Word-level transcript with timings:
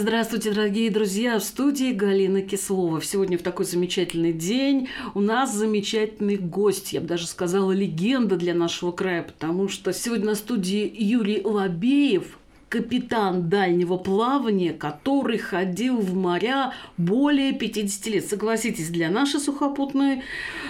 Здравствуйте, 0.00 0.52
дорогие 0.52 0.92
друзья! 0.92 1.40
В 1.40 1.42
студии 1.42 1.92
Галина 1.92 2.40
Кислова. 2.40 3.02
Сегодня 3.02 3.36
в 3.36 3.42
такой 3.42 3.64
замечательный 3.64 4.32
день 4.32 4.88
у 5.14 5.20
нас 5.20 5.52
замечательный 5.52 6.36
гость, 6.36 6.92
я 6.92 7.00
бы 7.00 7.08
даже 7.08 7.26
сказала, 7.26 7.72
легенда 7.72 8.36
для 8.36 8.54
нашего 8.54 8.92
края, 8.92 9.24
потому 9.24 9.68
что 9.68 9.92
сегодня 9.92 10.26
на 10.26 10.34
студии 10.36 10.88
Юрий 10.96 11.42
Лобеев, 11.42 12.38
капитан 12.68 13.48
дальнего 13.48 13.96
плавания, 13.96 14.72
который 14.72 15.38
ходил 15.38 15.98
в 15.98 16.14
моря 16.14 16.74
более 16.96 17.52
50 17.52 18.06
лет. 18.06 18.26
Согласитесь, 18.26 18.90
для 18.90 19.10
нашей 19.10 19.40
сухопутной 19.40 20.22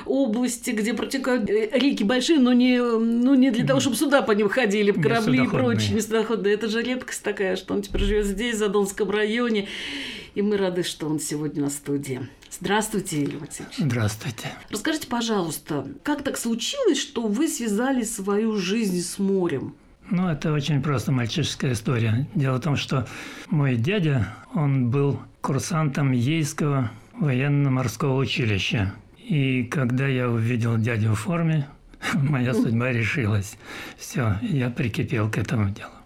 области, 0.06 0.70
где 0.70 0.95
протекают 0.95 1.51
э, 1.51 1.70
реки 1.73 2.05
большие, 2.05 2.39
но 2.39 2.53
не, 2.53 2.79
ну, 2.79 3.34
не 3.34 3.51
для 3.51 3.66
того, 3.66 3.80
чтобы 3.80 3.97
сюда 3.97 4.23
по 4.23 4.33
ним 4.33 4.48
ходили, 4.48 4.92
корабли 4.92 5.45
и 5.45 5.48
прочие 5.48 5.95
несудоходные. 5.97 6.55
Это 6.55 6.69
же 6.69 6.83
редкость 6.83 7.23
такая, 7.23 7.56
что 7.56 7.75
он 7.75 7.83
теперь 7.83 8.03
живет 8.03 8.27
здесь, 8.27 8.56
в 8.56 8.59
Задонском 8.59 9.11
районе. 9.11 9.69
И 10.34 10.42
мы 10.42 10.56
рады, 10.56 10.84
что 10.84 11.06
он 11.06 11.19
сегодня 11.19 11.62
на 11.62 11.70
студии. 11.70 12.28
Здравствуйте, 12.51 13.20
Юрий 13.20 13.39
Максимович. 13.39 13.77
Здравствуйте. 13.78 14.48
Расскажите, 14.70 15.06
пожалуйста, 15.09 15.87
как 16.03 16.23
так 16.23 16.39
случилось, 16.39 16.98
что 16.98 17.23
вы 17.23 17.48
связали 17.48 18.03
свою 18.03 18.56
жизнь 18.56 19.01
с 19.01 19.19
морем? 19.19 19.75
Ну, 20.11 20.29
это 20.29 20.53
очень 20.53 20.83
просто 20.83 21.12
мальчишеская 21.12 21.73
история. 21.73 22.27
Дело 22.35 22.57
в 22.57 22.61
том, 22.61 22.77
что 22.77 23.07
мой 23.51 23.77
дядя, 23.77 24.29
он 24.55 24.91
был 24.91 25.21
курсантом 25.43 26.12
Ейского 26.12 26.91
военно-морского 27.19 28.17
училища. 28.17 28.95
И 29.19 29.65
когда 29.65 30.07
я 30.07 30.31
увидел 30.31 30.79
дядю 30.79 31.12
в 31.12 31.17
форме, 31.17 31.69
моя 32.15 32.55
судьба 32.55 32.91
решилась. 32.91 33.59
Все, 33.98 34.39
я 34.41 34.70
прикипел 34.70 35.31
к 35.31 35.37
этому 35.37 35.70
делу 35.70 35.97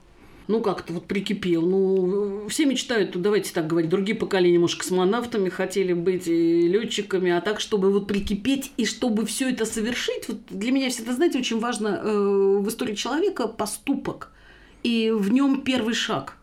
ну, 0.48 0.60
как-то 0.60 0.92
вот 0.94 1.06
прикипел. 1.06 1.62
Ну, 1.62 2.48
все 2.48 2.66
мечтают, 2.66 3.20
давайте 3.20 3.52
так 3.52 3.66
говорить, 3.66 3.90
другие 3.90 4.16
поколения, 4.16 4.58
может, 4.58 4.78
космонавтами 4.78 5.48
хотели 5.48 5.92
быть 5.92 6.26
и 6.26 6.68
летчиками, 6.68 7.30
а 7.30 7.40
так, 7.40 7.60
чтобы 7.60 7.92
вот 7.92 8.06
прикипеть 8.06 8.72
и 8.76 8.84
чтобы 8.84 9.26
все 9.26 9.50
это 9.50 9.64
совершить, 9.64 10.28
вот 10.28 10.38
для 10.50 10.72
меня 10.72 10.90
всегда, 10.90 11.12
знаете, 11.12 11.38
очень 11.38 11.58
важно 11.58 12.00
э, 12.02 12.58
в 12.60 12.68
истории 12.68 12.94
человека 12.94 13.48
поступок 13.48 14.30
и 14.82 15.12
в 15.14 15.32
нем 15.32 15.62
первый 15.62 15.94
шаг. 15.94 16.36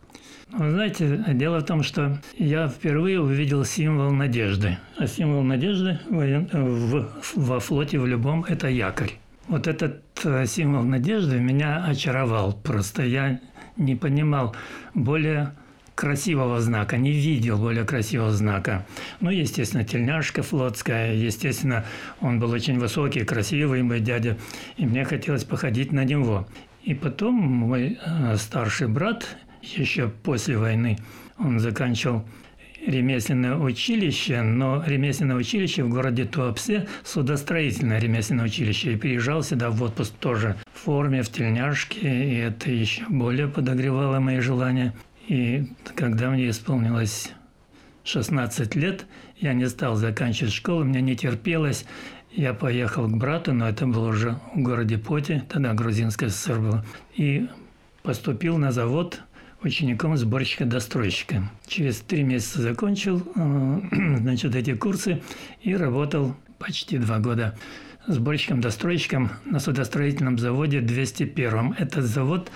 Вы 0.52 0.70
знаете, 0.70 1.24
дело 1.28 1.60
в 1.60 1.64
том, 1.64 1.82
что 1.84 2.20
я 2.36 2.66
впервые 2.66 3.20
увидел 3.20 3.64
символ 3.64 4.10
надежды. 4.10 4.78
А 4.96 5.06
символ 5.06 5.42
надежды 5.42 6.00
в, 6.08 7.08
во 7.36 7.60
флоте 7.60 8.00
в 8.00 8.06
любом– 8.06 8.44
это 8.48 8.68
якорь. 8.68 9.12
Вот 9.46 9.68
этот 9.68 10.02
э, 10.24 10.46
символ 10.46 10.82
надежды 10.82 11.38
меня 11.38 11.84
очаровал. 11.84 12.52
Просто 12.52 13.04
я 13.04 13.40
не 13.80 13.96
понимал 13.96 14.54
более 14.94 15.52
красивого 15.94 16.60
знака, 16.60 16.96
не 16.96 17.12
видел 17.12 17.58
более 17.58 17.84
красивого 17.84 18.30
знака. 18.30 18.86
Ну, 19.20 19.30
естественно, 19.30 19.84
тельняшка 19.84 20.42
флотская, 20.42 21.14
естественно, 21.14 21.84
он 22.20 22.38
был 22.38 22.50
очень 22.52 22.78
высокий, 22.78 23.24
красивый, 23.24 23.82
мой 23.82 24.00
дядя, 24.00 24.38
и 24.76 24.86
мне 24.86 25.04
хотелось 25.04 25.44
походить 25.44 25.92
на 25.92 26.04
него. 26.04 26.46
И 26.82 26.94
потом 26.94 27.34
мой 27.34 27.98
э, 28.04 28.36
старший 28.36 28.88
брат, 28.88 29.36
еще 29.60 30.08
после 30.08 30.56
войны, 30.56 30.98
он 31.38 31.58
заканчивал 31.58 32.24
ремесленное 32.86 33.56
училище, 33.56 34.42
но 34.42 34.82
ремесленное 34.84 35.36
училище 35.36 35.82
в 35.84 35.88
городе 35.88 36.24
Туапсе– 36.24 36.88
судостроительное 37.04 37.98
ремесленное 37.98 38.46
училище. 38.46 38.94
И 38.94 38.96
приезжал 38.96 39.42
сюда 39.42 39.70
в 39.70 39.82
отпуск 39.82 40.14
тоже 40.18 40.56
в 40.72 40.84
форме, 40.84 41.22
в 41.22 41.30
тельняшке, 41.30 42.00
и 42.00 42.36
это 42.36 42.70
еще 42.70 43.04
более 43.08 43.48
подогревало 43.48 44.20
мои 44.20 44.40
желания. 44.40 44.94
И 45.28 45.66
когда 45.94 46.30
мне 46.30 46.50
исполнилось 46.50 47.32
16 48.04 48.74
лет, 48.74 49.06
я 49.38 49.52
не 49.52 49.68
стал 49.68 49.96
заканчивать 49.96 50.52
школу, 50.52 50.84
мне 50.84 51.00
не 51.00 51.16
терпелось. 51.16 51.84
Я 52.32 52.54
поехал 52.54 53.08
к 53.08 53.16
брату, 53.16 53.52
но 53.52 53.68
это 53.68 53.86
было 53.86 54.08
уже 54.08 54.38
в 54.54 54.60
городе 54.60 54.98
Поте, 54.98 55.44
тогда 55.48 55.74
грузинская 55.74 56.28
ССР 56.28 56.60
была, 56.60 56.84
и 57.16 57.48
поступил 58.02 58.56
на 58.56 58.72
завод– 58.72 59.20
учеником 59.62 60.16
сборщика-достройщика. 60.16 61.50
Через 61.66 62.00
три 62.00 62.22
месяца 62.22 62.62
закончил 62.62 63.22
э, 63.34 63.80
значит, 64.20 64.54
эти 64.54 64.74
курсы 64.74 65.22
и 65.62 65.74
работал 65.74 66.34
почти 66.58 66.98
два 66.98 67.18
года 67.18 67.56
сборщиком-достройщиком 68.06 69.30
на 69.44 69.60
судостроительном 69.60 70.38
заводе 70.38 70.80
201. 70.80 71.74
Это 71.78 72.02
завод 72.02 72.50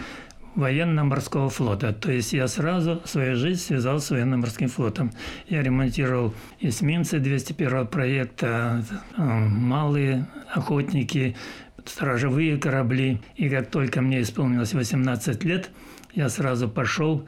военно-морского 0.54 1.50
флота. 1.50 1.92
То 1.92 2.12
есть 2.12 2.32
я 2.32 2.48
сразу 2.48 3.02
свою 3.04 3.36
жизнь 3.36 3.60
связал 3.60 4.00
с 4.00 4.10
военно-морским 4.10 4.68
флотом. 4.68 5.12
Я 5.48 5.62
ремонтировал 5.62 6.32
эсминцы 6.60 7.18
201 7.18 7.86
проекта, 7.86 8.84
э, 9.16 9.22
малые 9.22 10.26
охотники, 10.52 11.36
сторожевые 11.84 12.56
корабли. 12.56 13.20
И 13.36 13.50
как 13.50 13.70
только 13.70 14.00
мне 14.00 14.22
исполнилось 14.22 14.72
18 14.72 15.44
лет– 15.44 15.70
я 16.14 16.28
сразу 16.28 16.68
пошел 16.68 17.26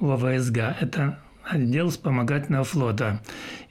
в 0.00 0.16
ВСГ. 0.16 0.58
Это 0.80 1.18
отдел 1.44 1.90
вспомогательного 1.90 2.64
флота. 2.64 3.22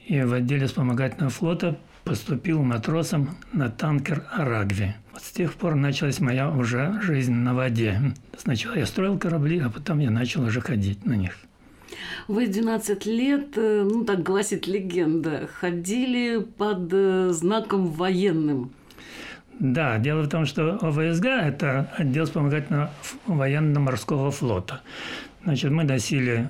И 0.06 0.22
в 0.22 0.34
отделе 0.34 0.68
вспомогательного 0.68 1.30
флота 1.30 1.78
поступил 2.04 2.62
матросом 2.62 3.38
на 3.54 3.70
танкер 3.70 4.26
«Арагви». 4.32 4.96
Вот 5.14 5.22
с 5.22 5.32
тех 5.32 5.54
пор 5.54 5.76
началась 5.76 6.20
моя 6.20 6.50
уже 6.50 7.00
жизнь 7.02 7.34
на 7.34 7.54
воде. 7.54 8.00
Сначала 8.38 8.76
я 8.76 8.86
строил 8.86 9.18
корабли, 9.18 9.60
а 9.60 9.70
потом 9.70 10.00
я 10.00 10.12
начал 10.12 10.44
уже 10.44 10.60
ходить 10.60 11.06
на 11.06 11.14
них. 11.14 11.38
Вы 12.28 12.48
12 12.48 13.06
лет, 13.06 13.58
э, 13.58 13.88
ну 13.90 14.04
так 14.04 14.24
гласит 14.24 14.68
легенда, 14.68 15.48
ходили 15.60 16.40
под 16.40 16.92
э, 16.92 17.30
знаком 17.32 17.88
военным. 17.88 18.72
Да, 19.60 19.98
дело 20.00 20.24
в 20.24 20.30
том, 20.30 20.46
что 20.46 20.78
ОВСГ– 20.82 21.26
это 21.26 21.92
отдел 21.98 22.26
вспомогательного 22.26 22.92
военно-морского 23.28 24.32
флота. 24.32 24.82
Значит, 25.44 25.72
мы 25.72 25.84
носили 25.84 26.50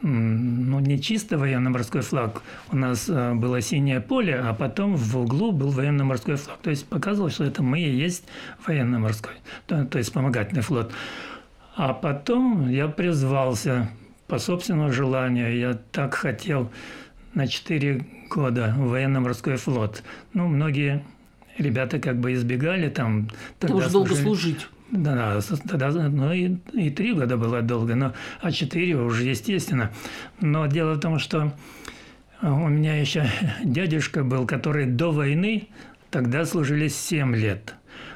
ну, 0.00 0.78
не 0.80 1.00
чисто 1.00 1.38
военно-морской 1.38 2.02
флаг. 2.02 2.42
У 2.70 2.76
нас 2.76 3.08
э, 3.08 3.34
было 3.34 3.60
синее 3.60 4.00
поле, 4.00 4.36
а 4.36 4.54
потом 4.54 4.96
в 4.96 5.16
углу 5.18 5.52
был 5.52 5.70
военно-морской 5.70 6.36
флаг. 6.36 6.58
То 6.62 6.70
есть 6.70 6.86
показывало, 6.86 7.30
что 7.30 7.44
это 7.44 7.62
мы 7.62 7.80
и 7.80 7.90
есть 7.90 8.24
военно-морской, 8.66 9.34
то, 9.66 9.84
то 9.84 9.98
есть 9.98 10.10
вспомогательный 10.10 10.62
флот. 10.62 10.92
А 11.76 11.94
потом 11.94 12.68
я 12.68 12.88
призвался 12.88 13.90
по 14.26 14.38
собственному 14.38 14.92
желанию. 14.92 15.56
Я 15.56 15.78
так 15.90 16.14
хотел 16.14 16.70
на 17.34 17.46
4 17.46 18.06
года 18.30 18.74
военно-морской 18.76 19.56
флот. 19.56 20.02
Ну, 20.32 20.46
многие 20.46 21.04
ребята 21.58 21.98
как 21.98 22.18
бы 22.18 22.32
избегали 22.32 22.88
там. 22.88 23.28
Тогда 23.58 23.76
Потому 23.76 23.92
долго 23.92 24.14
служить. 24.14 24.66
Да, 24.90 25.14
да, 25.14 25.56
тогда, 25.68 25.90
ну 25.90 26.32
и, 26.32 26.56
и 26.72 26.88
три 26.88 27.12
года 27.12 27.36
было 27.36 27.60
долго, 27.60 27.94
но, 27.94 28.14
а 28.40 28.50
четыре 28.50 28.96
уже 28.96 29.24
естественно. 29.24 29.92
Но 30.40 30.66
дело 30.66 30.94
в 30.94 31.00
том, 31.00 31.18
что 31.18 31.52
э, 32.40 32.48
у 32.48 32.68
меня 32.68 32.98
еще 32.98 33.28
дядюшка 33.64 34.24
был, 34.24 34.46
который 34.46 34.86
до 34.86 35.12
войны 35.12 35.68
тогда 36.10 36.46
служили 36.46 36.88
7 36.88 37.36
лет. 37.36 37.74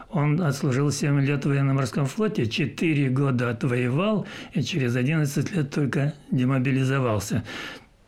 Он 0.09 0.41
отслужил 0.41 0.91
7 0.91 1.21
лет 1.21 1.45
в 1.45 1.49
военно-морском 1.49 2.07
флоте, 2.07 2.47
4 2.47 3.09
года 3.11 3.51
отвоевал 3.51 4.27
и 4.55 4.63
через 4.63 4.97
11 4.97 5.55
лет 5.55 5.71
только 5.71 6.15
демобилизовался. 6.31 7.45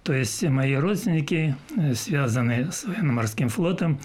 То 0.04 0.12
есть 0.12 0.42
мои 0.42 0.74
родственники, 0.74 1.56
э, 1.76 1.94
связанные 1.94 2.70
с 2.70 2.84
военно-морским 2.84 3.48
флотом, 3.48 3.98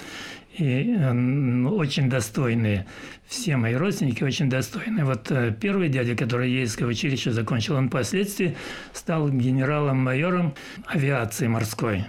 и 0.60 0.96
э, 0.96 1.66
очень 1.68 2.10
достойные. 2.10 2.86
Все 3.26 3.58
мои 3.58 3.76
родственники 3.76 4.24
очень 4.24 4.50
достойные. 4.50 5.06
Вот 5.06 5.32
э, 5.32 5.56
первый 5.60 5.90
дядя, 5.90 6.16
который 6.16 6.52
Ейское 6.52 6.88
училище 6.88 7.32
закончил, 7.32 7.76
он 7.76 7.90
впоследствии 7.90 8.56
стал 8.94 9.30
генералом-майором 9.30 10.54
авиации 10.86 11.48
морской. 11.48 12.06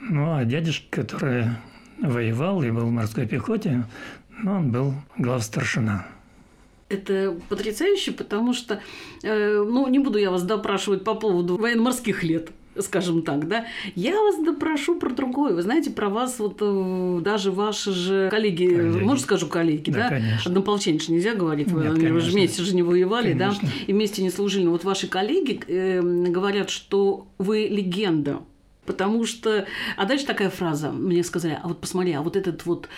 Ну, 0.00 0.36
а 0.36 0.44
дядюшка, 0.44 1.02
который 1.02 1.44
воевал 2.00 2.62
и 2.62 2.70
был 2.70 2.86
в 2.86 2.90
морской 2.90 3.26
пехоте, 3.26 3.84
ну, 4.42 4.52
он 4.52 4.70
был 4.70 4.94
главстаршина. 5.16 6.06
Это 6.88 7.36
потрясающе, 7.48 8.12
потому 8.12 8.54
что, 8.54 8.80
э, 9.22 9.62
ну, 9.62 9.86
не 9.88 9.98
буду 9.98 10.18
я 10.18 10.30
вас 10.30 10.42
допрашивать 10.42 11.04
по 11.04 11.14
поводу 11.14 11.56
военно-морских 11.58 12.22
лет 12.22 12.50
скажем 12.82 13.22
так, 13.22 13.48
да, 13.48 13.66
я 13.94 14.20
вас 14.20 14.42
допрошу 14.42 14.96
про 14.96 15.10
другое. 15.10 15.54
Вы 15.54 15.62
знаете, 15.62 15.90
про 15.90 16.08
вас 16.08 16.38
вот 16.38 16.58
э, 16.60 17.20
даже 17.22 17.50
ваши 17.50 17.92
же 17.92 18.28
коллеги, 18.30 18.66
коллеги. 18.66 19.04
можно 19.04 19.22
скажу 19.22 19.46
коллеги, 19.46 19.90
да? 19.90 19.98
да? 19.98 20.08
Конечно. 20.08 20.48
Однополченич 20.50 21.08
нельзя 21.08 21.34
говорить, 21.34 21.68
Нет, 21.68 21.98
вы, 21.98 22.20
же 22.20 22.30
вместе 22.30 22.62
же 22.62 22.74
не 22.74 22.82
воевали, 22.82 23.32
конечно. 23.32 23.68
да, 23.68 23.74
и 23.86 23.92
вместе 23.92 24.22
не 24.22 24.30
служили. 24.30 24.64
Но 24.64 24.72
вот 24.72 24.84
ваши 24.84 25.08
коллеги 25.08 25.60
э, 25.66 26.00
говорят, 26.00 26.70
что 26.70 27.26
вы 27.38 27.66
легенда. 27.68 28.40
Потому 28.86 29.26
что... 29.26 29.66
А 29.98 30.06
дальше 30.06 30.24
такая 30.24 30.48
фраза. 30.48 30.90
Мне 30.90 31.22
сказали, 31.22 31.58
а 31.62 31.68
вот 31.68 31.78
посмотри, 31.78 32.12
а 32.12 32.22
вот 32.22 32.36
этот 32.36 32.64
вот... 32.64 32.88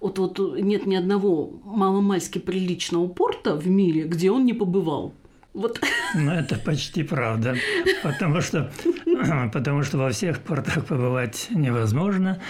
Вот, 0.00 0.18
вот 0.18 0.38
нет 0.58 0.86
ни 0.86 0.94
одного 0.94 1.50
маломальски 1.64 2.38
приличного 2.38 3.08
порта 3.08 3.54
в 3.54 3.68
мире, 3.68 4.04
где 4.04 4.30
он 4.30 4.46
не 4.46 4.54
побывал. 4.54 5.12
Вот. 5.54 5.80
Ну, 6.16 6.32
это 6.32 6.58
почти 6.58 7.04
правда. 7.04 7.54
Потому 8.02 8.40
что, 8.40 8.72
потому 9.52 9.84
что 9.84 9.98
во 9.98 10.10
всех 10.10 10.40
портах 10.40 10.84
побывать 10.84 11.46
невозможно. 11.50 12.40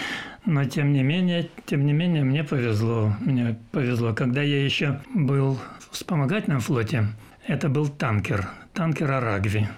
Но 0.47 0.65
тем 0.65 0.93
не 0.93 1.03
менее, 1.03 1.51
тем 1.67 1.85
не 1.85 1.93
менее, 1.93 2.25
мне 2.25 2.45
повезло. 2.45 3.15
Мне 3.21 3.59
повезло. 3.73 4.15
Когда 4.15 4.43
я 4.43 4.65
еще 4.65 5.01
был 5.15 5.59
в 5.79 5.93
вспомогательном 5.93 6.61
флоте, 6.61 7.09
это 7.47 7.69
был 7.69 7.89
танкер, 7.89 8.49
танкер 8.73 9.11
Арагви. 9.11 9.69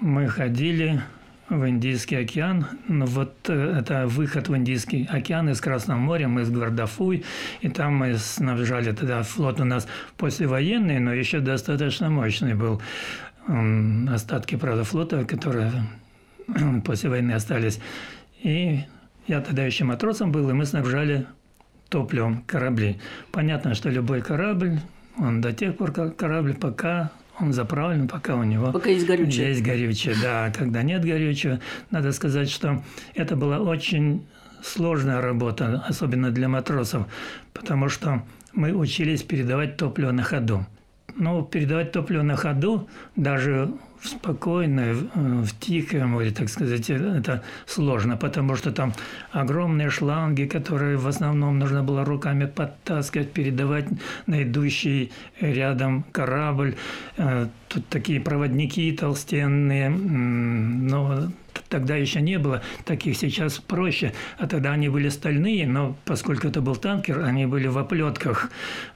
Мы 0.00 0.26
ходили 0.28 1.02
в 1.48 1.68
Индийский 1.68 2.16
океан. 2.16 2.66
Но 2.88 3.06
вот 3.06 3.34
э, 3.48 3.78
это 3.78 4.06
выход 4.06 4.48
в 4.48 4.56
Индийский 4.56 5.06
океан 5.10 5.48
из 5.50 5.60
Красного 5.60 5.98
моря, 5.98 6.28
мы 6.28 6.42
из 6.42 6.50
Гвардафуй, 6.50 7.24
и 7.60 7.68
там 7.68 7.96
мы 7.96 8.14
снабжали 8.14 8.92
тогда 8.92 9.22
флот 9.22 9.60
у 9.60 9.64
нас 9.64 9.86
послевоенный, 10.16 10.98
но 10.98 11.12
еще 11.12 11.40
достаточно 11.40 12.10
мощный 12.10 12.54
был. 12.54 12.80
Остатки, 14.08 14.56
правда, 14.56 14.84
флота, 14.84 15.24
которые 15.24 15.70
после 16.84 17.10
войны 17.10 17.32
остались. 17.32 17.78
И 18.42 18.80
я 19.26 19.40
тогда 19.40 19.64
еще 19.64 19.84
матросом 19.84 20.32
был, 20.32 20.48
и 20.50 20.52
мы 20.52 20.64
снабжали 20.64 21.26
топливом 21.88 22.42
корабли. 22.42 22.98
Понятно, 23.32 23.74
что 23.74 23.90
любой 23.90 24.22
корабль, 24.22 24.78
он 25.18 25.40
до 25.40 25.52
тех 25.52 25.76
пор, 25.76 25.92
корабль, 25.92 26.54
пока 26.54 27.12
он 27.40 27.52
заправлен, 27.52 28.08
пока 28.08 28.36
у 28.36 28.44
него 28.44 28.72
пока 28.72 28.90
есть 28.90 29.06
горючее. 29.06 29.48
Есть 29.48 29.62
горючее, 29.62 30.14
да. 30.20 30.52
Когда 30.56 30.82
нет 30.82 31.04
горючего, 31.04 31.60
надо 31.90 32.12
сказать, 32.12 32.50
что 32.50 32.82
это 33.14 33.36
была 33.36 33.58
очень 33.58 34.24
сложная 34.62 35.20
работа, 35.20 35.84
особенно 35.86 36.30
для 36.30 36.48
матросов, 36.48 37.06
потому 37.52 37.88
что 37.88 38.22
мы 38.52 38.72
учились 38.72 39.22
передавать 39.22 39.76
топливо 39.76 40.12
на 40.12 40.22
ходу. 40.22 40.64
Ну, 41.16 41.44
передавать 41.44 41.92
топливо 41.92 42.22
на 42.22 42.36
ходу 42.36 42.88
даже 43.14 43.70
в 44.04 44.08
спокойное, 44.08 44.94
в 44.94 45.48
тихое 45.60 46.04
море, 46.04 46.30
так 46.30 46.50
сказать, 46.50 46.90
это 46.90 47.42
сложно, 47.66 48.16
потому 48.18 48.54
что 48.54 48.70
там 48.70 48.92
огромные 49.32 49.88
шланги, 49.88 50.44
которые 50.44 50.98
в 50.98 51.06
основном 51.06 51.58
нужно 51.58 51.82
было 51.82 52.04
руками 52.04 52.44
подтаскивать, 52.44 53.32
передавать 53.32 53.86
на 54.26 54.42
идущий 54.42 55.10
рядом 55.40 56.04
корабль. 56.12 56.76
Э, 57.16 57.48
тут 57.68 57.88
такие 57.88 58.20
проводники 58.20 58.92
толстенные, 58.92 59.88
но 59.88 61.30
Тогда 61.68 61.96
еще 61.96 62.20
не 62.20 62.38
было 62.38 62.62
таких, 62.84 63.16
сейчас 63.16 63.58
проще. 63.58 64.12
А 64.38 64.46
тогда 64.46 64.72
они 64.72 64.88
были 64.88 65.08
стальные, 65.08 65.66
но 65.66 65.96
поскольку 66.04 66.48
это 66.48 66.60
был 66.60 66.76
танкер, 66.76 67.20
они 67.20 67.46
были 67.46 67.66
в 67.66 67.78
оплетках 67.78 68.50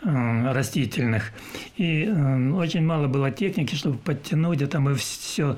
э, 0.05 0.53
растительных. 0.53 1.33
И 1.77 2.05
э, 2.05 2.51
очень 2.53 2.85
мало 2.85 3.09
было 3.09 3.31
техники, 3.31 3.75
чтобы 3.75 3.99
подтянуть. 3.99 4.63
Это 4.63 4.81
мы 4.81 4.95
все 4.95 5.57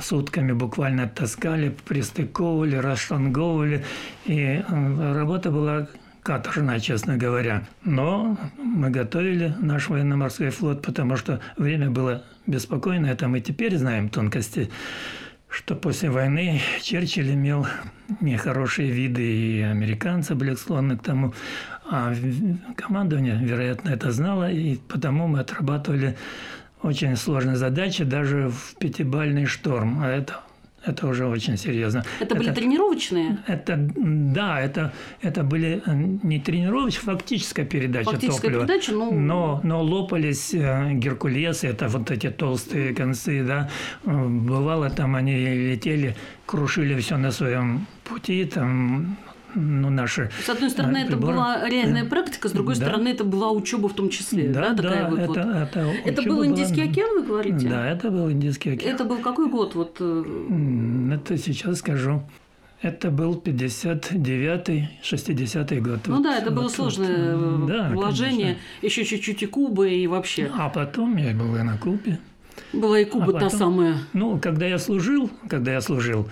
сутками 0.00 0.52
буквально 0.52 1.08
таскали, 1.08 1.74
пристыковывали, 1.86 2.76
расшланговывали. 2.76 3.84
И 4.26 4.62
э, 4.66 5.12
работа 5.14 5.50
была 5.50 5.88
каторжная, 6.22 6.80
честно 6.80 7.16
говоря. 7.16 7.66
Но 7.84 8.36
мы 8.58 8.90
готовили 8.90 9.54
наш 9.60 9.88
военно-морской 9.88 10.50
флот, 10.50 10.82
потому 10.82 11.16
что 11.16 11.40
время 11.56 11.90
было 11.90 12.24
беспокойное. 12.46 13.12
Это 13.12 13.28
мы 13.28 13.40
теперь 13.40 13.76
знаем 13.76 14.08
тонкости 14.08 14.70
что 15.50 15.74
после 15.74 16.10
войны 16.10 16.60
Черчилль 16.80 17.34
имел 17.34 17.66
нехорошие 18.20 18.90
виды, 18.90 19.22
и 19.22 19.60
американцы 19.62 20.34
были 20.34 20.54
склонны 20.54 20.96
к 20.96 21.02
тому. 21.02 21.34
А 21.90 22.14
командование, 22.76 23.36
вероятно, 23.40 23.90
это 23.90 24.12
знало, 24.12 24.50
и 24.50 24.76
потому 24.76 25.26
мы 25.26 25.40
отрабатывали 25.40 26.16
очень 26.82 27.16
сложные 27.16 27.56
задачи 27.56 28.04
даже 28.04 28.48
в 28.48 28.76
пятибальный 28.78 29.46
шторм. 29.46 30.00
А 30.02 30.08
это 30.08 30.40
это 30.84 31.06
уже 31.06 31.26
очень 31.26 31.56
серьезно. 31.56 32.04
Это, 32.20 32.34
это 32.34 32.34
были 32.36 32.52
тренировочные? 32.52 33.38
Это, 33.46 33.76
да, 33.76 34.60
это, 34.60 34.92
это 35.20 35.42
были 35.42 35.82
э, 35.84 35.94
не 36.22 36.40
тренировочные, 36.40 37.02
фактическая 37.02 37.66
передача 37.66 38.10
фактическая 38.10 38.50
топлива. 38.50 38.66
передача, 38.66 38.92
ну... 38.92 39.12
но... 39.12 39.60
Но 39.62 39.82
лопались 39.82 40.54
э, 40.54 40.92
Геркулесы, 40.94 41.68
это 41.68 41.88
вот 41.88 42.10
эти 42.10 42.30
толстые 42.30 42.94
концы, 42.94 43.44
да. 43.44 43.68
Э, 44.04 44.26
бывало, 44.26 44.88
там 44.90 45.16
они 45.16 45.36
летели, 45.36 46.16
крушили 46.46 46.98
все 47.00 47.16
на 47.18 47.30
своем 47.30 47.86
пути, 48.04 48.44
там 48.44 49.18
ну, 49.54 49.90
наши 49.90 50.30
С 50.44 50.48
одной 50.48 50.70
стороны, 50.70 50.98
это 50.98 51.16
была 51.16 51.68
реальная 51.68 52.04
практика, 52.04 52.48
с 52.48 52.52
другой 52.52 52.74
да. 52.76 52.86
стороны, 52.86 53.08
это 53.08 53.24
была 53.24 53.50
учеба 53.50 53.88
в 53.88 53.94
том 53.94 54.10
числе. 54.10 54.48
Да, 54.48 54.70
да, 54.70 54.82
такая 54.82 55.04
да 55.04 55.10
вот, 55.10 55.18
это, 55.18 55.28
вот. 55.28 55.66
это, 55.68 55.92
это 56.04 56.22
был 56.22 56.44
Индийский 56.44 56.82
была... 56.82 56.90
океан, 56.90 57.20
вы 57.20 57.22
говорите? 57.26 57.68
Да, 57.68 57.86
это 57.88 58.10
был 58.10 58.30
Индийский 58.30 58.70
океан. 58.70 58.94
Это 58.94 59.04
был 59.04 59.18
какой 59.18 59.48
год? 59.48 59.74
Вот... 59.74 59.96
Э? 60.00 60.24
Это 61.14 61.36
сейчас 61.38 61.78
скажу. 61.78 62.22
Это 62.82 63.10
был 63.10 63.34
59-й, 63.44 64.88
60-й 65.02 65.80
год. 65.80 65.98
Ну 66.06 66.14
вот, 66.14 66.22
да, 66.22 66.38
это 66.38 66.50
было 66.50 66.62
вот, 66.62 66.72
сложное 66.72 67.36
вот, 67.36 67.66
да, 67.66 67.90
вложение. 67.90 68.56
Конечно. 68.80 68.86
Еще 68.86 69.04
чуть-чуть 69.04 69.42
и 69.42 69.46
Куба, 69.46 69.86
и 69.86 70.06
вообще. 70.06 70.50
А 70.56 70.70
потом 70.70 71.16
я 71.18 71.34
был 71.34 71.54
и 71.56 71.62
на 71.62 71.76
Кубе. 71.76 72.18
Была 72.72 72.98
и 73.00 73.04
Куба 73.04 73.24
а 73.24 73.32
потом, 73.32 73.40
та 73.40 73.50
самая. 73.50 73.98
Ну, 74.14 74.38
когда 74.38 74.66
я 74.66 74.78
служил, 74.78 75.30
когда 75.48 75.72
я 75.72 75.82
служил, 75.82 76.30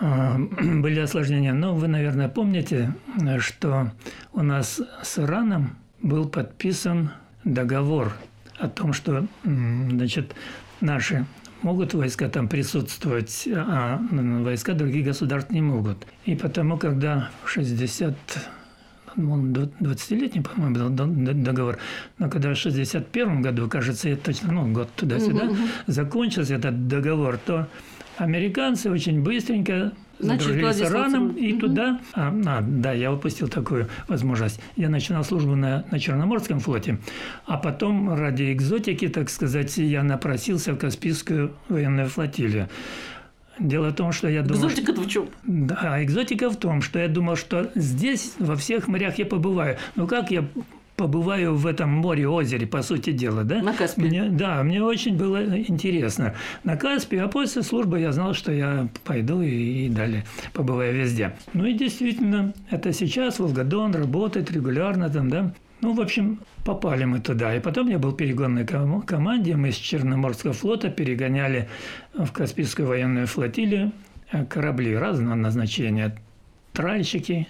были 0.00 1.00
осложнения. 1.00 1.52
Но 1.52 1.74
вы, 1.74 1.88
наверное, 1.88 2.28
помните, 2.28 2.94
что 3.38 3.90
у 4.32 4.42
нас 4.42 4.80
с 5.02 5.18
Ираном 5.18 5.76
был 6.02 6.28
подписан 6.28 7.10
договор 7.44 8.12
о 8.58 8.68
том, 8.68 8.92
что 8.92 9.26
значит, 9.44 10.34
наши 10.80 11.26
могут 11.62 11.94
войска 11.94 12.28
там 12.28 12.48
присутствовать, 12.48 13.48
а 13.52 14.00
войска 14.10 14.74
других 14.74 15.06
государств 15.06 15.50
не 15.50 15.60
могут. 15.60 16.06
И 16.24 16.34
потому, 16.34 16.76
когда 16.78 17.30
в 17.44 17.48
60 17.48 18.14
он 19.16 19.52
20-летний, 19.52 20.42
по-моему, 20.42 20.76
был 20.76 20.90
договор. 21.34 21.78
Но 22.18 22.30
когда 22.30 22.54
в 22.54 22.56
61 22.56 23.42
году, 23.42 23.68
кажется, 23.68 24.08
это 24.10 24.26
точно, 24.26 24.52
ну, 24.52 24.72
год 24.72 24.90
туда-сюда, 24.94 25.46
угу. 25.46 25.56
закончился 25.88 26.54
этот 26.54 26.86
договор, 26.86 27.38
то 27.38 27.66
Американцы 28.18 28.90
очень 28.90 29.22
быстренько 29.22 29.92
задружились 30.18 30.76
с 30.76 30.82
Ираном 30.82 31.30
и 31.36 31.52
угу. 31.52 31.60
туда... 31.60 32.00
А, 32.14 32.34
а, 32.46 32.60
да, 32.60 32.92
я 32.92 33.12
упустил 33.12 33.48
такую 33.48 33.88
возможность. 34.08 34.60
Я 34.74 34.88
начинал 34.88 35.22
службу 35.24 35.54
на, 35.54 35.84
на 35.90 35.98
Черноморском 36.00 36.58
флоте, 36.58 36.98
а 37.46 37.56
потом 37.56 38.12
ради 38.12 38.52
экзотики, 38.52 39.08
так 39.08 39.30
сказать, 39.30 39.76
я 39.76 40.02
напросился 40.02 40.72
в 40.72 40.78
Каспийскую 40.78 41.52
военную 41.68 42.08
флотилию. 42.08 42.68
Дело 43.60 43.90
в 43.90 43.94
том, 43.94 44.12
что 44.12 44.28
я 44.28 44.42
думал... 44.42 44.66
Экзотика-то 44.66 45.00
в 45.00 45.08
чем? 45.08 45.28
Да, 45.44 46.02
экзотика 46.02 46.50
в 46.50 46.56
том, 46.56 46.82
что 46.82 46.98
я 46.98 47.08
думал, 47.08 47.36
что 47.36 47.70
здесь, 47.74 48.34
во 48.38 48.56
всех 48.56 48.88
морях 48.88 49.18
я 49.18 49.26
побываю. 49.26 49.78
Ну 49.96 50.06
как 50.06 50.30
я 50.30 50.44
побываю 50.98 51.54
в 51.54 51.66
этом 51.66 51.90
море, 51.90 52.28
озере, 52.28 52.66
по 52.66 52.82
сути 52.82 53.12
дела, 53.12 53.44
да? 53.44 53.62
На 53.62 53.72
Каспе. 53.72 54.02
Мне, 54.02 54.24
да, 54.28 54.62
мне 54.64 54.82
очень 54.82 55.16
было 55.16 55.56
интересно. 55.56 56.34
На 56.64 56.76
Каспе, 56.76 57.22
а 57.22 57.28
после 57.28 57.62
службы 57.62 58.00
я 58.00 58.10
знал, 58.10 58.34
что 58.34 58.52
я 58.52 58.88
пойду 59.04 59.40
и, 59.40 59.86
и 59.86 59.88
далее 59.88 60.24
побываю 60.52 60.94
везде. 60.94 61.32
Ну 61.54 61.64
и 61.64 61.72
действительно, 61.72 62.52
это 62.68 62.92
сейчас 62.92 63.38
Волгодон 63.38 63.94
работает 63.94 64.50
регулярно 64.50 65.08
там, 65.08 65.30
да? 65.30 65.54
Ну, 65.80 65.94
в 65.94 66.00
общем, 66.00 66.40
попали 66.64 67.04
мы 67.04 67.20
туда. 67.20 67.54
И 67.54 67.60
потом 67.60 67.86
я 67.86 68.00
был 68.00 68.12
перегонной 68.12 68.66
команде. 68.66 69.54
Мы 69.54 69.70
с 69.70 69.76
Черноморского 69.76 70.52
флота 70.52 70.90
перегоняли 70.90 71.68
в 72.12 72.32
Каспийскую 72.32 72.88
военную 72.88 73.28
флотилию 73.28 73.92
э, 74.32 74.44
корабли 74.46 74.96
разного 74.96 75.36
назначения. 75.36 76.16
Тральщики, 76.72 77.46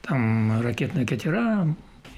там 0.00 0.62
ракетные 0.62 1.06
катера, 1.06 1.66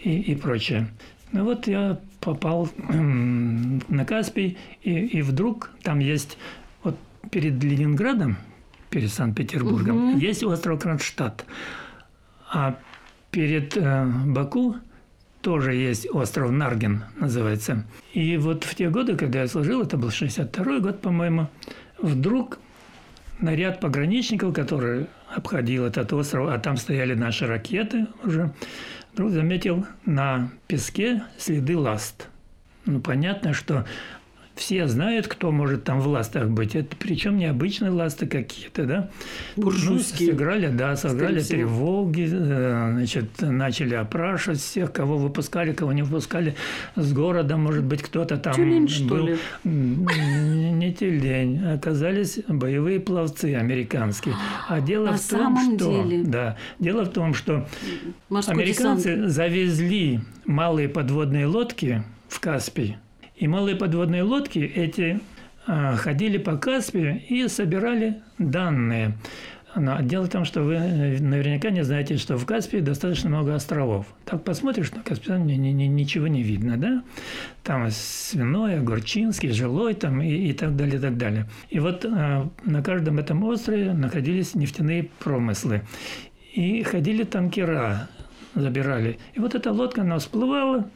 и, 0.08 0.32
и 0.32 0.34
прочее. 0.34 0.88
Ну 1.32 1.44
вот 1.44 1.66
я 1.66 2.00
попал 2.20 2.68
на 2.88 4.04
Каспий, 4.06 4.56
и, 4.82 4.92
и 4.92 5.22
вдруг 5.22 5.70
там 5.82 5.98
есть 5.98 6.38
вот 6.82 6.96
перед 7.30 7.62
Ленинградом, 7.62 8.38
перед 8.88 9.12
Санкт-Петербургом, 9.12 10.12
угу. 10.12 10.18
есть 10.18 10.42
остров 10.42 10.80
Кронштадт, 10.80 11.44
а 12.50 12.78
перед 13.30 13.76
э, 13.76 14.06
Баку 14.26 14.76
тоже 15.42 15.74
есть 15.74 16.08
остров 16.10 16.50
Нарген, 16.50 17.04
называется. 17.16 17.84
И 18.14 18.38
вот 18.38 18.64
в 18.64 18.74
те 18.74 18.88
годы, 18.88 19.16
когда 19.16 19.42
я 19.42 19.48
служил, 19.48 19.82
это 19.82 19.98
был 19.98 20.10
62 20.10 20.80
год, 20.80 21.02
по-моему, 21.02 21.48
вдруг 21.98 22.58
наряд 23.40 23.80
пограничников, 23.80 24.54
который 24.54 25.06
обходил 25.34 25.84
этот 25.86 26.12
остров, 26.12 26.48
а 26.50 26.58
там 26.58 26.76
стояли 26.76 27.14
наши 27.14 27.46
ракеты 27.46 28.06
уже, 28.24 28.52
вдруг 29.12 29.30
заметил 29.30 29.86
на 30.04 30.50
песке 30.66 31.22
следы 31.38 31.76
ласт. 31.76 32.28
Ну, 32.86 33.00
понятно, 33.00 33.52
что 33.52 33.84
все 34.58 34.88
знают, 34.88 35.28
кто 35.28 35.50
может 35.52 35.84
там 35.84 36.00
в 36.00 36.08
ластах 36.08 36.48
быть. 36.48 36.74
Это 36.74 36.96
причем 36.98 37.38
необычные 37.38 37.90
ласты 37.90 38.26
какие-то, 38.26 38.84
да? 38.84 39.10
Буржуйские. 39.56 40.32
Ну, 40.32 40.38
сыграли, 40.38 40.66
да, 40.68 40.96
сыграли 40.96 41.40
тревоги, 41.40 42.28
э, 42.30 42.90
значит, 42.92 43.30
начали 43.40 43.94
опрашивать 43.94 44.58
всех, 44.60 44.92
кого 44.92 45.16
выпускали, 45.16 45.72
кого 45.72 45.92
не 45.92 46.02
выпускали 46.02 46.56
с 46.96 47.12
города, 47.12 47.56
может 47.56 47.84
быть, 47.84 48.02
кто-то 48.02 48.36
там 48.36 48.54
тюлень, 48.54 48.82
был. 48.82 48.88
что 48.88 49.26
ли? 49.26 49.36
Не 49.64 50.92
тюлень, 50.92 51.64
оказались 51.64 52.40
боевые 52.48 53.00
пловцы 53.00 53.54
американские. 53.54 54.34
А 54.68 54.80
дело 54.80 55.06
На 55.06 55.12
в 55.16 55.20
том, 55.28 55.38
самом 55.38 55.78
что... 55.78 56.02
деле? 56.04 56.24
Да, 56.24 56.56
дело 56.78 57.04
в 57.04 57.10
том, 57.10 57.34
что 57.34 57.66
Морской 58.28 58.54
американцы 58.54 59.14
десант. 59.14 59.30
завезли 59.30 60.20
малые 60.44 60.88
подводные 60.88 61.46
лодки 61.46 62.02
в 62.28 62.40
Каспий, 62.40 62.96
и 63.38 63.46
малые 63.46 63.76
подводные 63.76 64.22
лодки 64.22 64.58
эти 64.58 65.20
а, 65.66 65.96
ходили 65.96 66.38
по 66.38 66.56
Каспию 66.56 67.20
и 67.28 67.46
собирали 67.48 68.20
данные. 68.38 69.14
Но 69.76 70.00
дело 70.00 70.24
в 70.24 70.30
том, 70.30 70.44
что 70.44 70.62
вы 70.62 70.74
э, 70.74 71.20
наверняка 71.20 71.70
не 71.70 71.84
знаете, 71.84 72.16
что 72.16 72.36
в 72.36 72.46
Каспии 72.46 72.78
достаточно 72.78 73.28
много 73.28 73.54
островов. 73.54 74.06
Так 74.24 74.42
посмотришь 74.42 74.90
на 74.92 75.02
Каспий, 75.02 75.34
ни- 75.38 75.52
ни- 75.52 75.68
ни- 75.68 75.84
ничего 75.84 76.26
не 76.26 76.42
видно, 76.42 76.78
да? 76.78 77.02
Там 77.62 77.88
свиной, 77.90 78.78
огурчинский, 78.78 79.50
жилой 79.50 79.94
там 79.94 80.22
и, 80.22 80.30
и 80.30 80.52
так 80.52 80.74
далее, 80.74 80.96
и 80.96 81.00
так 81.00 81.16
далее. 81.16 81.46
И 81.68 81.78
вот 81.78 82.04
а, 82.06 82.48
на 82.64 82.82
каждом 82.82 83.18
этом 83.18 83.44
острове 83.44 83.92
находились 83.92 84.54
нефтяные 84.54 85.10
промыслы. 85.18 85.82
И 86.54 86.82
ходили 86.82 87.24
танкера, 87.24 88.08
забирали. 88.54 89.18
И 89.34 89.38
вот 89.38 89.54
эта 89.54 89.70
лодка, 89.70 90.00
она 90.00 90.18
всплывала 90.18 90.90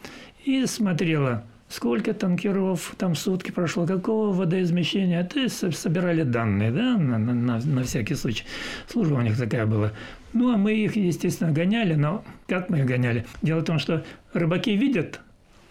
и 0.45 0.65
смотрела, 0.67 1.45
сколько 1.73 2.13
танкеров 2.13 2.95
там 2.99 3.15
в 3.15 3.19
сутки 3.19 3.51
прошло, 3.51 3.87
какого 3.87 4.33
водоизмещения. 4.33 5.25
То 5.25 5.41
есть 5.41 5.57
со- 5.57 5.73
собирали 5.73 6.23
данные, 6.23 6.71
да, 6.71 6.97
на- 6.99 7.19
на- 7.19 7.59
на 7.59 7.83
всякий 7.83 8.15
случай. 8.15 8.45
Служба 8.89 9.15
у 9.15 9.23
них 9.23 9.39
такая 9.39 9.65
была. 9.67 9.93
Ну, 10.35 10.53
а 10.53 10.57
мы 10.57 10.75
их, 10.75 10.97
естественно, 10.97 11.51
гоняли, 11.51 11.95
но 11.95 12.25
как 12.47 12.69
мы 12.69 12.81
их 12.81 12.87
гоняли? 12.87 13.25
Дело 13.41 13.61
в 13.61 13.65
том, 13.65 13.79
что 13.79 14.05
рыбаки 14.35 14.77
видят 14.77 15.21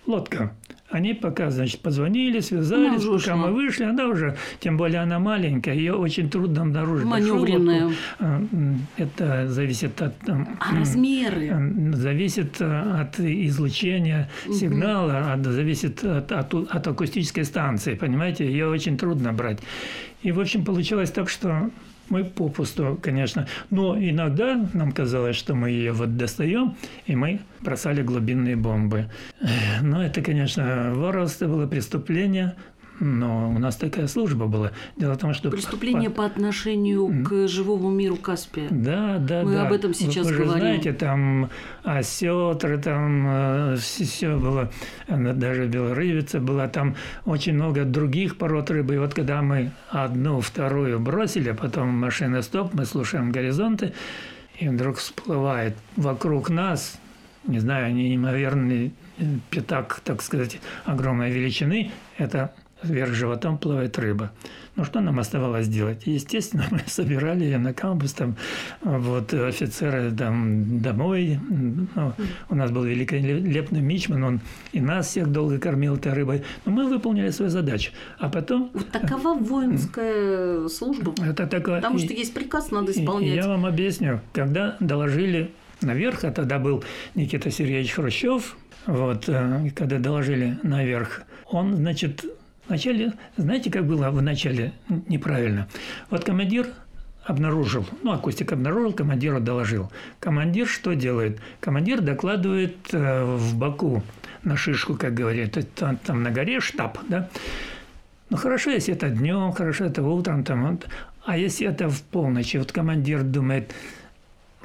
лодка. 0.07 0.51
Они 0.91 1.13
пока, 1.13 1.49
значит, 1.51 1.79
позвонили, 1.81 2.33
Она 2.33 2.41
связались, 2.41 3.05
уже 3.05 3.25
пока 3.27 3.35
мы 3.37 3.53
вышли, 3.53 3.83
она 3.85 4.07
уже, 4.07 4.35
тем 4.59 4.77
более 4.77 4.99
она 4.99 5.19
маленькая, 5.19 5.73
ее 5.73 5.93
очень 5.93 6.29
трудно 6.29 6.63
обнаружить. 6.63 7.05
Маневренная. 7.05 7.91
а, 8.19 8.41
Это 8.97 9.47
зависит 9.47 10.01
от 10.01 10.15
А 10.27 10.75
размеры? 10.77 11.93
Зависит 11.93 12.59
э, 12.59 13.01
от 13.01 13.19
излучения 13.19 14.29
сигнала, 14.51 15.33
от- 15.33 15.45
зависит 15.45 16.03
от, 16.03 16.31
от, 16.31 16.53
от 16.53 16.87
акустической 16.87 17.45
станции, 17.45 17.95
понимаете, 17.95 18.45
ее 18.45 18.67
очень 18.67 18.97
трудно 18.97 19.31
брать. 19.33 19.59
И, 20.23 20.31
в 20.31 20.39
общем, 20.39 20.65
получилось 20.65 21.09
так, 21.11 21.29
что 21.29 21.69
мы 22.11 22.25
попусту, 22.25 22.99
конечно, 23.01 23.47
но 23.69 23.97
иногда 23.97 24.69
нам 24.73 24.91
казалось, 24.91 25.35
что 25.35 25.55
мы 25.55 25.69
ее 25.69 25.93
вот 25.93 26.17
достаем, 26.17 26.75
и 27.07 27.15
мы 27.15 27.39
бросали 27.61 28.03
глубинные 28.03 28.55
бомбы. 28.55 29.09
Но 29.81 30.03
это, 30.03 30.21
конечно, 30.21 30.93
воровство 30.93 31.47
было 31.47 31.67
преступление, 31.67 32.55
но 33.01 33.49
у 33.49 33.57
нас 33.57 33.75
такая 33.77 34.07
служба 34.07 34.45
была. 34.45 34.71
Дело 34.95 35.15
в 35.15 35.17
том, 35.17 35.33
что... 35.33 35.49
Преступление 35.49 36.11
по 36.11 36.23
отношению 36.23 37.25
к 37.25 37.47
живому 37.47 37.89
миру 37.89 38.15
Каспия. 38.15 38.67
Да, 38.69 39.17
да, 39.17 39.41
Мы 39.43 39.53
да. 39.53 39.65
об 39.65 39.73
этом 39.73 39.89
Вы- 39.89 39.95
сейчас 39.95 40.27
вы, 40.27 40.33
же 40.33 40.43
говорим. 40.43 40.59
знаете, 40.59 40.93
там 40.93 41.49
осетры, 41.83 42.77
там 42.77 43.75
все 43.77 44.37
было, 44.37 44.71
э, 45.07 45.33
даже 45.33 45.65
белорыбица 45.67 46.39
была, 46.39 46.67
там 46.67 46.95
очень 47.25 47.53
много 47.53 47.85
других 47.85 48.37
пород 48.37 48.69
рыбы. 48.69 48.95
И 48.95 48.97
вот 48.99 49.15
когда 49.15 49.41
мы 49.41 49.71
одну, 49.89 50.39
вторую 50.39 50.99
бросили, 50.99 51.49
а 51.49 51.55
потом 51.55 51.89
машина 51.89 52.43
стоп, 52.43 52.73
мы 52.73 52.85
слушаем 52.85 53.31
горизонты, 53.31 53.93
и 54.59 54.67
вдруг 54.69 54.97
всплывает 54.97 55.75
вокруг 55.95 56.51
нас, 56.51 56.99
не 57.47 57.57
знаю, 57.57 57.95
неимоверный 57.95 58.93
э, 59.17 59.23
пятак, 59.49 60.01
так 60.03 60.21
сказать, 60.21 60.59
огромной 60.85 61.31
величины, 61.31 61.91
это 62.19 62.53
вверх 62.83 63.13
животом 63.13 63.57
плавает 63.57 63.97
рыба. 63.97 64.31
Ну, 64.75 64.85
что 64.85 65.01
нам 65.01 65.19
оставалось 65.19 65.67
делать? 65.67 66.03
Естественно, 66.05 66.65
мы 66.71 66.79
собирали 66.87 67.43
ее 67.43 67.57
на 67.57 67.73
камбус, 67.73 68.13
там, 68.13 68.35
вот, 68.81 69.33
офицеры 69.33 70.11
там 70.11 70.79
домой. 70.79 71.39
Ну, 71.49 72.13
у 72.49 72.55
нас 72.55 72.71
был 72.71 72.83
великолепный 72.83 73.81
мичман, 73.81 74.23
он 74.23 74.41
и 74.71 74.79
нас 74.79 75.07
всех 75.07 75.31
долго 75.31 75.59
кормил 75.59 75.95
этой 75.95 76.13
рыбой. 76.13 76.43
Но 76.65 76.71
мы 76.71 76.87
выполнили 76.87 77.29
свою 77.29 77.51
задачу. 77.51 77.91
А 78.17 78.29
потом... 78.29 78.71
Вот 78.73 78.89
такова 78.89 79.35
воинская 79.35 80.67
служба. 80.67 81.13
Это 81.23 81.47
такое... 81.47 81.77
Потому 81.77 81.99
что 81.99 82.13
есть 82.13 82.33
приказ, 82.33 82.71
надо 82.71 82.91
исполнять. 82.91 83.35
Я 83.35 83.47
вам 83.47 83.65
объясню. 83.65 84.21
Когда 84.33 84.77
доложили 84.79 85.51
наверх, 85.81 86.23
а 86.23 86.31
тогда 86.31 86.59
был 86.59 86.83
Никита 87.15 87.51
Сергеевич 87.51 87.91
Хрущев, 87.93 88.55
вот, 88.85 89.27
э, 89.27 89.69
когда 89.75 89.99
доложили 89.99 90.57
наверх, 90.63 91.23
он, 91.45 91.75
значит, 91.75 92.25
вначале, 92.67 93.13
знаете, 93.37 93.71
как 93.71 93.85
было 93.85 94.09
в 94.09 94.21
начале 94.21 94.73
неправильно? 95.07 95.67
Вот 96.09 96.23
командир 96.23 96.67
обнаружил, 97.23 97.85
ну, 98.03 98.11
акустик 98.11 98.51
обнаружил, 98.51 98.93
командиру 98.93 99.39
доложил. 99.39 99.91
Командир 100.19 100.67
что 100.67 100.93
делает? 100.93 101.39
Командир 101.59 102.01
докладывает 102.01 102.75
э, 102.93 103.23
в 103.23 103.55
Баку 103.55 104.03
на 104.43 104.57
шишку, 104.57 104.95
как 104.95 105.13
говорят, 105.13 105.57
Это 105.57 105.63
там, 105.63 105.97
там 105.97 106.23
на 106.23 106.31
горе 106.31 106.59
штаб, 106.59 106.97
да? 107.07 107.29
Ну, 108.29 108.37
хорошо, 108.37 108.71
если 108.71 108.93
это 108.93 109.09
днем, 109.09 109.51
хорошо, 109.51 109.85
это 109.85 110.01
утром, 110.03 110.43
там, 110.43 110.79
а 111.25 111.37
если 111.37 111.67
это 111.67 111.89
в 111.89 112.01
полночь, 112.01 112.55
вот 112.55 112.71
командир 112.71 113.23
думает, 113.23 113.73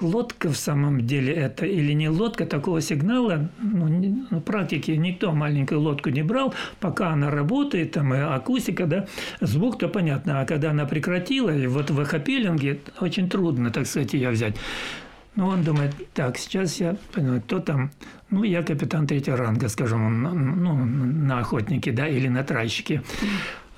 лодка 0.00 0.50
в 0.50 0.57
самом 0.57 1.07
деле 1.07 1.33
это 1.33 1.67
или 1.67 1.93
не 1.93 2.09
лодка, 2.09 2.47
такого 2.47 2.81
сигнала, 2.81 3.49
ну, 3.61 3.88
не- 3.88 4.26
ну, 4.31 4.41
практики 4.41 4.91
никто 4.91 5.33
маленькую 5.33 5.81
лодку 5.81 6.11
не 6.11 6.23
брал, 6.23 6.55
пока 6.81 7.11
она 7.11 7.31
работает, 7.31 7.93
там, 7.93 8.15
и 8.15 8.19
акустика, 8.19 8.87
да, 8.87 9.07
звук-то 9.41 9.88
понятно, 9.88 10.41
а 10.41 10.45
когда 10.45 10.71
она 10.71 10.85
прекратила, 10.85 11.50
и 11.50 11.67
вот 11.67 11.91
в 11.91 12.00
эхопеллинге 12.00 12.81
очень 13.00 13.29
трудно, 13.29 13.71
так 13.71 13.87
сказать, 13.87 14.15
ее 14.15 14.31
взять. 14.31 14.57
Ну, 15.35 15.49
он 15.49 15.62
думает, 15.62 15.95
так, 16.15 16.38
сейчас 16.38 16.81
я 16.81 16.97
понимаю, 17.12 17.43
кто 17.43 17.61
там, 17.61 17.91
ну, 18.31 18.43
я 18.43 18.62
капитан 18.62 19.07
третьего 19.07 19.37
ранга, 19.37 19.69
скажем, 19.69 20.07
он, 20.07 20.62
ну, 20.62 20.75
на 20.75 21.41
охотнике, 21.41 21.93
да, 21.93 22.09
или 22.09 22.29
на 22.29 22.43
тральщике. 22.43 23.03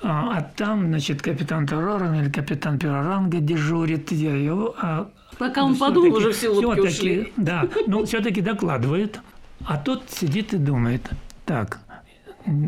А, 0.01 0.37
а 0.37 0.41
там, 0.41 0.87
значит, 0.87 1.21
капитан 1.21 1.67
второго 1.67 1.99
ранга 1.99 2.21
или 2.21 2.31
капитан 2.31 2.79
первого 2.79 3.03
ранга 3.03 3.39
дежурит, 3.39 4.11
я 4.13 4.33
его, 4.33 4.73
а 4.81 5.09
Пока 5.39 5.63
он 5.63 5.71
ну, 5.71 5.77
подумал, 5.77 6.17
уже 6.17 6.33
все 6.33 6.49
лодки 6.49 6.87
всё-таки, 6.87 6.87
ушли. 6.87 7.33
Да, 7.37 7.67
ну, 7.87 8.05
все-таки 8.05 8.41
докладывает. 8.41 9.21
А 9.65 9.77
тот 9.77 10.03
сидит 10.09 10.53
и 10.53 10.57
думает, 10.57 11.09
так, 11.45 11.79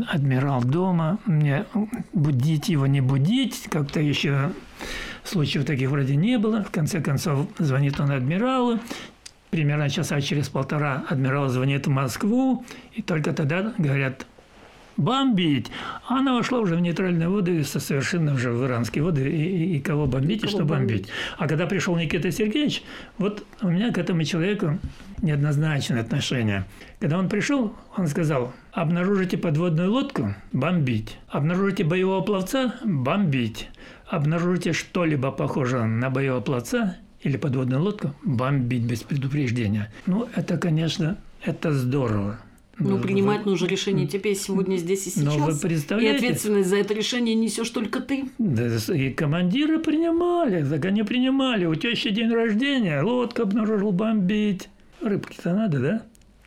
адмирал 0.08 0.63
дома, 0.63 1.20
мне 1.25 1.66
будить 2.13 2.70
его, 2.70 2.88
не 2.88 3.01
будить, 3.01 3.68
как-то 3.70 4.00
еще 4.00 4.54
случаев 5.25 5.66
таких 5.66 5.90
вроде 5.90 6.16
не 6.16 6.38
было. 6.38 6.63
В 6.63 6.72
конце 6.72 7.01
концов, 7.01 7.48
звонит 7.60 8.00
он 8.00 8.12
адмиралу, 8.12 8.80
примерно 9.50 9.90
часа 9.90 10.22
через 10.22 10.48
полтора 10.48 11.04
адмирал 11.10 11.50
звонит 11.50 11.88
в 11.88 11.90
Москву, 11.90 12.66
и 12.94 13.01
только 13.01 13.34
тогда 13.34 13.74
говорят, 13.78 14.25
бомбить. 15.01 15.72
Она 16.08 16.34
вошла 16.34 16.60
уже 16.60 16.75
в 16.75 16.79
нейтральные 16.81 17.27
воды, 17.29 17.63
со 17.63 17.79
совершенно 17.79 18.34
уже 18.34 18.51
в 18.51 18.65
иранские 18.65 19.03
воды, 19.03 19.29
и, 19.29 19.43
и- 19.43 19.75
и 19.77 19.79
кого 19.79 20.05
бомбить, 20.05 20.38
и 20.43 20.48
Кого 20.48 20.51
что 20.51 20.65
бомбить. 20.65 20.88
бомбить. 21.01 21.10
А 21.38 21.48
когда 21.48 21.65
пришел 21.65 21.96
Никита 21.98 22.31
Сергеевич, 22.31 22.84
вот 23.17 23.46
у 23.62 23.70
меня 23.70 23.91
к 23.91 23.98
этому 23.98 24.24
человеку 24.24 24.79
неоднозначное 25.22 26.01
отношение. 26.01 26.65
Когда 27.00 27.17
он 27.17 27.29
пришел, 27.29 27.74
он 27.98 28.08
сказал, 28.08 28.53
обнаружите 28.72 29.38
подводную 29.38 29.91
лодку– 29.91 30.34
бомбить. 30.53 31.17
Обнаружите 31.27 31.84
боевого 31.84 32.22
пловца– 32.22 32.75
бомбить. 32.86 33.70
Обнаружите 34.08 34.74
что-либо 34.74 35.31
похожее 35.31 35.86
на 35.86 36.10
боевого 36.10 36.41
пловца 36.41 36.98
или 37.22 37.38
подводную 37.38 37.81
лодку– 37.81 38.13
бомбить 38.24 38.84
без 38.84 39.03
предупреждения. 39.03 39.91
Ну, 40.05 40.27
это, 40.36 40.58
конечно, 40.58 41.17
это 41.43 41.72
здорово. 41.72 42.39
Ну, 42.89 42.95
Вы- 42.97 43.01
принимать 43.01 43.45
нужно 43.45 43.67
решение 43.67 44.07
тебе 44.07 44.35
сегодня, 44.35 44.77
здесь 44.77 45.07
и 45.07 45.21
Но 45.21 45.31
сейчас. 45.31 45.53
вы 45.53 45.59
представляете? 45.69 46.13
И 46.13 46.17
ответственность 46.27 46.69
за 46.69 46.77
это 46.77 46.93
решение 46.93 47.35
несешь 47.35 47.69
только 47.69 48.00
ты. 48.00 48.25
Да, 48.38 48.67
и 48.93 49.09
командиры 49.11 49.79
принимали, 49.79 50.63
так 50.67 50.83
они 50.85 51.03
принимали. 51.03 51.65
У 51.65 51.75
тещи 51.75 52.09
день 52.09 52.31
рождения, 52.31 53.01
лодка 53.01 53.43
обнаружил 53.43 53.91
бомбить. 53.91 54.69
Рыбки-то 55.01 55.53
надо, 55.53 55.79
да? 55.79 56.01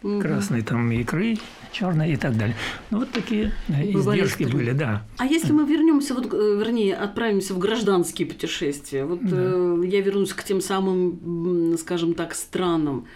Угу. 0.04 0.20
красной 0.20 0.62
там 0.62 0.90
икры, 0.92 1.38
черной 1.72 2.12
и 2.12 2.16
так 2.16 2.36
далее. 2.36 2.56
Ну, 2.90 3.00
вот 3.00 3.10
такие 3.10 3.52
э, 3.68 3.92
Бывали 3.92 4.20
издержки 4.20 4.44
были, 4.44 4.72
да. 4.72 5.02
А 5.18 5.26
если 5.26 5.52
мы 5.52 5.66
вернемся, 5.66 6.14
вот, 6.14 6.32
э, 6.32 6.56
вернее, 6.58 6.94
отправимся 6.94 7.54
в 7.54 7.58
гражданские 7.58 8.28
путешествия, 8.28 9.04
вот 9.04 9.20
да. 9.22 9.36
э, 9.36 9.82
я 9.86 10.00
вернусь 10.00 10.32
к 10.32 10.44
тем 10.44 10.60
самым, 10.60 11.76
скажем 11.78 12.14
так, 12.14 12.34
странам. 12.34 13.06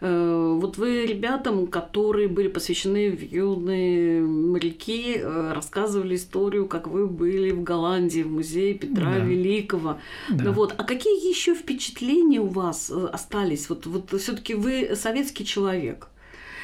Э, 0.00 0.58
вот 0.60 0.78
вы 0.78 1.06
ребятам, 1.06 1.66
которые 1.66 2.28
были 2.28 2.48
посвящены 2.48 3.10
в 3.10 3.22
юные 3.22 4.22
моряки, 4.22 5.16
э, 5.18 5.52
рассказывали 5.54 6.16
историю, 6.16 6.66
как 6.66 6.86
вы 6.86 7.06
были 7.06 7.50
в 7.50 7.62
Голландии, 7.62 8.22
в 8.22 8.30
музее 8.30 8.74
Петра 8.74 9.12
да. 9.12 9.18
Великого. 9.18 9.98
Да. 10.30 10.44
Ну 10.44 10.52
вот. 10.52 10.74
А 10.76 10.84
какие 10.84 11.28
еще 11.28 11.54
впечатления 11.54 12.40
у 12.40 12.46
вас 12.46 12.90
остались? 12.90 13.68
Вот, 13.68 13.86
вот 13.86 14.12
все-таки 14.20 14.54
вы 14.54 14.92
советский 14.94 15.44
человек 15.44 16.08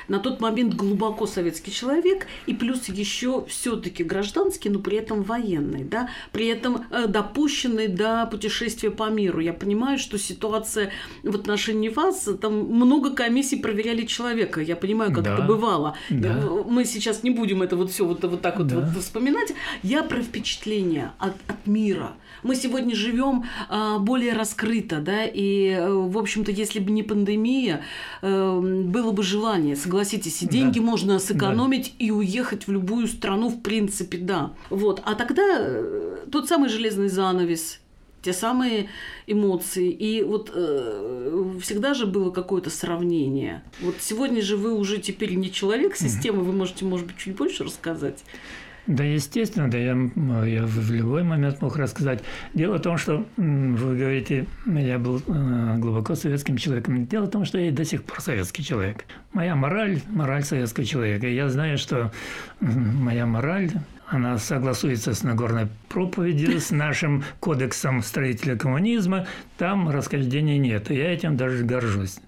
на 0.08 0.18
тот 0.18 0.40
момент 0.40 0.74
глубоко 0.74 1.26
советский 1.26 1.72
человек, 1.72 2.26
и 2.46 2.54
плюс 2.54 2.88
еще 2.88 3.44
все-таки 3.46 4.04
гражданский, 4.04 4.68
но 4.68 4.78
при 4.78 4.96
этом 4.96 5.22
военный, 5.22 5.84
да, 5.84 6.08
при 6.32 6.46
этом 6.46 6.84
э, 6.90 7.06
допущенный 7.06 7.88
до 7.88 8.26
путешествия 8.30 8.90
по 8.90 9.08
миру. 9.10 9.40
Я 9.40 9.52
понимаю, 9.52 9.98
что 9.98 10.18
ситуация 10.18 10.90
в 11.22 11.34
отношении 11.34 11.88
вас, 11.88 12.28
там 12.40 12.54
много 12.54 13.10
комиссий 13.10 13.56
проверяли 13.56 14.06
человека. 14.06 14.60
Я 14.60 14.76
понимаю, 14.76 15.12
как 15.12 15.24
да. 15.24 15.34
это 15.34 15.42
бывало. 15.42 15.96
Да. 16.10 16.38
Э, 16.42 16.62
мы 16.66 16.84
сейчас 16.84 17.22
не 17.22 17.30
будем 17.30 17.62
это 17.62 17.76
вот 17.76 17.90
все 17.90 18.04
вот, 18.04 18.22
вот 18.24 18.40
так 18.40 18.58
вот, 18.58 18.66
да. 18.66 18.80
вот 18.80 19.02
вспоминать. 19.02 19.52
Я 19.82 20.02
про 20.02 20.22
впечатление 20.22 21.12
от, 21.18 21.34
от 21.48 21.66
мира. 21.66 22.12
Мы 22.42 22.56
сегодня 22.56 22.94
живем 22.94 23.44
а, 23.68 23.98
более 23.98 24.32
раскрыто, 24.32 25.00
да, 25.00 25.24
и, 25.24 25.68
э, 25.68 25.92
в 25.92 26.18
общем-то, 26.18 26.50
если 26.50 26.80
бы 26.80 26.90
не 26.90 27.02
пандемия, 27.02 27.84
было 28.20 29.12
бы 29.12 29.22
желание 29.22 29.76
согласитесь, 29.76 30.42
и 30.42 30.48
деньги 30.48 30.78
да. 30.78 30.84
можно 30.84 31.18
сэкономить 31.18 31.94
да. 31.98 32.06
и 32.06 32.10
уехать 32.10 32.66
в 32.66 32.72
любую 32.72 33.06
страну, 33.06 33.48
в 33.48 33.60
принципе, 33.60 34.18
да. 34.18 34.52
Вот. 34.70 35.02
А 35.04 35.14
тогда 35.14 35.42
э, 35.58 36.26
тот 36.30 36.48
самый 36.48 36.68
железный 36.68 37.08
занавес, 37.08 37.80
те 38.22 38.32
самые 38.32 38.88
эмоции. 39.26 39.90
И 39.90 40.22
вот 40.22 40.50
э, 40.54 41.58
всегда 41.60 41.94
же 41.94 42.06
было 42.06 42.30
какое-то 42.30 42.70
сравнение. 42.70 43.62
Вот 43.80 43.96
сегодня 44.00 44.40
же 44.42 44.56
вы 44.56 44.74
уже 44.74 44.98
теперь 44.98 45.34
не 45.34 45.50
человек 45.50 45.96
системы, 45.96 46.42
вы 46.42 46.52
можете, 46.52 46.84
может 46.84 47.06
быть, 47.06 47.16
чуть 47.16 47.36
больше 47.36 47.64
рассказать. 47.64 48.24
Да, 48.88 49.04
естественно, 49.04 49.70
да, 49.70 49.78
я, 49.78 49.92
я 50.44 50.66
в 50.66 50.90
любой 50.90 51.22
момент 51.22 51.62
мог 51.62 51.76
рассказать. 51.76 52.22
Дело 52.52 52.78
в 52.78 52.80
том, 52.80 52.98
что 52.98 53.24
вы 53.36 53.96
говорите, 53.96 54.46
я 54.66 54.98
был 54.98 55.22
э, 55.24 55.76
глубоко 55.78 56.16
советским 56.16 56.56
человеком. 56.56 57.06
Дело 57.06 57.26
в 57.26 57.30
том, 57.30 57.44
что 57.44 57.58
я 57.58 57.70
до 57.70 57.84
сих 57.84 58.02
пор 58.02 58.20
советский 58.20 58.64
человек. 58.64 59.04
Моя 59.32 59.54
мораль– 59.54 60.00
мораль 60.08 60.42
советского 60.42 60.84
человека. 60.84 61.28
Я 61.28 61.48
знаю, 61.48 61.78
что 61.78 62.10
моя 62.60 63.24
мораль 63.24 63.70
она 64.08 64.36
согласуется 64.36 65.14
с 65.14 65.22
Нагорной 65.22 65.68
проповедью, 65.88 66.60
с 66.60 66.70
нашим 66.70 67.24
кодексом 67.40 68.02
строителя 68.02 68.56
коммунизма. 68.56 69.26
Там 69.56 69.88
расхождений 69.88 70.58
нет. 70.58 70.90
И 70.90 70.96
я 70.96 71.12
этим 71.12 71.36
даже 71.36 71.64
горжусь. 71.64 72.18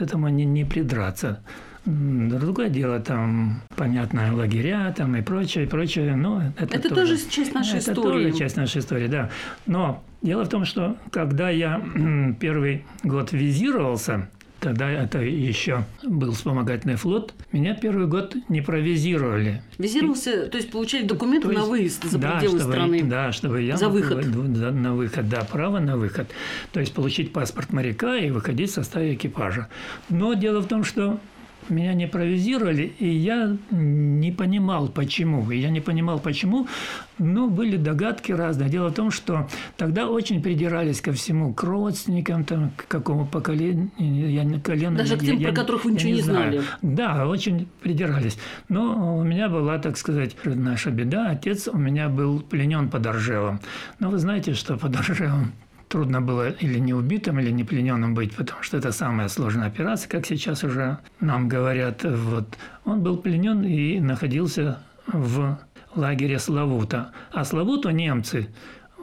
Этому 0.00 0.28
не, 0.28 0.44
не 0.44 0.64
придраться. 0.64 1.40
Другое 1.86 2.70
дело, 2.70 2.98
там, 3.00 3.60
понятно, 3.76 4.34
лагеря 4.34 4.92
там 4.96 5.16
и 5.16 5.22
прочее, 5.22 5.64
и 5.64 5.66
прочее. 5.66 6.16
Но 6.16 6.42
это, 6.56 6.76
это 6.76 6.88
тоже, 6.88 7.16
тоже 7.16 7.30
часть 7.30 7.52
нашей 7.52 7.78
это 7.78 7.92
истории. 7.92 8.20
Это 8.20 8.24
тоже 8.24 8.32
часть 8.32 8.56
нашей 8.56 8.80
истории, 8.80 9.06
да. 9.06 9.30
Но 9.66 10.02
дело 10.22 10.44
в 10.44 10.48
том, 10.48 10.64
что 10.64 10.96
когда 11.10 11.50
я 11.50 11.82
первый 12.40 12.84
год 13.02 13.32
визировался, 13.32 14.30
тогда 14.60 14.90
это 14.90 15.18
еще 15.18 15.84
был 16.02 16.32
вспомогательный 16.32 16.96
флот, 16.96 17.34
меня 17.52 17.74
первый 17.74 18.06
год 18.06 18.34
не 18.48 18.62
провизировали. 18.62 19.62
Визировался, 19.76 20.46
то 20.46 20.56
есть 20.56 20.70
получали 20.70 21.04
документы 21.04 21.48
есть, 21.48 21.60
на 21.60 21.66
выезд 21.66 22.04
за 22.04 22.18
да, 22.18 22.38
пределы 22.38 22.60
чтобы, 22.60 22.72
страны? 22.72 23.02
Да, 23.02 23.32
чтобы 23.32 23.60
я 23.60 23.76
за 23.76 23.90
выход. 23.90 24.24
На 24.24 24.94
выход, 24.94 25.28
да, 25.28 25.44
право 25.44 25.80
на 25.80 25.98
выход. 25.98 26.28
То 26.72 26.80
есть 26.80 26.94
получить 26.94 27.34
паспорт 27.34 27.74
моряка 27.74 28.16
и 28.16 28.30
выходить 28.30 28.70
в 28.70 28.72
составе 28.72 29.12
экипажа. 29.12 29.68
Но 30.08 30.32
дело 30.32 30.60
в 30.60 30.66
том, 30.66 30.82
что 30.82 31.20
меня 31.68 31.94
не 31.94 32.06
провизировали, 32.06 32.92
и 32.98 33.08
я 33.08 33.56
не 33.70 34.32
понимал, 34.32 34.88
почему. 34.88 35.50
И 35.50 35.58
я 35.58 35.70
не 35.70 35.80
понимал, 35.80 36.18
почему, 36.18 36.66
но 37.18 37.48
были 37.48 37.76
догадки 37.76 38.32
разные. 38.32 38.68
Дело 38.68 38.88
в 38.88 38.94
том, 38.94 39.10
что 39.10 39.48
тогда 39.76 40.08
очень 40.08 40.42
придирались 40.42 41.00
ко 41.00 41.12
всему, 41.12 41.54
к 41.54 41.62
родственникам, 41.62 42.44
там, 42.44 42.72
к 42.76 42.88
какому 42.88 43.26
поколению. 43.26 43.90
Я, 43.98 44.60
колено, 44.60 44.98
Даже 44.98 45.16
к 45.16 45.20
тем, 45.20 45.38
я, 45.38 45.48
про 45.48 45.56
которых 45.56 45.84
вы 45.84 45.92
ничего 45.92 46.10
не, 46.10 46.16
не 46.16 46.22
знали. 46.22 46.62
Да, 46.82 47.26
очень 47.26 47.68
придирались. 47.82 48.38
Но 48.68 49.16
у 49.18 49.22
меня 49.22 49.48
была, 49.48 49.78
так 49.78 49.96
сказать, 49.96 50.36
наша 50.44 50.90
беда. 50.90 51.30
Отец 51.30 51.68
у 51.68 51.78
меня 51.78 52.08
был 52.08 52.40
пленен 52.40 52.88
под 52.88 53.06
Оржевом. 53.06 53.60
Но 53.98 54.10
вы 54.10 54.18
знаете, 54.18 54.54
что 54.54 54.76
под 54.76 54.96
Оржевом 54.96 55.52
трудно 55.94 56.20
было 56.20 56.50
или 56.50 56.80
не 56.80 56.92
убитым, 56.92 57.38
или 57.38 57.52
не 57.52 57.62
плененным 57.62 58.14
быть, 58.14 58.34
потому 58.34 58.64
что 58.64 58.78
это 58.78 58.90
самая 58.90 59.28
сложная 59.28 59.68
операция, 59.68 60.10
как 60.10 60.26
сейчас 60.26 60.64
уже 60.64 60.98
нам 61.20 61.48
говорят. 61.48 62.02
Вот. 62.02 62.58
Он 62.84 63.00
был 63.00 63.16
пленен 63.16 63.62
и 63.62 64.00
находился 64.00 64.78
в 65.06 65.56
лагере 65.94 66.40
Славута. 66.40 67.12
А 67.30 67.44
Славуту 67.44 67.90
немцы 67.90 68.48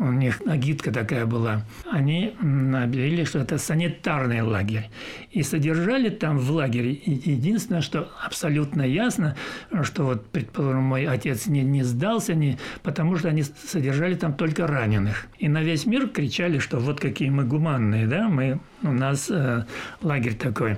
у 0.01 0.11
них 0.11 0.41
агитка 0.47 0.91
такая 0.91 1.27
была, 1.27 1.61
они 1.89 2.33
объявили, 2.39 3.23
что 3.23 3.37
это 3.37 3.59
санитарный 3.59 4.41
лагерь. 4.41 4.89
И 5.31 5.43
содержали 5.43 6.09
там 6.09 6.39
в 6.39 6.49
лагере, 6.51 6.91
единственное, 6.91 7.81
что 7.81 8.11
абсолютно 8.25 8.81
ясно, 8.81 9.35
что 9.83 10.05
вот, 10.05 10.25
предположим, 10.31 10.81
мой 10.81 11.05
отец 11.05 11.45
не, 11.45 11.61
не 11.61 11.83
сдался, 11.83 12.33
не, 12.33 12.57
потому 12.81 13.15
что 13.17 13.29
они 13.29 13.43
содержали 13.43 14.15
там 14.15 14.33
только 14.33 14.65
раненых. 14.65 15.27
И 15.37 15.47
на 15.47 15.61
весь 15.61 15.85
мир 15.85 16.07
кричали, 16.07 16.57
что 16.57 16.79
вот 16.79 16.99
какие 16.99 17.29
мы 17.29 17.45
гуманные, 17.45 18.07
да, 18.07 18.27
мы, 18.27 18.59
у 18.81 18.91
нас 18.91 19.29
э, 19.29 19.65
лагерь 20.01 20.33
такой. 20.33 20.77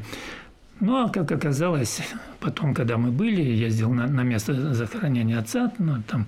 Ну, 0.82 1.06
а 1.06 1.10
как 1.10 1.32
оказалось, 1.32 2.02
потом, 2.42 2.74
когда 2.74 2.98
мы 2.98 3.12
были, 3.12 3.42
ездил 3.42 3.94
на, 3.94 4.06
на 4.06 4.24
место 4.24 4.74
захоронения 4.74 5.40
отца, 5.40 5.72
ну, 5.78 6.04
там 6.06 6.26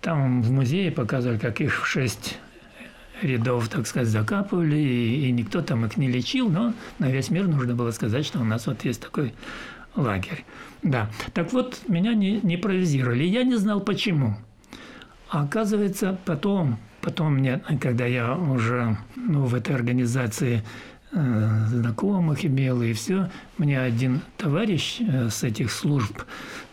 там 0.00 0.42
в 0.42 0.50
музее 0.50 0.90
показывали, 0.90 1.38
как 1.38 1.60
их 1.60 1.86
шесть 1.86 2.38
рядов, 3.22 3.68
так 3.68 3.86
сказать, 3.86 4.08
закапывали, 4.08 4.76
и, 4.76 5.28
и 5.28 5.32
никто 5.32 5.62
там 5.62 5.84
их 5.84 5.96
не 5.96 6.08
лечил, 6.08 6.48
но 6.48 6.72
на 6.98 7.10
весь 7.10 7.30
мир 7.30 7.46
нужно 7.46 7.74
было 7.74 7.90
сказать, 7.90 8.24
что 8.24 8.40
у 8.40 8.44
нас 8.44 8.66
вот 8.66 8.84
есть 8.84 9.02
такой 9.02 9.34
лагерь. 9.94 10.44
Да. 10.82 11.10
Так 11.34 11.52
вот, 11.52 11.80
меня 11.88 12.14
не, 12.14 12.40
не. 12.40 12.56
Я 13.26 13.44
не 13.44 13.56
знал, 13.56 13.80
почему. 13.80 14.36
А 15.28 15.42
оказывается, 15.42 16.18
потом, 16.24 16.78
потом 17.02 17.34
мне, 17.34 17.60
когда 17.80 18.06
я 18.06 18.34
уже 18.34 18.96
ну, 19.16 19.44
в 19.44 19.54
этой 19.54 19.74
организации 19.74 20.62
э, 21.12 21.66
знакомых 21.68 22.44
имел 22.44 22.82
и 22.82 22.94
все, 22.94 23.30
мне 23.58 23.78
один 23.78 24.22
товарищ 24.38 25.00
э, 25.00 25.28
с 25.28 25.42
этих 25.44 25.70
служб 25.70 26.22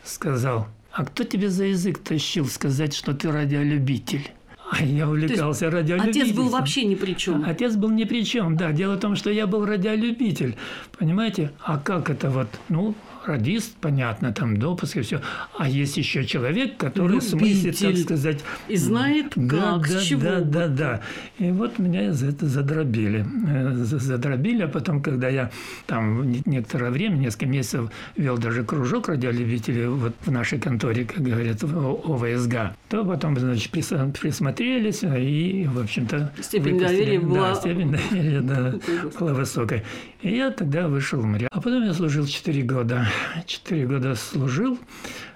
сказал– 0.04 0.68
а 0.98 1.06
кто 1.06 1.24
тебе 1.24 1.52
за 1.52 1.66
язык 1.66 2.00
тащил 2.00 2.48
сказать, 2.48 2.96
что 2.96 3.14
ты 3.14 3.32
радиолюбитель? 3.32 4.32
А 4.70 4.84
я 4.84 5.08
увлекался 5.08 5.70
радиолюбителем. 5.70 6.24
Отец 6.24 6.36
был 6.36 6.50
вообще 6.50 6.84
ни 6.84 6.96
при 6.96 7.14
чем. 7.14 7.46
Отец 7.46 7.76
был 7.76 7.90
ни 7.90 8.04
при 8.04 8.26
чем, 8.26 8.58
да. 8.58 8.74
Дело 8.74 8.96
в 8.96 9.00
том, 9.00 9.16
что 9.16 9.30
я 9.30 9.48
был 9.48 9.66
радиолюбитель. 9.66 10.58
Понимаете? 11.00 11.54
А 11.64 11.78
как 11.78 12.10
это 12.10 12.30
вот? 12.30 12.50
Ну, 12.68 12.94
радист, 13.28 13.76
понятно, 13.82 14.34
там 14.34 14.58
допуск 14.58 14.98
и 14.98 15.02
все. 15.02 15.22
А 15.58 15.68
есть 15.68 15.98
еще 15.98 16.26
человек, 16.26 16.78
который 16.78 17.14
Любитель. 17.14 17.30
смыслит, 17.30 17.80
так 17.80 17.98
сказать... 17.98 18.44
И 18.68 18.76
знает 18.76 19.34
да, 19.36 19.74
как, 19.80 19.90
да, 19.90 20.00
с 20.00 20.04
чего. 20.04 20.22
Да, 20.22 20.42
да, 20.42 20.68
да. 20.68 21.02
И 21.40 21.52
вот 21.52 21.80
меня 21.80 22.14
за 22.14 22.28
это 22.28 22.48
задробили. 22.48 23.26
Э, 23.48 23.74
задробили, 23.74 24.64
а 24.64 24.68
потом, 24.68 25.02
когда 25.02 25.30
я 25.30 25.52
там 25.86 26.32
некоторое 26.46 26.92
время, 26.92 27.16
несколько 27.16 27.46
месяцев 27.46 27.92
вел 28.16 28.38
даже 28.38 28.64
кружок 28.64 29.10
радиолюбителей 29.10 29.88
вот 29.88 30.14
в 30.26 30.32
нашей 30.32 30.60
конторе, 30.60 31.06
как 31.06 31.22
говорят, 31.22 31.64
ОВСГ, 31.64 32.76
то 32.90 33.06
потом, 33.06 33.38
значит, 33.38 33.72
присмотрелись, 33.72 35.04
и, 35.04 35.68
в 35.68 35.80
общем-то... 35.80 36.34
Степень 36.42 36.80
доверия 36.80 37.20
была... 37.20 37.50
Да, 37.50 37.56
степень 37.56 37.92
доверия 37.92 38.42
да, 38.42 38.74
была 39.20 39.34
высокой. 39.34 39.84
И 40.22 40.36
я 40.36 40.52
тогда 40.52 40.88
вышел 40.88 41.20
в 41.20 41.26
море. 41.26 41.48
А 41.52 41.62
потом 41.62 41.84
я 41.84 41.94
служил 41.94 42.26
4 42.26 42.64
года. 42.64 43.08
4 43.46 43.86
года 43.88 44.16
служил, 44.16 44.78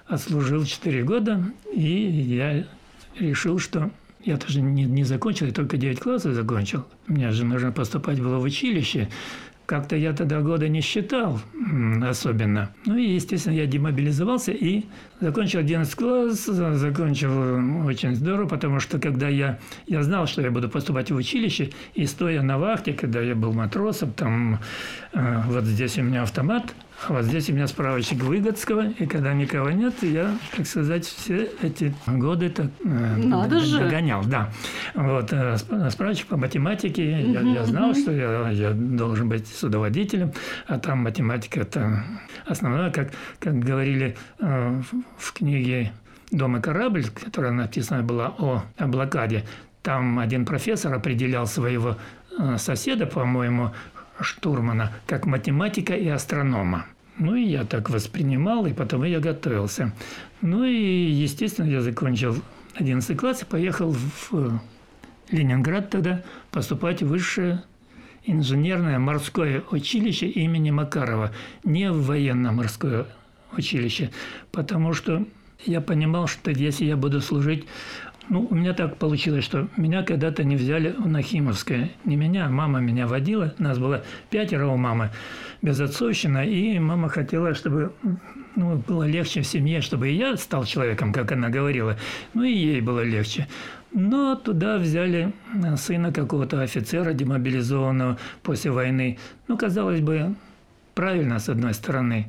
отслужил 0.06 0.64
4 0.64 1.02
года, 1.04 1.42
и 1.72 1.84
я 1.84 2.66
решил, 3.18 3.58
что 3.58 3.90
я 4.24 4.36
тоже 4.36 4.60
не, 4.60 4.84
не 4.84 5.04
закончил, 5.04 5.46
я 5.46 5.52
только 5.52 5.76
9 5.76 6.00
классов 6.00 6.34
закончил. 6.34 6.86
Мне 7.06 7.30
же 7.32 7.44
нужно 7.44 7.72
поступать 7.72 8.20
было 8.20 8.38
в 8.38 8.42
училище. 8.42 9.08
Как-то 9.66 9.96
я 9.96 10.12
тогда 10.12 10.40
года 10.40 10.68
не 10.68 10.80
считал 10.80 11.40
особенно. 12.02 12.70
Ну 12.84 12.96
и, 12.96 13.14
естественно, 13.14 13.54
я 13.54 13.66
демобилизовался 13.66 14.52
и 14.52 14.84
закончил 15.20 15.60
11 15.60 15.94
класс, 15.94 16.44
закончил 16.44 17.86
очень 17.86 18.14
здорово, 18.14 18.48
потому 18.48 18.80
что 18.80 18.98
когда 18.98 19.28
я, 19.28 19.58
я 19.86 20.02
знал, 20.02 20.26
что 20.26 20.42
я 20.42 20.50
буду 20.50 20.68
поступать 20.68 21.10
в 21.10 21.16
училище, 21.16 21.70
и 21.94 22.06
стоя 22.06 22.42
на 22.42 22.58
вахте, 22.58 22.92
когда 22.92 23.20
я 23.20 23.34
был 23.34 23.52
матросом, 23.52 24.12
там 24.12 24.58
э, 25.12 25.42
вот 25.46 25.64
здесь 25.64 25.96
у 25.98 26.02
меня 26.02 26.22
автомат, 26.22 26.74
вот 27.08 27.24
здесь 27.24 27.50
у 27.50 27.52
меня 27.52 27.66
справочник 27.66 28.22
Выгодского, 28.22 28.88
и 28.90 29.06
когда 29.06 29.32
никого 29.32 29.70
нет, 29.70 29.94
я, 30.02 30.36
так 30.56 30.66
сказать, 30.66 31.04
все 31.04 31.50
эти 31.60 31.94
годы 32.06 32.50
так 32.50 32.66
э, 32.84 33.16
Надо 33.16 33.60
же. 33.60 33.78
догонял. 33.78 34.24
Да. 34.24 34.50
Вот, 34.94 35.32
э, 35.32 35.56
справочник 35.90 36.26
по 36.26 36.36
математике. 36.36 37.22
Я, 37.32 37.40
я 37.40 37.64
знал, 37.64 37.94
что 37.94 38.12
я, 38.12 38.50
я 38.50 38.70
должен 38.72 39.28
быть 39.28 39.46
судоводителем, 39.48 40.32
а 40.66 40.78
там 40.78 40.98
математика– 40.98 41.60
это 41.62 42.04
основное, 42.46 42.90
как, 42.90 43.10
как 43.38 43.58
говорили 43.58 44.16
э, 44.38 44.82
в 45.18 45.32
книге 45.32 45.92
«Дом 46.30 46.56
и 46.56 46.60
корабль», 46.60 47.04
которая 47.06 47.52
написана 47.52 48.02
была 48.02 48.34
о, 48.38 48.62
о 48.76 48.86
блокаде. 48.86 49.44
Там 49.82 50.18
один 50.18 50.46
профессор 50.46 50.94
определял 50.94 51.46
своего 51.46 51.96
э, 52.38 52.56
соседа, 52.58 53.06
по-моему, 53.06 53.72
штурмана, 54.20 54.92
как 55.06 55.26
математика 55.26 55.94
и 55.94 56.08
астронома. 56.08 56.86
Ну 57.18 57.34
и 57.34 57.42
я 57.42 57.64
так 57.64 57.90
воспринимал, 57.90 58.66
и 58.66 58.72
потом 58.72 59.04
я 59.04 59.20
готовился. 59.20 59.92
Ну 60.40 60.64
и, 60.64 61.10
естественно, 61.10 61.66
я 61.66 61.80
закончил 61.80 62.36
11 62.74 63.16
класс 63.16 63.42
и 63.42 63.44
поехал 63.44 63.92
в 63.92 64.60
Ленинград 65.30 65.90
тогда 65.90 66.22
поступать 66.50 67.02
в 67.02 67.08
высшее 67.08 67.62
инженерное 68.24 68.98
морское 68.98 69.62
училище 69.70 70.26
имени 70.26 70.70
Макарова, 70.70 71.32
не 71.64 71.90
в 71.90 72.06
военно-морское 72.06 73.06
училище, 73.56 74.10
потому 74.50 74.92
что 74.94 75.26
я 75.64 75.80
понимал, 75.80 76.26
что 76.26 76.50
если 76.50 76.84
я 76.84 76.96
буду 76.96 77.20
служить 77.20 77.66
ну, 78.28 78.46
у 78.48 78.54
меня 78.54 78.72
так 78.72 78.96
получилось, 78.96 79.44
что 79.44 79.68
меня 79.76 80.02
когда-то 80.02 80.44
не 80.44 80.56
взяли 80.56 80.94
в 80.96 81.06
Нахимовское. 81.08 81.90
Не 82.04 82.16
меня, 82.16 82.46
а 82.46 82.50
мама 82.50 82.78
меня 82.78 83.06
водила. 83.06 83.52
Нас 83.58 83.78
было 83.78 84.04
пятеро 84.30 84.68
у 84.68 84.76
мамы, 84.76 85.10
безотцовщина. 85.62 86.44
И 86.44 86.78
мама 86.78 87.08
хотела, 87.08 87.54
чтобы 87.54 87.92
ну, 88.56 88.76
было 88.76 89.04
легче 89.04 89.40
в 89.40 89.46
семье, 89.46 89.80
чтобы 89.80 90.10
и 90.10 90.14
я 90.14 90.36
стал 90.36 90.64
человеком, 90.64 91.12
как 91.12 91.32
она 91.32 91.48
говорила. 91.48 91.96
Ну, 92.34 92.42
и 92.42 92.52
ей 92.52 92.80
было 92.80 93.00
легче. 93.02 93.48
Но 93.92 94.34
туда 94.36 94.78
взяли 94.78 95.32
сына 95.76 96.12
какого-то 96.12 96.60
офицера, 96.60 97.12
демобилизованного 97.12 98.18
после 98.42 98.70
войны. 98.70 99.18
Ну, 99.48 99.56
казалось 99.56 100.00
бы, 100.00 100.34
правильно, 100.94 101.38
с 101.38 101.48
одной 101.48 101.74
стороны. 101.74 102.26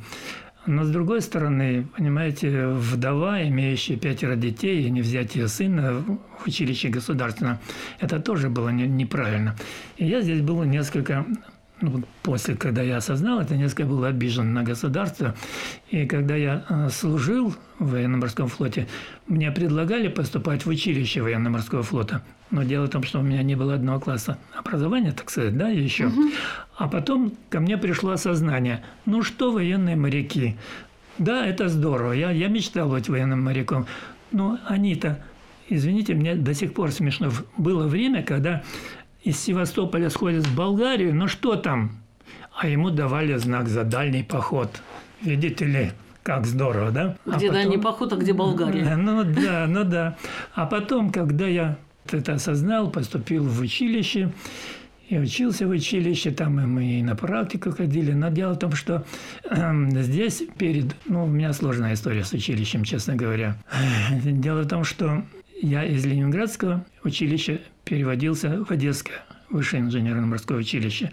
Но 0.65 0.85
с 0.85 0.89
другой 0.89 1.21
стороны, 1.21 1.87
понимаете, 1.97 2.67
вдова, 2.67 3.43
имеющая 3.43 3.97
пятеро 3.97 4.37
детей, 4.37 4.85
и 4.85 4.89
не 4.89 5.01
взять 5.01 5.35
ее 5.35 5.49
сына 5.49 5.93
в 5.93 6.47
училище 6.47 6.87
государственное, 6.87 7.59
это 7.99 8.21
тоже 8.21 8.49
было 8.49 8.69
не, 8.69 8.87
неправильно. 8.87 9.57
И 9.97 10.05
я 10.05 10.21
здесь 10.21 10.41
был 10.41 10.63
несколько 10.63 11.25
ну, 11.83 12.01
после, 12.21 12.55
когда 12.55 12.81
я 12.81 12.97
осознал 12.97 13.41
это, 13.41 13.57
несколько 13.57 13.85
был 13.85 14.05
обижен 14.05 14.53
на 14.53 14.63
государство. 14.63 15.35
И 15.89 16.05
когда 16.05 16.33
я 16.35 16.63
э, 16.69 16.89
служил 16.89 17.53
в 17.77 17.91
военно-морском 17.91 18.47
флоте, 18.47 18.87
мне 19.27 19.51
предлагали 19.51 20.07
поступать 20.07 20.65
в 20.65 20.69
училище 20.69 21.21
военно-морского 21.21 21.83
флота. 21.83 22.23
Но 22.51 22.63
дело 22.63 22.85
в 22.85 22.89
том, 22.89 23.03
что 23.03 23.19
у 23.19 23.21
меня 23.21 23.43
не 23.43 23.55
было 23.55 23.73
одного 23.73 23.99
класса 23.99 24.37
образования, 24.55 25.11
так 25.11 25.29
сказать, 25.29 25.57
да, 25.57 25.67
еще. 25.67 26.05
Угу. 26.05 26.21
А 26.77 26.87
потом 26.87 27.33
ко 27.49 27.59
мне 27.59 27.77
пришло 27.77 28.11
осознание, 28.11 28.81
ну 29.05 29.21
что 29.21 29.51
военные 29.51 29.97
моряки? 29.97 30.55
Да, 31.17 31.45
это 31.45 31.67
здорово, 31.67 32.13
я, 32.13 32.31
я 32.31 32.47
мечтал 32.47 32.89
быть 32.89 33.09
военным 33.09 33.43
моряком, 33.43 33.87
но 34.31 34.57
они-то, 34.67 35.21
извините, 35.67 36.13
мне 36.13 36.35
до 36.35 36.53
сих 36.53 36.73
пор 36.73 36.91
смешно. 36.91 37.29
Было 37.57 37.87
время, 37.87 38.23
когда 38.23 38.63
из 39.23 39.39
Севастополя 39.39 40.09
сходит 40.09 40.45
в 40.45 40.55
Болгарию, 40.55 41.15
ну 41.15 41.27
что 41.27 41.55
там? 41.55 41.91
А 42.55 42.67
ему 42.67 42.89
давали 42.89 43.35
знак 43.37 43.67
за 43.67 43.83
дальний 43.83 44.23
поход. 44.23 44.69
Видите 45.21 45.65
ли, 45.65 45.91
как 46.21 46.45
здорово, 46.45 46.91
да? 46.91 47.17
А 47.25 47.37
где 47.37 47.47
а 47.47 47.49
потом... 47.49 47.53
дальний 47.53 47.77
поход, 47.77 48.13
а 48.13 48.15
где 48.17 48.33
Болгария? 48.33 48.95
Ну 48.95 49.23
да, 49.23 49.65
ну 49.67 49.83
да. 49.83 50.17
А 50.53 50.65
потом, 50.65 51.11
когда 51.11 51.47
я 51.47 51.77
это 52.11 52.33
осознал, 52.33 52.91
поступил 52.91 53.43
в 53.43 53.59
училище, 53.61 54.31
и 55.09 55.17
учился 55.17 55.67
в 55.67 55.69
училище, 55.69 56.31
там 56.31 56.59
и 56.59 56.65
мы 56.65 56.85
и 56.85 57.03
на 57.03 57.15
практику 57.15 57.71
ходили. 57.71 58.13
Но 58.13 58.29
дело 58.29 58.53
в 58.53 58.59
том, 58.59 58.71
что 58.71 59.05
э, 59.43 60.01
здесь 60.01 60.43
перед... 60.57 60.95
Ну, 61.05 61.25
у 61.25 61.27
меня 61.27 61.53
сложная 61.53 61.93
история 61.93 62.23
с 62.23 62.31
училищем, 62.31 62.83
честно 62.83 63.15
говоря. 63.15 63.57
Дело 64.23 64.61
в 64.61 64.67
том, 64.67 64.83
что 64.83 65.23
я 65.61 65.83
из 65.83 66.05
Ленинградского 66.05 66.85
училища 67.03 67.59
переводился 67.83 68.63
в 68.63 68.71
Одесское 68.71 69.23
высшее 69.53 69.83
инженерно-морское 69.83 70.57
училище 70.57 71.11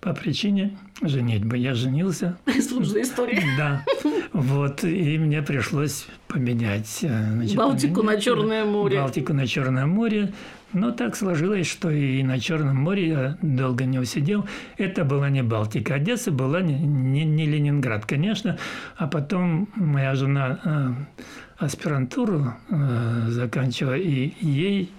по 0.00 0.14
причине 0.14 0.76
женитьбы. 1.02 1.58
Я 1.58 1.74
женился. 1.74 2.38
Сложная 2.68 3.02
история. 3.02 3.42
Да. 3.56 3.84
Вот. 4.32 4.82
И 4.82 5.18
мне 5.18 5.42
пришлось 5.42 6.06
поменять. 6.26 7.00
Э, 7.02 7.32
значит, 7.32 7.56
Балтику 7.56 7.96
поменять, 7.96 8.16
на 8.16 8.20
Черное 8.22 8.64
море. 8.64 8.98
Балтику 8.98 9.32
на 9.34 9.46
Черное 9.46 9.86
море. 9.86 10.32
Но 10.72 10.90
так 10.90 11.16
сложилось, 11.16 11.66
что 11.66 11.90
и 11.90 12.22
на 12.22 12.40
Черном 12.40 12.78
море 12.78 13.08
я 13.08 13.38
долго 13.42 13.84
не 13.84 13.98
усидел. 13.98 14.46
Это 14.78 15.04
была 15.04 15.28
не 15.28 15.42
Балтика. 15.42 15.94
Одесса 15.94 16.30
была 16.30 16.62
не, 16.62 16.78
не, 16.78 17.24
не 17.24 17.44
Ленинград, 17.44 18.06
конечно. 18.06 18.58
А 18.96 19.06
потом 19.06 19.68
моя 19.74 20.14
жена 20.14 20.60
э, 20.64 21.64
аспирантуру 21.64 22.54
э, 22.70 23.24
заканчивала, 23.28 23.98
и 23.98 24.32
ей 24.40 24.90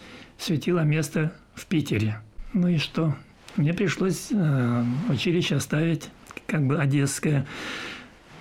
светило 0.43 0.81
место 0.81 1.31
в 1.55 1.65
Питере. 1.65 2.19
Ну 2.53 2.67
и 2.67 2.77
что? 2.77 3.15
Мне 3.55 3.73
пришлось 3.73 4.27
э, 4.31 4.83
училище 5.09 5.55
оставить, 5.55 6.09
как 6.47 6.65
бы 6.67 6.79
одесское. 6.79 7.45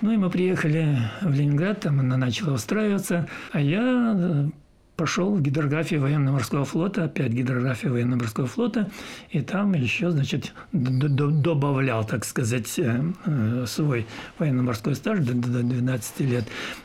Ну 0.01 0.13
и 0.13 0.17
мы 0.17 0.31
приехали 0.31 0.99
в 1.21 1.33
Ленинград, 1.33 1.81
там 1.81 2.01
она 2.01 2.17
начала 2.17 2.55
устраиваться, 2.55 3.29
а 3.53 3.61
я 3.61 4.15
э, 4.17 4.51
пошел 4.97 5.35
в 5.35 5.41
гидрографию 5.41 6.01
военно-морского 6.01 6.65
флота, 6.65 7.05
опять 7.05 7.33
гидрография 7.33 7.91
военно-морского 7.91 8.47
флота, 8.47 8.91
и 9.31 9.41
там 9.41 9.73
еще, 9.73 10.11
значит, 10.11 10.53
добавлял, 10.73 12.05
так 12.05 12.25
сказать, 12.25 12.79
э, 12.79 13.03
э, 13.25 13.65
свой 13.67 14.07
военно-морской 14.39 14.95
стаж 14.95 15.21
до 15.21 15.33
12 15.35 16.21
лет. 16.21 16.45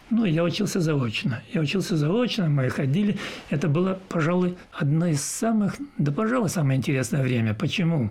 Ну, 0.10 0.24
я 0.24 0.44
учился 0.44 0.80
заочно. 0.80 1.44
Я 1.54 1.62
учился 1.62 1.98
заочно, 1.98 2.48
мы 2.48 2.70
ходили. 2.70 3.18
Это 3.50 3.68
было, 3.68 4.00
пожалуй, 4.08 4.58
одно 4.72 5.08
из 5.08 5.22
самых, 5.22 5.76
да, 5.98 6.12
пожалуй, 6.12 6.50
самое 6.50 6.78
интересное 6.78 7.22
время. 7.22 7.54
Почему? 7.54 8.10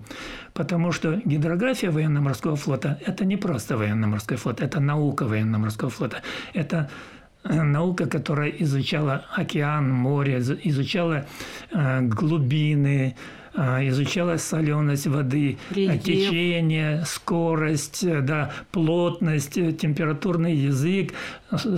Потому 0.52 0.92
что 0.92 1.20
гидрография 1.24 1.90
военно-морского 1.90 2.56
флота– 2.56 3.00
это 3.06 3.24
не 3.24 3.36
просто 3.38 3.76
военно-морской 3.78 4.36
флот, 4.36 4.60
это 4.60 4.78
наука 4.78 5.24
военно-морского 5.24 5.90
флота. 5.90 6.22
Это 6.52 6.90
наука, 7.64 8.06
которая 8.06 8.50
изучала 8.50 9.24
океан, 9.34 9.90
море, 9.90 10.38
изучала 10.38 11.26
э, 11.70 12.00
глубины, 12.02 13.16
э, 13.54 13.88
изучала 13.88 14.36
соленость 14.36 15.06
воды, 15.06 15.58
Рельеф. 15.70 16.02
течение, 16.02 17.04
скорость, 17.04 18.04
э, 18.04 18.20
да, 18.20 18.52
плотность, 18.72 19.54
температурный 19.54 20.54
язык, 20.54 21.12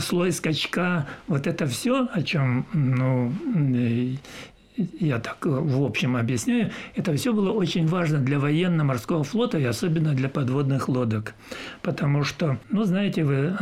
слой 0.01 0.33
скачка. 0.33 1.07
Вот 1.27 1.47
это 1.47 1.67
все, 1.67 2.09
о 2.13 2.23
чем 2.23 2.67
ну, 2.73 3.33
я 5.01 5.19
так 5.19 5.45
в 5.45 5.83
общем 5.83 6.17
объясняю, 6.17 6.71
это 6.95 7.15
все 7.17 7.33
было 7.33 7.51
очень 7.51 7.87
важно 7.87 8.19
для 8.19 8.39
военно-морского 8.39 9.25
флота 9.25 9.59
и 9.59 9.65
особенно 9.65 10.15
для 10.15 10.29
подводных 10.29 10.89
лодок. 10.89 11.35
Потому 11.83 12.23
что, 12.23 12.59
ну, 12.71 12.85
знаете, 12.85 13.25
вы 13.25 13.57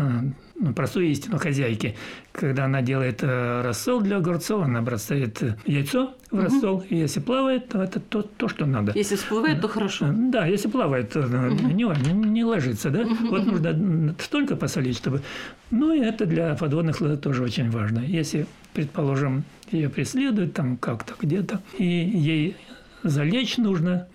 ну, 0.58 0.72
простую 0.72 1.06
истину 1.06 1.38
хозяйки. 1.38 1.96
Когда 2.32 2.64
она 2.64 2.82
делает 2.82 3.22
э, 3.22 3.62
рассол 3.62 4.00
для 4.00 4.16
огурцов, 4.16 4.62
она 4.62 4.82
бросает 4.82 5.42
э, 5.42 5.56
яйцо 5.66 6.14
в 6.30 6.40
рассол, 6.40 6.76
угу. 6.76 6.86
и 6.88 6.96
если 6.96 7.20
плавает, 7.20 7.68
то 7.68 7.82
это 7.82 8.00
то, 8.00 8.22
то, 8.22 8.48
что 8.48 8.66
надо. 8.66 8.92
Если 8.94 9.16
всплывает, 9.16 9.60
то 9.60 9.68
хорошо. 9.68 10.06
Э, 10.06 10.12
да, 10.14 10.46
если 10.46 10.68
плавает, 10.68 11.10
то 11.10 11.20
угу. 11.20 11.68
не, 11.68 11.84
не 12.12 12.44
ложится, 12.44 12.90
да? 12.90 13.00
Угу. 13.00 13.28
Вот 13.28 13.46
нужно 13.46 14.14
столько 14.18 14.56
посолить, 14.56 14.96
чтобы... 14.96 15.22
Ну, 15.70 15.92
и 15.92 16.00
это 16.00 16.26
для 16.26 16.54
подводных 16.54 17.00
лодок 17.00 17.20
тоже 17.20 17.42
очень 17.42 17.70
важно. 17.70 18.00
Если, 18.00 18.46
предположим, 18.72 19.44
ее 19.70 19.88
преследуют 19.88 20.54
там 20.54 20.76
как-то 20.76 21.14
где-то, 21.20 21.60
и 21.78 21.84
ей 21.84 22.56
залечь 23.02 23.56
нужно, 23.56 24.06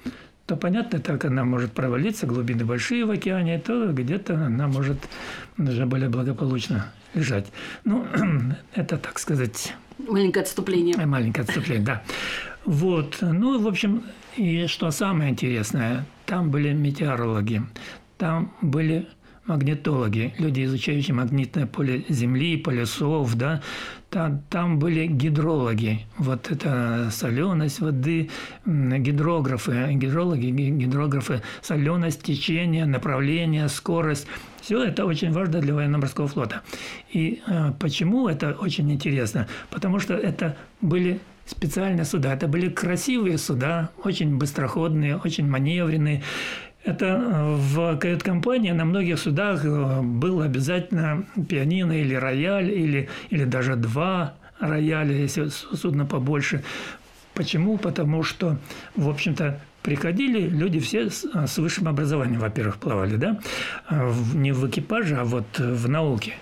то 0.52 0.58
понятно, 0.58 1.00
так 1.00 1.24
она 1.24 1.46
может 1.46 1.72
провалиться, 1.72 2.28
глубины 2.28 2.66
большие 2.66 3.06
в 3.06 3.10
океане, 3.10 3.58
то 3.58 3.94
где-то 3.94 4.34
она 4.34 4.68
может 4.68 4.98
даже 5.56 5.86
более 5.86 6.10
благополучно 6.10 6.92
лежать. 7.14 7.46
Ну, 7.86 8.06
это, 8.76 8.98
так 8.98 9.18
сказать... 9.18 9.74
Маленькое 9.98 10.44
отступление. 10.44 11.06
Маленькое 11.06 11.46
отступление, 11.46 11.86
да. 11.86 12.04
Вот. 12.66 13.20
Ну, 13.22 13.62
в 13.62 13.66
общем, 13.66 14.04
и 14.36 14.68
что 14.68 14.92
самое 14.92 15.32
интересное, 15.32 16.04
там 16.26 16.52
были 16.52 16.74
метеорологи, 16.74 17.62
там 18.18 18.52
были 18.60 19.08
магнитологи, 19.52 20.34
люди, 20.40 20.64
изучающие 20.64 21.14
магнитное 21.14 21.66
поле 21.66 22.04
Земли, 22.10 22.58
полюсов, 22.58 23.36
да, 23.36 23.62
там, 24.50 24.80
были 24.80 25.08
гидрологи. 25.08 26.06
Вот 26.18 26.52
это 26.52 27.10
соленость 27.12 27.80
воды, 27.80 28.30
гидрографы, 28.66 29.94
гидрологи, 29.94 30.48
гидрографы, 30.48 31.42
соленость, 31.62 32.24
течение, 32.24 32.86
направление, 32.86 33.70
скорость. 33.70 34.28
Все 34.62 34.84
это 34.84 35.06
очень 35.06 35.32
важно 35.32 35.60
для 35.60 35.74
военно-морского 35.74 36.28
флота. 36.28 36.62
И 37.12 37.42
э, 37.48 37.72
почему 37.80 38.28
это 38.28 38.52
очень 38.52 38.92
интересно? 38.92 39.48
Потому 39.70 40.00
что 40.00 40.14
это 40.14 40.56
были 40.82 41.20
специальные 41.46 42.06
суда. 42.06 42.34
Это 42.34 42.48
были 42.48 42.70
красивые 42.70 43.38
суда, 43.38 43.90
очень 44.04 44.38
быстроходные, 44.38 45.18
очень 45.18 45.48
маневренные. 45.48 46.22
Это 46.84 47.06
э, 47.06 47.56
в 47.58 47.98
кают-компании 47.98 48.72
на 48.72 48.86
многих 48.86 49.20
судах 49.20 49.64
э, 49.64 50.02
был 50.02 50.42
обязательно 50.42 51.26
пианино 51.48 51.92
или 51.92 52.16
рояль, 52.16 52.72
или, 52.72 53.10
или 53.30 53.44
даже 53.44 53.76
два 53.76 54.34
рояля, 54.60 55.16
если 55.16 55.48
судно 55.50 56.06
побольше. 56.06 56.64
Почему? 57.34 57.78
Потому 57.78 58.24
что, 58.24 58.58
в 58.96 59.10
общем-то, 59.10 59.60
приходили 59.84 60.48
люди 60.48 60.80
все 60.80 61.10
с, 61.10 61.58
высшим 61.58 61.88
образованием, 61.88 62.40
во-первых, 62.40 62.78
плавали, 62.78 63.16
да, 63.16 63.40
не 64.34 64.52
в 64.52 64.68
экипаже, 64.70 65.16
а 65.16 65.24
вот 65.24 65.58
в 65.58 65.90
науке. 65.90 66.34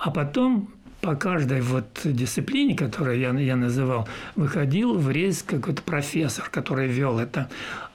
А 0.00 0.10
потом 0.10 0.70
по 1.00 1.14
каждой 1.14 1.60
вот 1.60 2.00
дисциплине, 2.04 2.76
которую 2.76 3.18
я, 3.18 3.30
я 3.30 3.56
называл, 3.56 4.08
выходил 4.34 4.98
в 4.98 5.10
рейс 5.10 5.42
какой-то 5.42 5.82
профессор, 5.82 6.48
который 6.50 6.88
вел 6.88 7.18
это. 7.18 7.48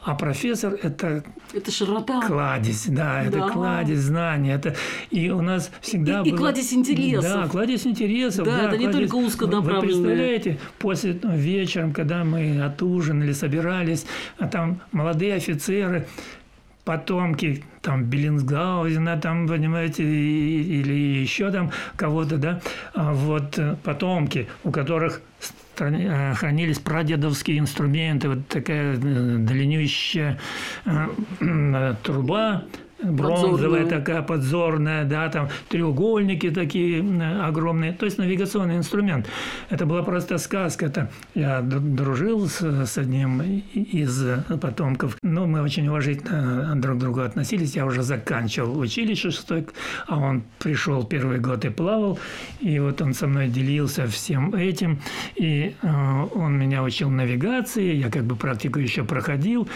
А 0.03 0.15
профессор– 0.15 0.73
это… 0.81 1.23
Это 1.53 1.71
широта. 1.71 2.21
Кладезь, 2.27 2.87
да, 2.87 3.23
это 3.23 3.39
да. 3.39 3.49
кладезь 3.49 3.99
знаний. 3.99 4.51
Это, 4.51 4.75
и 5.09 5.29
у 5.29 5.41
нас 5.41 5.71
всегда 5.81 6.21
и, 6.21 6.29
было… 6.29 6.35
И 6.35 6.37
кладезь 6.37 6.73
интересов. 6.73 7.23
Да, 7.23 7.47
кладезь 7.47 7.87
интересов. 7.87 8.45
Да, 8.45 8.51
да 8.51 8.57
это 8.57 8.77
кладезь, 8.77 8.85
не 8.85 8.93
только 8.93 9.15
узконаправленные. 9.15 9.81
Вы 9.81 10.03
представляете, 10.03 10.59
после 10.79 11.19
ну, 11.21 11.35
вечером, 11.35 11.93
когда 11.93 12.23
мы 12.23 12.61
отужинали, 12.61 13.31
собирались, 13.31 14.05
а 14.37 14.47
там 14.47 14.81
молодые 14.91 15.35
офицеры– 15.35 16.05
потомки 16.85 17.63
там 17.81 18.03
Беллинсгаузена, 18.05 19.17
там, 19.17 19.47
понимаете, 19.47 20.03
или 20.03 21.21
еще 21.21 21.51
там 21.51 21.71
кого-то, 21.95 22.37
да, 22.37 22.61
а 22.93 23.13
вот 23.13 23.59
потомки, 23.83 24.47
у 24.63 24.71
которых 24.71 25.21
хранились 25.75 26.79
прадедовские 26.79 27.59
инструменты, 27.59 28.29
вот 28.29 28.47
такая 28.47 28.95
э, 28.95 28.97
длиннющая 28.97 30.39
труба, 32.03 32.63
бронзовая 33.03 33.85
такая 33.85 34.21
подзорная, 34.21 35.05
да, 35.05 35.29
там 35.29 35.49
треугольники 35.69 36.49
такие 36.49 37.03
огромные, 37.43 37.93
то 37.93 38.05
есть 38.05 38.17
навигационный 38.17 38.77
инструмент. 38.77 39.27
Это 39.69 39.85
была 39.85 40.03
просто 40.03 40.37
сказка. 40.37 40.85
Это 40.85 41.11
я 41.35 41.61
дружил 41.61 42.47
с, 42.47 42.61
с 42.61 42.97
одним 42.97 43.41
из 43.73 44.23
потомков, 44.61 45.17
но 45.21 45.45
мы 45.45 45.61
очень 45.61 45.87
уважительно 45.87 46.75
друг 46.75 46.97
к 46.97 46.99
другу 46.99 47.21
относились. 47.21 47.75
Я 47.75 47.85
уже 47.85 48.03
заканчивал 48.03 48.77
училище 48.79 49.31
шестой, 49.31 49.67
а 50.07 50.17
он 50.17 50.43
пришел 50.59 51.03
первый 51.03 51.39
год 51.39 51.65
и 51.65 51.69
плавал, 51.69 52.19
и 52.59 52.79
вот 52.79 53.01
он 53.01 53.13
со 53.13 53.27
мной 53.27 53.47
делился 53.47 54.07
всем 54.07 54.53
этим, 54.55 54.99
и 55.35 55.75
э, 55.81 56.25
он 56.35 56.57
меня 56.57 56.83
учил 56.83 57.09
навигации, 57.09 57.95
я 57.95 58.09
как 58.09 58.23
бы 58.23 58.35
практику 58.35 58.79
еще 58.79 59.03
проходил, 59.03 59.67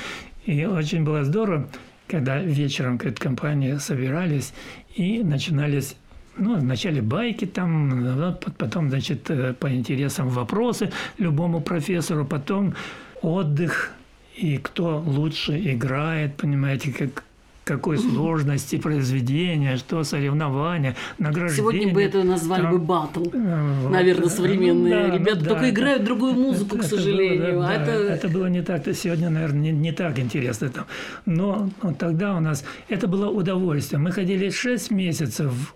и 0.45 0.65
очень 0.65 1.03
было 1.03 1.23
здорово 1.23 1.67
когда 2.07 2.39
вечером 2.41 2.97
какая-то 2.97 3.21
компания 3.21 3.79
собирались 3.79 4.53
и 4.95 5.23
начинались 5.23 5.95
ну, 6.37 6.55
вначале 6.55 7.01
байки 7.01 7.45
там, 7.45 8.37
потом, 8.57 8.89
значит, 8.89 9.29
э, 9.29 9.53
по 9.53 9.73
интересам 9.73 10.29
вопросы 10.29 10.91
любому 11.17 11.61
профессору, 11.61 12.25
потом 12.25 12.75
отдых, 13.21 13.91
и 14.35 14.57
кто 14.57 14.99
лучше 14.99 15.57
играет, 15.57 16.35
понимаете, 16.37 16.93
как 16.93 17.23
какой 17.67 17.97
сложности 17.97 18.77
произведения, 18.77 19.77
что 19.77 20.03
соревнования, 20.03 20.95
награждения. 21.19 21.71
Сегодня 21.71 21.93
бы 21.93 22.01
это 22.01 22.23
назвали 22.23 22.61
там, 22.61 22.71
бы 22.71 22.79
батл, 22.79 23.23
вот, 23.23 23.91
наверное, 23.91 24.29
современные 24.29 25.03
ну, 25.03 25.09
да, 25.09 25.17
ребята, 25.17 25.39
ну, 25.39 25.45
только 25.45 25.61
да, 25.61 25.69
играют 25.69 26.03
другую 26.05 26.33
музыку, 26.33 26.77
это, 26.77 26.85
к 26.85 26.89
сожалению. 26.89 27.43
Это 27.43 27.53
было, 27.53 27.63
да, 27.63 27.69
а 27.69 27.73
это... 27.73 27.91
это 27.91 28.29
было 28.29 28.45
не 28.47 28.61
так, 28.61 28.83
то 28.83 28.93
сегодня, 28.93 29.29
наверное, 29.29 29.59
не, 29.59 29.71
не 29.71 29.91
так 29.91 30.17
интересно. 30.17 30.69
Там. 30.69 30.85
Но 31.25 31.69
вот 31.81 31.97
тогда 31.97 32.35
у 32.35 32.39
нас 32.39 32.63
это 32.87 33.07
было 33.07 33.29
удовольствие. 33.29 33.99
Мы 33.99 34.11
ходили 34.11 34.49
6 34.49 34.91
месяцев 34.91 35.75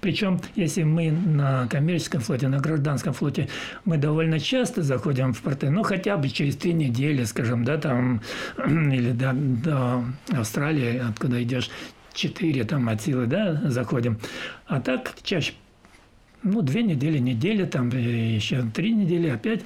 причем, 0.00 0.40
если 0.54 0.82
мы 0.82 1.10
на 1.10 1.66
коммерческом 1.68 2.20
флоте, 2.20 2.48
на 2.48 2.58
гражданском 2.58 3.12
флоте, 3.12 3.48
мы 3.84 3.98
довольно 3.98 4.40
часто 4.40 4.82
заходим 4.82 5.32
в 5.32 5.40
порты, 5.42 5.70
ну, 5.70 5.82
хотя 5.82 6.16
бы 6.16 6.28
через 6.28 6.56
три 6.56 6.72
недели, 6.72 7.24
скажем, 7.24 7.64
да, 7.64 7.78
там, 7.78 8.20
или 8.66 9.12
до, 9.12 9.32
до 9.32 10.04
Австралии, 10.30 11.02
откуда 11.08 11.42
идешь, 11.42 11.70
четыре 12.14 12.64
там 12.64 12.88
от 12.88 13.00
силы, 13.02 13.26
да, 13.26 13.60
заходим. 13.64 14.18
А 14.66 14.80
так 14.80 15.12
чаще 15.22 15.54
ну, 16.42 16.62
две 16.62 16.82
недели, 16.82 17.18
неделя, 17.18 17.66
там 17.66 17.88
еще 17.90 18.62
три 18.74 18.92
недели 18.92 19.28
опять, 19.28 19.62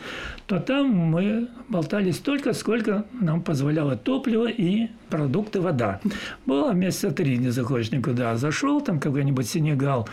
то 0.46 0.60
там 0.60 0.88
мы 0.90 1.48
болтали 1.68 2.10
столько, 2.10 2.52
сколько 2.52 3.04
нам 3.12 3.42
позволяло 3.42 3.96
топливо 3.96 4.46
и 4.46 4.88
продукты, 5.10 5.60
вода. 5.60 6.00
Было 6.44 6.72
месяца 6.72 7.10
три, 7.10 7.38
не 7.38 7.50
заходишь 7.50 7.92
никуда. 7.92 8.36
Зашел 8.36 8.80
там 8.80 9.00
какой-нибудь 9.00 9.48
Сенегал, 9.48 10.08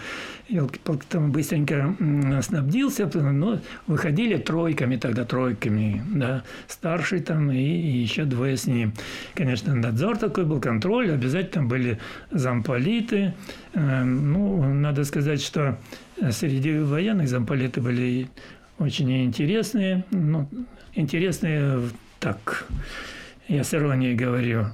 там 1.10 1.32
быстренько 1.32 1.95
снабдился, 2.41 3.10
но 3.13 3.60
выходили 3.88 4.38
тройками 4.38 4.97
тогда, 4.97 5.26
тройками, 5.26 6.04
да, 6.13 6.43
старший 6.67 7.21
там 7.21 7.52
и, 7.52 7.58
и 7.58 7.97
еще 7.97 8.26
двое 8.26 8.58
с 8.58 8.67
ним. 8.67 8.93
Конечно, 9.34 9.76
надзор 9.76 10.17
такой 10.17 10.45
был, 10.45 10.60
контроль, 10.60 11.12
обязательно 11.12 11.65
были 11.65 11.99
замполиты. 12.32 13.34
Эм, 13.73 14.34
ну, 14.34 14.73
надо 14.73 15.04
сказать, 15.04 15.41
что 15.41 15.78
среди 16.32 16.80
военных 16.80 17.28
замполиты 17.28 17.82
были 17.82 18.30
очень 18.80 19.26
интересные, 19.26 20.04
ну, 20.12 20.48
интересные 20.96 21.80
так, 22.20 22.66
я 23.48 23.64
с 23.64 23.74
иронией 23.74 24.16
говорю. 24.16 24.68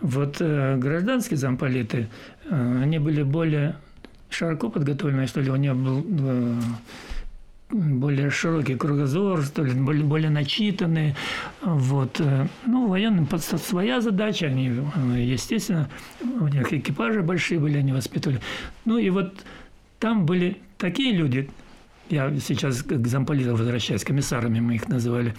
Вот 0.00 0.36
э, 0.40 0.76
гражданские 0.76 1.38
замполиты, 1.38 2.08
э, 2.50 2.80
они 2.82 2.98
были 2.98 3.22
более 3.22 3.76
широко 4.28 4.68
подготовленные, 4.68 5.26
что 5.26 5.40
ли, 5.40 5.50
у 5.50 5.56
них 5.56 5.74
был 5.74 6.04
э, 6.06 6.60
более 7.70 8.30
широкий 8.30 8.76
кругозор, 8.76 9.42
что 9.42 9.64
ли, 9.64 9.72
более, 9.72 10.04
более 10.04 10.30
начитанные. 10.30 11.16
Вот. 11.62 12.20
Э, 12.20 12.46
ну, 12.66 12.88
военным 12.88 13.28
своя 13.38 14.00
задача, 14.00 14.46
они, 14.46 14.68
э, 14.68 15.20
естественно, 15.20 15.88
у 16.22 16.48
них 16.48 16.72
экипажи 16.72 17.22
большие 17.22 17.58
были, 17.60 17.78
они 17.78 17.92
воспитывали. 17.92 18.40
Ну 18.84 18.98
и 18.98 19.10
вот 19.10 19.44
там 19.98 20.26
были 20.26 20.58
такие 20.84 21.12
люди, 21.12 21.48
я 22.10 22.30
сейчас 22.40 22.82
к 22.82 23.06
замполитам 23.06 23.56
возвращаюсь, 23.56 24.04
комиссарами 24.04 24.60
мы 24.60 24.74
их 24.74 24.86
называли, 24.86 25.34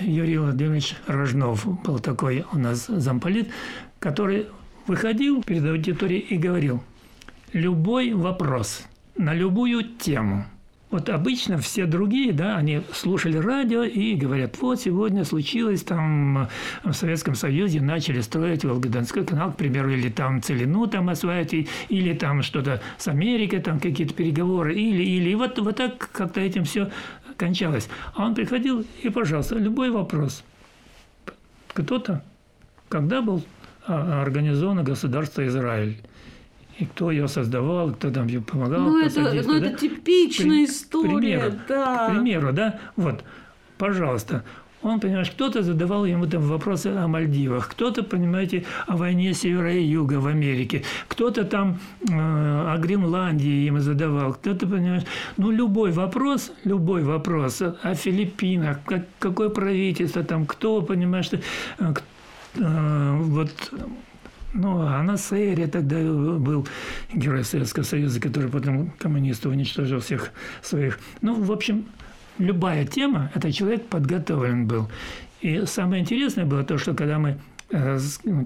Юрий 0.00 0.38
Владимирович 0.38 0.96
Рожнов 1.06 1.66
был 1.82 1.98
такой 1.98 2.46
у 2.50 2.58
нас 2.58 2.86
замполит, 2.86 3.50
который 3.98 4.46
выходил 4.86 5.42
перед 5.42 5.66
аудиторией 5.66 6.20
и 6.20 6.38
говорил, 6.38 6.82
любой 7.52 8.14
вопрос 8.14 8.86
на 9.18 9.34
любую 9.34 9.84
тему– 9.98 10.46
вот 10.92 11.08
обычно 11.08 11.56
все 11.56 11.86
другие, 11.86 12.32
да, 12.34 12.56
они 12.58 12.82
слушали 12.92 13.38
радио 13.38 13.82
и 13.82 14.14
говорят, 14.14 14.58
вот 14.60 14.78
сегодня 14.78 15.24
случилось 15.24 15.82
там 15.82 16.48
в 16.84 16.92
Советском 16.92 17.34
Союзе 17.34 17.80
начали 17.80 18.20
строить 18.20 18.62
Волгодонской 18.62 19.24
канал, 19.24 19.52
к 19.52 19.56
примеру, 19.56 19.90
или 19.90 20.10
там 20.10 20.42
Целину 20.42 20.86
там 20.86 21.08
осваивать, 21.08 21.54
или 21.88 22.12
там 22.12 22.42
что-то 22.42 22.82
с 22.98 23.08
Америкой, 23.08 23.60
там 23.60 23.80
какие-то 23.80 24.12
переговоры, 24.12 24.74
или, 24.74 25.02
или. 25.02 25.30
И 25.30 25.34
вот, 25.34 25.58
вот 25.58 25.76
так 25.76 26.10
как-то 26.12 26.40
этим 26.40 26.64
все 26.64 26.90
кончалось. 27.38 27.88
А 28.14 28.26
он 28.26 28.34
приходил 28.34 28.84
и, 29.02 29.08
пожалуйста, 29.08 29.56
любой 29.56 29.90
вопрос. 29.90 30.44
Кто-то, 31.68 32.22
когда 32.90 33.22
был 33.22 33.42
а, 33.86 34.20
организовано 34.20 34.82
государство 34.82 35.46
Израиль? 35.46 35.96
И 36.78 36.86
кто 36.86 37.10
ее 37.10 37.28
создавал, 37.28 37.92
кто 37.92 38.10
там 38.10 38.26
ее 38.26 38.40
помогал. 38.40 38.80
Ну, 38.80 39.04
это, 39.04 39.20
ну 39.20 39.60
да? 39.60 39.66
это 39.66 39.78
типичная 39.78 40.48
При, 40.48 40.64
история, 40.64 41.16
примеру, 41.16 41.52
да. 41.68 42.08
К 42.08 42.10
примеру, 42.12 42.52
да, 42.52 42.80
вот, 42.96 43.24
пожалуйста. 43.78 44.44
Он, 44.82 44.98
понимаешь, 44.98 45.30
кто-то 45.30 45.62
задавал 45.62 46.04
ему 46.04 46.26
там 46.26 46.42
вопросы 46.42 46.88
о 46.88 47.06
Мальдивах, 47.06 47.68
кто-то, 47.68 48.02
понимаете, 48.02 48.64
о 48.88 48.96
войне 48.96 49.32
севера 49.32 49.72
и 49.72 49.84
юга 49.84 50.14
в 50.14 50.26
Америке, 50.26 50.82
кто-то 51.06 51.44
там 51.44 51.78
э, 52.00 52.12
о 52.12 52.76
Гренландии 52.78 53.64
ему 53.64 53.78
задавал, 53.78 54.34
кто-то, 54.34 54.66
понимаешь, 54.66 55.04
ну, 55.36 55.52
любой 55.52 55.92
вопрос, 55.92 56.52
любой 56.64 57.04
вопрос 57.04 57.62
о 57.62 57.94
Филиппинах, 57.94 58.78
как, 58.84 59.04
какое 59.20 59.50
правительство 59.50 60.24
там, 60.24 60.46
кто, 60.46 60.82
понимаешь, 60.82 61.30
э, 61.32 61.38
э, 62.56 63.16
вот 63.18 63.52
Ну, 64.54 64.82
а 64.82 65.02
на 65.02 65.16
Сейре 65.16 65.66
тогда 65.66 65.96
был 65.96 66.66
герой 67.12 67.44
Советского 67.44 67.84
Союза, 67.84 68.20
который 68.20 68.50
потом 68.50 68.90
коммунистов 68.98 69.52
уничтожил 69.52 70.00
всех 70.00 70.30
своих. 70.60 70.98
Ну, 71.22 71.42
в 71.42 71.50
общем, 71.50 71.86
любая 72.38 72.86
тема, 72.86 73.30
этот 73.34 73.54
человек 73.54 73.86
подготовлен 73.86 74.66
был. 74.66 74.90
И 75.40 75.64
самое 75.66 76.02
интересное 76.02 76.44
было 76.44 76.64
то, 76.64 76.78
что 76.78 76.94
когда 76.94 77.18
мы 77.18 77.38
э, 77.70 77.98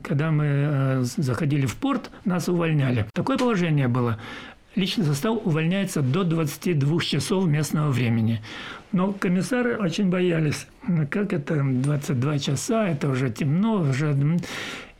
когда 0.03 0.31
мы 0.31 0.45
э, 0.47 1.03
заходили 1.03 1.67
в 1.67 1.75
порт, 1.77 2.11
нас 2.25 2.49
увольняли. 2.49 3.07
Такое 3.13 3.37
положение 3.37 3.89
было. 3.89 4.19
Личный 4.77 5.07
состав 5.07 5.39
увольняется 5.45 6.03
до 6.03 6.23
22 6.23 7.01
часов 7.01 7.47
местного 7.47 7.91
времени. 7.91 8.43
Но 8.93 9.13
комиссары 9.13 9.77
очень 9.79 10.11
боялись. 10.11 10.67
Ну, 10.87 11.07
как 11.11 11.33
это 11.33 11.63
22 11.65 12.39
часа, 12.39 12.87
это 12.87 13.09
уже 13.09 13.31
темно, 13.31 13.81
уже... 13.81 14.15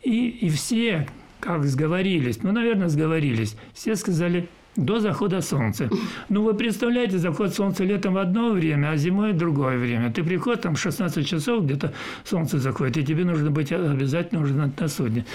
И, 0.07 0.29
и 0.29 0.49
все, 0.49 1.05
как 1.41 1.65
сговорились, 1.65 2.41
ну, 2.41 2.53
наверное, 2.53 2.87
сговорились, 2.87 3.57
все 3.73 3.97
сказали, 3.97 4.47
до 4.77 5.01
захода 5.01 5.41
солнца. 5.41 5.89
Ну, 6.29 6.43
вы 6.43 6.53
представляете, 6.53 7.17
заход 7.17 7.53
солнца 7.53 7.83
летом 7.83 8.13
в 8.13 8.17
одно 8.17 8.51
время, 8.51 8.91
а 8.91 8.95
зимой 8.95 9.33
в 9.33 9.37
другое 9.37 9.77
время. 9.77 10.09
Ты 10.09 10.23
приходишь, 10.23 10.61
там 10.61 10.77
16 10.77 11.27
часов 11.27 11.65
где-то 11.65 11.93
солнце 12.23 12.57
заходит, 12.57 12.95
и 12.95 13.03
тебе 13.03 13.25
нужно 13.25 13.51
быть 13.51 13.73
обязательно 13.73 14.43
уже 14.43 14.53
на, 14.53 14.71
на 14.79 14.87
судне. 14.87 15.25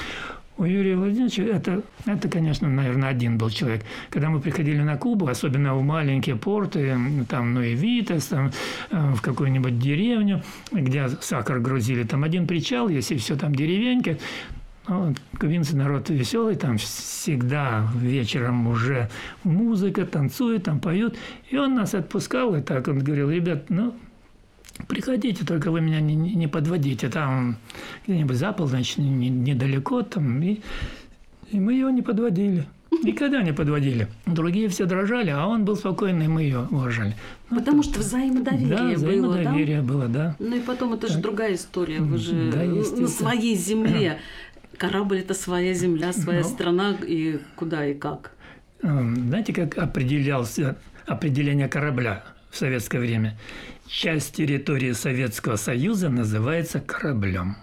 У 0.57 0.65
Юрия 0.65 0.97
Владимировича 0.97 1.43
это, 1.43 1.83
это, 2.07 2.29
конечно, 2.31 2.67
наверное, 2.67 3.11
один 3.11 3.37
был 3.37 3.51
человек. 3.51 3.83
Когда 4.09 4.31
мы 4.31 4.41
приходили 4.41 4.81
на 4.81 4.97
Кубу, 4.97 5.27
особенно 5.27 5.75
в 5.75 5.83
маленькие 5.83 6.37
порты, 6.37 6.97
там, 7.29 7.53
ну 7.53 7.63
и 7.63 7.75
Витас, 7.75 8.27
там, 8.27 8.53
э, 8.91 9.13
в 9.15 9.21
какую-нибудь 9.21 9.79
деревню, 9.79 10.43
где 10.71 11.09
сахар 11.21 11.59
грузили, 11.59 12.05
там 12.05 12.25
один 12.25 12.47
причал, 12.47 12.89
если 12.89 13.17
все 13.17 13.37
там 13.37 13.55
деревенька, 13.55 14.19
ну, 14.88 15.14
кубинцы 15.38 15.77
народ 15.77 16.11
веселый, 16.11 16.57
там 16.57 16.79
всегда 16.79 17.88
вечером 17.97 18.66
уже 18.66 19.09
музыка, 19.45 20.05
танцует, 20.05 20.64
там 20.64 20.81
поют. 20.81 21.16
И 21.51 21.57
он 21.57 21.75
нас 21.75 21.95
отпускал, 21.95 22.55
и 22.57 22.61
так 22.61 22.88
он 22.88 22.99
говорил, 22.99 23.31
ребят, 23.31 23.71
ну, 23.71 23.95
приходите, 24.88 25.45
только 25.45 25.71
вы 25.71 25.81
меня 25.81 26.01
не, 26.01 26.16
не 26.16 26.49
подводите, 26.49 27.09
там 27.09 27.57
где-нибудь 28.07 28.37
за 28.37 28.53
полночь, 28.53 28.97
не, 28.97 29.29
недалеко 29.29 30.03
там. 30.03 30.42
И, 30.42 30.61
и 31.51 31.61
мы 31.61 31.75
его 31.75 31.90
не 31.90 32.03
подводили. 32.03 32.66
Никогда 33.03 33.42
не 33.42 33.53
подводили. 33.53 34.07
Другие 34.27 34.68
все 34.68 34.85
дрожали, 34.85 35.31
а 35.31 35.47
он 35.47 35.64
был 35.64 35.77
спокойный, 35.77 36.29
мы 36.29 36.42
ее 36.42 36.68
уважали. 36.71 37.16
Ну, 37.51 37.59
Потому 37.59 37.83
что 37.83 38.01
взаимодоверие 38.01 38.68
да, 38.68 38.85
было, 38.85 38.95
взаимодоверие 38.95 39.81
да? 39.81 39.87
было, 39.87 40.09
да. 40.09 40.37
Ну 40.38 40.57
и 40.57 40.61
потом 40.61 40.92
это 40.92 41.09
же 41.09 41.18
другая 41.18 41.55
история. 41.55 42.01
Вы 42.01 42.18
же 42.18 42.53
да, 42.53 42.64
на 42.64 43.09
своей 43.09 43.57
земле 43.57 44.21
Корабль– 44.79 45.19
это 45.21 45.35
своя 45.35 45.75
земля, 45.75 46.13
своя 46.13 46.43
ну, 46.43 46.49
страна, 46.49 46.97
и 47.07 47.39
куда 47.57 47.87
и 47.87 47.95
как. 47.95 48.33
Эм, 48.83 49.29
знаете, 49.29 49.53
как 49.53 49.79
определялся 49.79 50.77
определение 51.07 51.69
корабля 51.69 52.25
в 52.51 52.57
советское 52.57 52.99
время? 52.99 53.39
Часть 53.87 54.37
территории 54.37 54.93
Советского 54.93 55.57
Союза 55.57 56.09
называется 56.09 56.81
кораблем. 56.81 57.57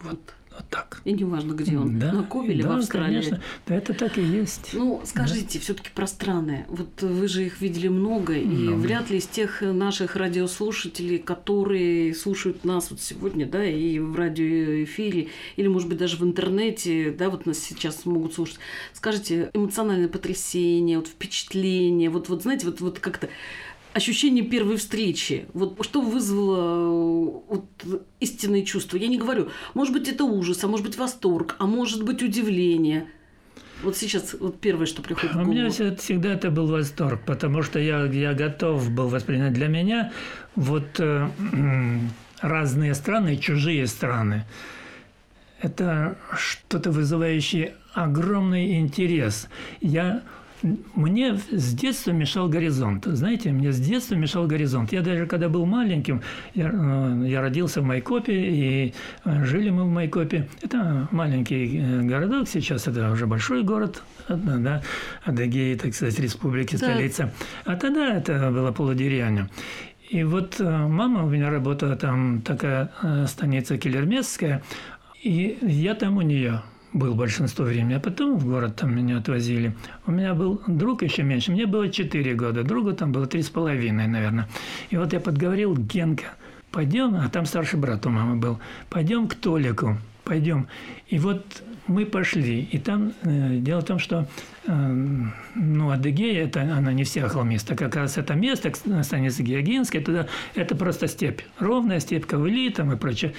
Вот. 0.00 0.35
Вот 0.56 0.68
так. 0.70 1.00
И 1.04 1.12
не 1.12 1.24
важно, 1.24 1.52
где 1.52 1.78
он, 1.78 1.98
да, 1.98 2.12
на 2.12 2.22
Кубе 2.22 2.54
или 2.54 2.62
да, 2.62 2.70
в 2.70 2.78
Австралии. 2.78 3.20
конечно. 3.20 3.42
Да, 3.66 3.74
это 3.74 3.94
так 3.94 4.18
и 4.18 4.22
есть. 4.22 4.70
Ну, 4.72 5.00
скажите, 5.04 5.58
да. 5.58 5.62
все 5.62 5.74
таки 5.74 5.90
про 5.94 6.06
страны. 6.06 6.66
Вот 6.68 7.02
вы 7.02 7.28
же 7.28 7.44
их 7.44 7.60
видели 7.60 7.88
много, 7.88 8.16
много, 8.16 8.34
и 8.34 8.68
вряд 8.68 9.10
ли 9.10 9.18
из 9.18 9.26
тех 9.26 9.62
наших 9.62 10.16
радиослушателей, 10.16 11.18
которые 11.18 12.14
слушают 12.14 12.64
нас 12.64 12.90
вот 12.90 13.00
сегодня, 13.00 13.46
да, 13.46 13.64
и 13.64 13.98
в 13.98 14.14
радиоэфире, 14.14 15.28
или, 15.56 15.68
может 15.68 15.88
быть, 15.88 15.98
даже 15.98 16.16
в 16.16 16.22
интернете, 16.22 17.10
да, 17.10 17.30
вот 17.30 17.46
нас 17.46 17.58
сейчас 17.58 18.04
могут 18.04 18.34
слушать. 18.34 18.58
Скажите, 18.92 19.50
эмоциональное 19.54 20.08
потрясение, 20.08 20.98
вот 20.98 21.08
впечатление, 21.08 22.10
вот, 22.10 22.28
вот 22.28 22.42
знаете, 22.42 22.66
вот, 22.66 22.80
вот 22.80 22.98
как-то 22.98 23.28
ощущение 23.96 24.44
первой 24.44 24.76
встречи? 24.76 25.46
Вот 25.54 25.82
что 25.84 26.00
вызвало 26.00 27.42
вот, 27.48 27.66
истинные 28.20 28.64
чувства? 28.64 28.98
Я 28.98 29.08
не 29.08 29.18
говорю, 29.18 29.48
может 29.74 29.92
быть, 29.92 30.08
это 30.08 30.24
ужас, 30.24 30.62
а 30.62 30.68
может 30.68 30.86
быть, 30.86 30.98
восторг, 30.98 31.56
а 31.58 31.66
может 31.66 32.04
быть, 32.04 32.22
удивление. 32.22 33.08
Вот 33.82 33.96
сейчас 33.96 34.34
вот 34.38 34.60
первое, 34.60 34.86
что 34.86 35.02
приходит 35.02 35.32
в 35.32 35.34
голову. 35.34 35.50
У 35.50 35.54
меня 35.54 35.70
всегда 35.70 36.32
это 36.32 36.50
был 36.50 36.66
восторг, 36.66 37.20
потому 37.26 37.62
что 37.62 37.78
я, 37.78 38.04
я 38.04 38.34
готов 38.34 38.90
был 38.90 39.08
воспринять 39.08 39.52
для 39.52 39.68
меня 39.68 40.12
вот 40.54 40.98
э, 40.98 41.28
разные 42.40 42.94
страны, 42.94 43.36
чужие 43.36 43.86
страны. 43.86 44.44
Это 45.60 46.18
что-то 46.36 46.90
вызывающее 46.90 47.74
огромный 47.94 48.78
интерес. 48.78 49.48
Я 49.80 50.22
мне 50.94 51.36
с 51.50 51.74
детства 51.74 52.10
мешал 52.10 52.48
горизонт. 52.48 53.04
Знаете, 53.06 53.50
мне 53.52 53.72
с 53.72 53.78
детства 53.78 54.14
мешал 54.14 54.46
горизонт. 54.46 54.92
Я 54.92 55.02
даже 55.02 55.26
когда 55.26 55.48
был 55.48 55.66
маленьким, 55.66 56.22
я, 56.54 56.70
э, 56.72 57.28
я 57.28 57.40
родился 57.40 57.80
в 57.80 57.84
Майкопе, 57.84 58.34
и 58.34 58.94
э, 59.24 59.44
жили 59.44 59.70
мы 59.70 59.84
в 59.84 59.90
Майкопе. 59.90 60.48
Это 60.62 61.08
маленький 61.10 61.78
э, 61.78 62.02
городок, 62.02 62.48
сейчас 62.48 62.88
это 62.88 63.10
уже 63.10 63.26
большой 63.26 63.62
город, 63.62 64.02
да, 64.28 64.82
Адыгея, 65.24 65.76
так 65.78 65.94
сказать, 65.94 66.18
республики, 66.18 66.76
да. 66.76 66.78
столица. 66.78 67.32
А 67.64 67.76
тогда 67.76 68.14
это 68.14 68.50
была 68.50 68.72
полудеревня. 68.72 69.48
И 70.08 70.22
вот 70.22 70.60
мама 70.60 71.24
у 71.24 71.28
меня 71.28 71.50
работала 71.50 71.96
там, 71.96 72.40
такая 72.42 72.90
станица 73.26 73.76
Келермесская, 73.76 74.62
и 75.20 75.58
я 75.62 75.94
там 75.94 76.16
у 76.16 76.22
нее 76.22 76.62
был 76.96 77.14
большинство 77.14 77.64
времени, 77.64 77.94
а 77.94 78.00
потом 78.00 78.36
в 78.38 78.46
город 78.46 78.76
там 78.76 78.94
меня 78.96 79.18
отвозили. 79.18 79.74
У 80.06 80.12
меня 80.12 80.34
был 80.34 80.60
друг 80.66 81.02
еще 81.02 81.22
меньше, 81.22 81.52
мне 81.52 81.66
было 81.66 81.88
4 81.88 82.34
года, 82.34 82.62
другу 82.62 82.92
там 82.92 83.12
было 83.12 83.26
три 83.26 83.42
с 83.42 83.50
половиной, 83.50 84.06
наверное. 84.06 84.48
И 84.90 84.96
вот 84.96 85.12
я 85.12 85.20
подговорил 85.20 85.76
Генка, 85.76 86.34
пойдем, 86.70 87.16
а 87.16 87.28
там 87.28 87.46
старший 87.46 87.78
брат 87.78 88.06
у 88.06 88.10
мамы 88.10 88.36
был, 88.36 88.58
пойдем 88.88 89.28
к 89.28 89.34
Толику, 89.34 89.98
пойдем. 90.24 90.68
И 91.08 91.18
вот 91.18 91.62
мы 91.86 92.04
пошли, 92.04 92.62
и 92.62 92.78
там 92.78 93.12
э, 93.22 93.58
дело 93.58 93.80
в 93.80 93.84
том, 93.84 93.98
что 93.98 94.26
э, 94.66 94.94
ну, 95.54 95.90
Адыгея, 95.90 96.44
это 96.44 96.62
она 96.62 96.92
не 96.92 97.04
вся 97.04 97.28
холмиста, 97.28 97.76
как 97.76 97.94
раз 97.94 98.18
это 98.18 98.34
место, 98.34 98.72
станица 99.02 99.42
Георгинская, 99.42 100.02
туда 100.02 100.26
это 100.54 100.74
просто 100.74 101.06
степь, 101.06 101.42
ровная 101.58 102.00
степь 102.00 102.26
Ковыли 102.26 102.70
там 102.70 102.92
и 102.92 102.96
прочее. 102.96 103.34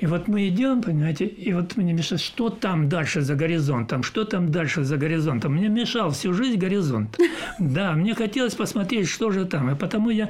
И 0.00 0.06
вот 0.06 0.28
мы 0.28 0.48
идем, 0.48 0.82
понимаете, 0.82 1.24
и 1.26 1.52
вот 1.52 1.76
мне 1.76 1.92
мешает, 1.92 2.20
что 2.20 2.50
там 2.50 2.88
дальше 2.88 3.20
за 3.20 3.34
горизонтом, 3.34 4.02
что 4.02 4.24
там 4.24 4.50
дальше 4.50 4.84
за 4.84 4.96
горизонтом. 4.96 5.54
Мне 5.54 5.68
мешал 5.68 6.10
всю 6.10 6.32
жизнь 6.32 6.58
горизонт. 6.58 7.18
Да, 7.58 7.92
мне 7.92 8.14
хотелось 8.14 8.54
посмотреть, 8.54 9.08
что 9.08 9.30
же 9.30 9.44
там. 9.44 9.70
И 9.70 9.76
потому 9.76 10.10
я 10.10 10.28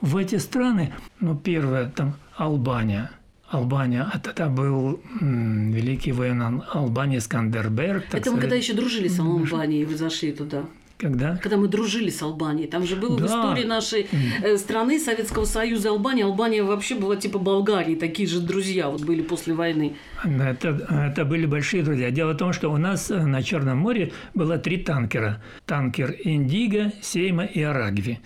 в 0.00 0.16
эти 0.16 0.36
страны, 0.36 0.92
ну, 1.20 1.34
первое, 1.34 1.88
там, 1.88 2.14
Албания. 2.36 3.10
Албания, 3.48 4.06
а 4.12 4.18
тогда 4.18 4.48
был 4.48 5.00
м, 5.20 5.70
великий 5.70 6.12
воин 6.12 6.62
Албании 6.72 7.18
Скандерберг. 7.20 8.04
Это 8.12 8.30
мы 8.32 8.40
когда 8.40 8.56
еще 8.56 8.74
дружили 8.74 9.08
с 9.08 9.18
Албанией, 9.20 9.84
вы 9.84 9.96
зашли 9.96 10.32
туда. 10.32 10.64
Когда? 10.98 11.36
Когда 11.36 11.56
мы 11.58 11.68
дружили 11.68 12.08
с 12.08 12.22
Албанией. 12.22 12.68
Там 12.68 12.86
же 12.86 12.96
было 12.96 13.18
да. 13.18 13.24
в 13.24 13.26
истории 13.26 13.64
нашей 13.64 14.06
э, 14.42 14.56
страны, 14.56 14.98
Советского 14.98 15.44
Союза, 15.44 15.90
Албания. 15.90 16.24
Албания 16.24 16.62
вообще 16.62 16.94
была 16.94 17.16
типа 17.16 17.38
Болгарии. 17.38 17.94
Такие 17.94 18.26
же 18.26 18.40
друзья 18.40 18.88
вот 18.88 19.02
были 19.02 19.22
после 19.22 19.54
войны. 19.54 19.96
Это, 20.24 20.68
это 20.90 21.24
были 21.24 21.44
большие 21.44 21.82
друзья. 21.82 22.10
Дело 22.10 22.32
в 22.32 22.36
том, 22.38 22.52
что 22.52 22.70
у 22.72 22.78
нас 22.78 23.10
э, 23.10 23.22
на 23.22 23.42
Черном 23.42 23.78
море 23.78 24.12
было 24.32 24.56
три 24.58 24.78
танкера. 24.78 25.42
Танкер 25.66 26.16
«Индиго», 26.24 26.92
«Сейма» 27.02 27.44
и 27.44 27.62
«Арагви». 27.62 28.20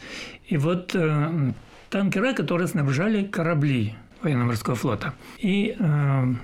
И 0.47 0.57
вот 0.57 0.95
э, 0.95 1.53
танкера, 1.91 2.33
которые 2.35 2.69
снабжали 2.69 3.25
корабли 3.25 3.95
военно-морского 4.23 4.77
флота. 4.77 5.15
И 5.39 5.77
э, 5.79 6.35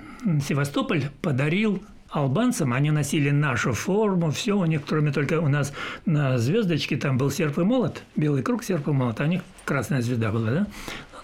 Севастополь 0.41 1.05
подарил 1.21 1.81
албанцам, 2.09 2.73
они 2.73 2.91
носили 2.91 3.29
нашу 3.29 3.73
форму, 3.73 4.31
все 4.31 4.53
у 4.53 4.65
них, 4.65 4.81
кроме 4.87 5.11
только 5.11 5.39
у 5.39 5.47
нас 5.47 5.73
на 6.05 6.37
звездочке 6.37 6.97
там 6.97 7.17
был 7.17 7.31
серп 7.31 7.59
и 7.59 7.63
молот, 7.63 8.03
белый 8.15 8.43
круг 8.43 8.63
серп 8.63 8.87
и 8.87 8.91
молот, 8.91 9.19
а 9.19 9.23
у 9.23 9.27
них 9.27 9.41
красная 9.65 10.01
звезда 10.01 10.31
была, 10.31 10.51
да? 10.51 10.67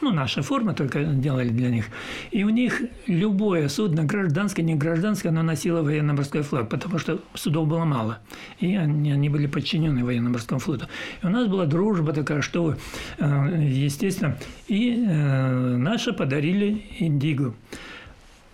Ну, 0.04 0.12
наша 0.12 0.41
форма 0.41 0.74
только 0.74 1.06
делали 1.06 1.48
для 1.48 1.69
них. 1.69 1.86
И 2.32 2.43
у 2.43 2.50
них 2.50 2.82
любое 3.08 3.69
судно, 3.69 4.04
гражданское, 4.04 4.62
не 4.62 4.76
гражданское, 4.76 5.30
оно 5.30 5.43
носило 5.43 5.82
военно-морской 5.82 6.41
флаг, 6.41 6.67
потому 6.67 6.98
что 6.98 7.22
судов 7.36 7.69
было 7.69 7.86
мало. 7.86 8.19
И 8.60 8.76
они, 8.76 9.13
они 9.13 9.30
были 9.30 9.48
подчинены 9.48 10.04
военно-морскому 10.04 10.60
флоту. 10.60 10.88
И 11.22 11.26
у 11.26 11.30
нас 11.30 11.48
была 11.48 11.65
дружба 11.65 12.12
такая, 12.12 12.41
что, 12.41 12.76
э, 13.17 13.65
естественно, 13.65 14.36
и 14.67 15.06
э, 15.08 15.78
наши 15.78 16.12
подарили 16.12 16.84
Индигу. 17.00 17.56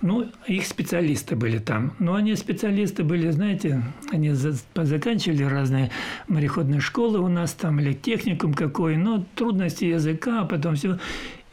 Ну, 0.01 0.29
их 0.47 0.65
специалисты 0.65 1.35
были 1.35 1.57
там. 1.57 1.93
Но 1.99 2.15
они 2.15 2.35
специалисты 2.35 3.03
были, 3.03 3.29
знаете, 3.31 3.83
они 4.11 4.31
заканчивали 4.31 5.43
разные 5.43 5.91
мореходные 6.27 6.79
школы 6.79 7.19
у 7.19 7.27
нас 7.27 7.53
там, 7.53 7.79
или 7.79 7.93
техникум 7.93 8.53
какой, 8.53 8.95
но 8.95 9.25
трудности 9.35 9.85
языка, 9.85 10.41
а 10.41 10.45
потом 10.45 10.75
все. 10.75 10.99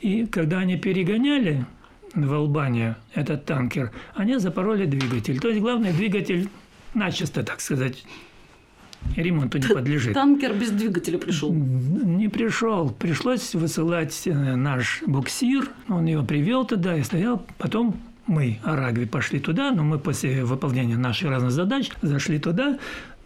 И 0.01 0.27
когда 0.27 0.59
они 0.59 0.77
перегоняли 0.77 1.67
в 2.15 2.33
Албанию 2.33 2.95
этот 3.15 3.45
танкер, 3.47 3.91
они 4.15 4.39
запороли 4.39 4.87
двигатель. 4.87 5.41
То 5.41 5.49
есть 5.49 5.61
главный 5.61 5.93
двигатель 5.93 6.49
начисто, 6.95 7.43
так 7.43 7.61
сказать, 7.61 8.05
ремонту 9.17 9.59
не 9.59 9.67
подлежит. 9.67 10.15
Танкер 10.15 10.55
без 10.55 10.71
двигателя 10.71 11.19
пришел. 11.19 11.53
Не 11.53 12.29
пришел. 12.29 12.91
Пришлось 12.91 13.55
высылать 13.55 14.23
э, 14.27 14.33
наш 14.33 15.03
буксир. 15.07 15.69
Он 15.89 16.07
его 16.07 16.25
привел 16.25 16.65
туда 16.65 16.97
и 16.97 17.03
стоял. 17.03 17.45
Потом 17.59 17.97
мы, 18.27 18.59
Арагви, 18.65 19.07
пошли 19.07 19.39
туда, 19.39 19.71
но 19.71 19.83
мы 19.83 19.99
после 19.99 20.45
выполнения 20.45 20.97
наших 20.97 21.31
разных 21.31 21.53
задач 21.53 21.91
зашли 22.03 22.39
туда. 22.39 22.79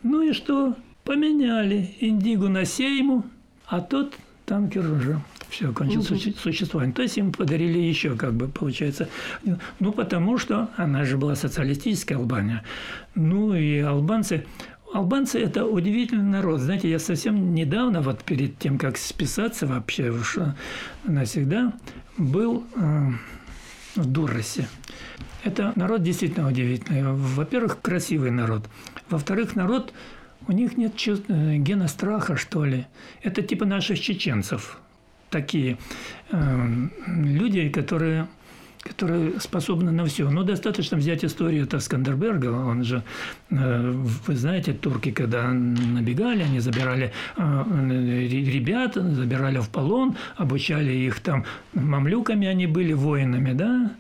Ну 0.02 0.22
и 0.22 0.32
что? 0.32 0.76
Поменяли 1.04 1.94
Индигу 2.00 2.48
на 2.48 2.64
Сейму, 2.64 3.24
а 3.66 3.80
тот 3.80 4.14
танкер 4.46 4.90
уже 4.90 5.20
все, 5.48 5.72
кончил 5.72 6.00
угу. 6.00 6.16
существование. 6.42 6.94
То 6.94 7.02
есть 7.02 7.16
им 7.18 7.32
подарили 7.32 7.78
еще, 7.78 8.16
как 8.16 8.34
бы, 8.34 8.48
получается. 8.48 9.08
Ну, 9.78 9.92
потому 9.92 10.38
что 10.38 10.68
она 10.76 11.04
же 11.04 11.16
была 11.16 11.34
социалистическая 11.34 12.16
Албания. 12.16 12.62
Ну, 13.14 13.54
и 13.54 13.78
албанцы 13.78 14.44
Албанцы– 14.92 15.38
это 15.40 15.64
удивительный 15.66 16.24
народ. 16.24 16.60
Знаете, 16.60 16.90
я 16.90 16.98
совсем 16.98 17.54
недавно, 17.54 18.02
вот 18.02 18.24
перед 18.24 18.58
тем, 18.58 18.76
как 18.76 18.96
списаться 18.96 19.66
вообще 19.68 20.10
уж 20.10 20.36
навсегда, 21.04 21.72
был 22.18 22.64
э, 22.74 23.10
в 23.96 24.06
Дуросе. 24.06 24.68
Это 25.44 25.72
народ 25.76 26.02
действительно 26.02 26.48
удивительный. 26.48 27.02
Во-первых, 27.02 27.80
красивый 27.80 28.30
народ. 28.30 28.68
Во-вторых, 29.08 29.56
народ, 29.56 29.92
у 30.48 30.52
них 30.52 30.76
нет 30.76 30.96
чувств, 30.96 31.24
э, 31.28 31.56
гена 31.56 31.88
страха, 31.88 32.36
что 32.36 32.64
ли. 32.64 32.86
Это 33.22 33.42
типа 33.42 33.64
наших 33.64 34.00
чеченцев. 34.00 34.78
Такие 35.30 35.78
э, 36.30 36.66
люди, 37.06 37.68
которые 37.68 38.28
которые 38.82 39.38
способны 39.40 39.92
на 39.92 40.04
все. 40.06 40.30
Но 40.30 40.42
достаточно 40.42 40.96
взять 40.96 41.24
историю 41.24 41.64
это 41.64 41.80
Скандерберга. 41.80 42.48
Он 42.48 42.82
же, 42.82 43.02
э, 43.50 43.90
вы 44.26 44.36
знаете, 44.36 44.72
турки, 44.72 45.10
когда 45.10 45.48
набегали, 45.52 46.42
они 46.42 46.60
забирали 46.60 47.12
э, 47.36 47.42
ребят, 48.28 48.94
забирали 48.94 49.58
в 49.58 49.68
полон, 49.68 50.16
обучали 50.36 50.92
их 50.92 51.20
там 51.20 51.44
мамлюками, 51.74 52.46
они 52.46 52.66
были 52.66 52.92
воинами, 52.92 53.52
да. 53.52 53.90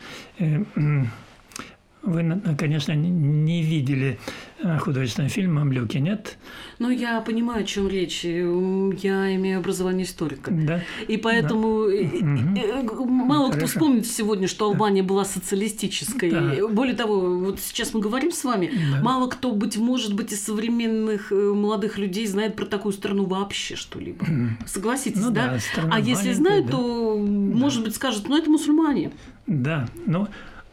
Вы, 2.02 2.40
конечно, 2.58 2.92
не 2.92 3.62
видели 3.62 4.18
э, 4.62 4.78
художественный 4.78 5.28
фильм 5.28 5.54
«Мамлюки», 5.54 5.98
нет? 5.98 6.38
Ну, 6.78 6.88
я 6.88 7.20
понимаю, 7.20 7.62
о 7.62 7.66
чем 7.66 7.88
речь. 7.88 8.24
Я 8.24 9.34
имею 9.36 9.58
образование 9.58 10.06
историка. 10.06 10.50
Да. 10.50 10.80
И 11.08 11.18
поэтому 11.18 11.88
да. 11.88 13.04
мало 13.04 13.48
Хорошо. 13.48 13.58
кто 13.58 13.66
вспомнит 13.66 14.06
сегодня, 14.06 14.48
что 14.48 14.64
Албания 14.64 15.02
была 15.02 15.26
социалистической. 15.26 16.30
Да. 16.30 16.68
Более 16.68 16.96
того, 16.96 17.38
вот 17.38 17.60
сейчас 17.60 17.92
мы 17.92 18.00
говорим 18.00 18.32
с 18.32 18.44
вами, 18.44 18.72
да. 18.92 19.02
мало 19.02 19.28
кто, 19.28 19.52
быть 19.52 19.76
может 19.76 20.14
быть, 20.14 20.32
из 20.32 20.42
современных 20.42 21.30
молодых 21.30 21.98
людей 21.98 22.26
знает 22.26 22.56
про 22.56 22.64
такую 22.64 22.92
страну 22.92 23.26
вообще 23.26 23.76
что-либо. 23.76 24.24
Согласитесь, 24.66 25.20
ну, 25.20 25.30
да? 25.30 25.58
да 25.76 25.88
а 25.90 26.00
если 26.00 26.32
знают, 26.32 26.66
да. 26.66 26.72
то, 26.72 27.18
может 27.18 27.84
быть, 27.84 27.94
скажут, 27.94 28.26
ну, 28.28 28.38
это 28.38 28.50
мусульмане. 28.50 29.12
Да, 29.46 29.86
но... 30.06 30.28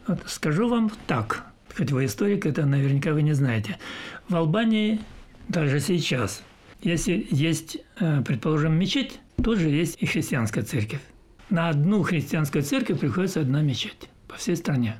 Вот 0.08 0.20
скажу 0.26 0.68
вам 0.68 0.90
так, 1.06 1.44
хоть 1.76 1.92
вы 1.92 2.06
историк, 2.06 2.46
это 2.46 2.64
наверняка 2.64 3.12
вы 3.12 3.20
не 3.20 3.34
знаете. 3.34 3.78
В 4.28 4.34
Албании 4.34 5.00
даже 5.48 5.80
сейчас, 5.80 6.42
если 6.80 7.26
есть, 7.30 7.76
э, 8.00 8.22
предположим, 8.22 8.72
мечеть, 8.72 9.20
тут 9.44 9.58
же 9.58 9.68
есть 9.68 9.98
и 10.00 10.06
христианская 10.06 10.62
церковь. 10.62 11.02
На 11.50 11.68
одну 11.68 12.02
христианскую 12.02 12.64
церковь 12.64 13.00
приходится 13.00 13.42
одна 13.42 13.60
мечеть 13.60 14.08
по 14.26 14.36
всей 14.36 14.56
стране. 14.56 14.96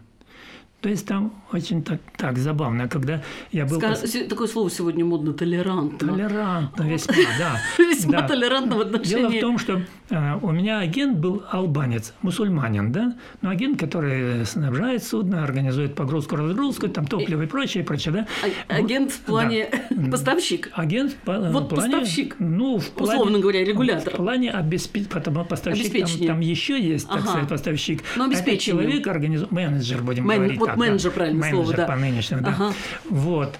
То 0.80 0.88
есть 0.88 1.08
там 1.08 1.32
очень 1.52 1.82
так, 1.82 2.00
так 2.16 2.38
забавно, 2.38 2.88
когда 2.88 3.20
я 3.50 3.66
был... 3.66 3.78
Скаж... 3.78 3.98
Пос... 3.98 4.16
Такое 4.28 4.46
слово 4.46 4.70
сегодня 4.70 5.04
модно– 5.04 5.32
толерантно. 5.34 5.98
Толерантно, 5.98 6.82
весьма, 6.84 7.14
да. 7.36 7.58
Весьма 7.78 8.20
да. 8.20 8.28
толерантно 8.28 8.76
в 8.76 8.80
отношении... 8.82 9.22
Дело 9.22 9.28
в 9.30 9.40
том, 9.40 9.58
что 9.58 9.82
э, 10.10 10.38
у 10.40 10.52
меня 10.52 10.78
агент 10.78 11.18
был 11.18 11.42
албанец, 11.50 12.14
мусульманин, 12.22 12.92
да, 12.92 13.16
но 13.42 13.50
агент, 13.50 13.80
который 13.80 14.46
снабжает 14.46 15.02
судно, 15.02 15.42
организует 15.42 15.96
погрузку-разгрузку, 15.96 16.86
там 16.86 17.08
топливо 17.08 17.42
и 17.42 17.46
прочее, 17.46 17.82
и 17.82 17.86
прочее, 17.86 18.14
да. 18.14 18.28
А, 18.68 18.76
агент 18.76 19.10
в 19.10 19.20
плане 19.22 19.70
да. 19.90 20.12
поставщик? 20.12 20.70
Агент 20.74 21.16
по, 21.24 21.40
вот 21.40 21.64
в 21.64 21.74
плане... 21.74 21.92
поставщик, 21.92 22.36
ну, 22.38 22.78
в 22.78 22.88
плане, 22.90 23.14
условно 23.14 23.40
говоря, 23.40 23.64
регулятор. 23.64 24.12
В 24.12 24.16
плане 24.16 24.52
обеспечения, 24.52 25.10
потому 25.10 25.44
поставщик 25.44 26.06
там, 26.06 26.26
там 26.26 26.40
еще 26.40 26.80
есть, 26.80 27.08
так 27.08 27.16
ага. 27.16 27.28
сказать, 27.30 27.48
поставщик. 27.48 28.04
Но 28.14 28.26
обеспечение. 28.26 28.84
человек 28.84 29.06
организует, 29.08 29.50
менеджер, 29.50 30.02
будем 30.02 30.28
Мен... 30.28 30.36
говорить 30.36 30.58
вот 30.58 30.67
менеджер, 30.76 31.10
правильно 31.10 31.40
менеджер 31.40 31.64
слово, 31.64 31.76
да. 31.76 31.86
по 31.86 31.96
нынешнему, 31.96 32.42
да. 32.42 32.50
Ага. 32.50 32.72
Вот. 33.08 33.58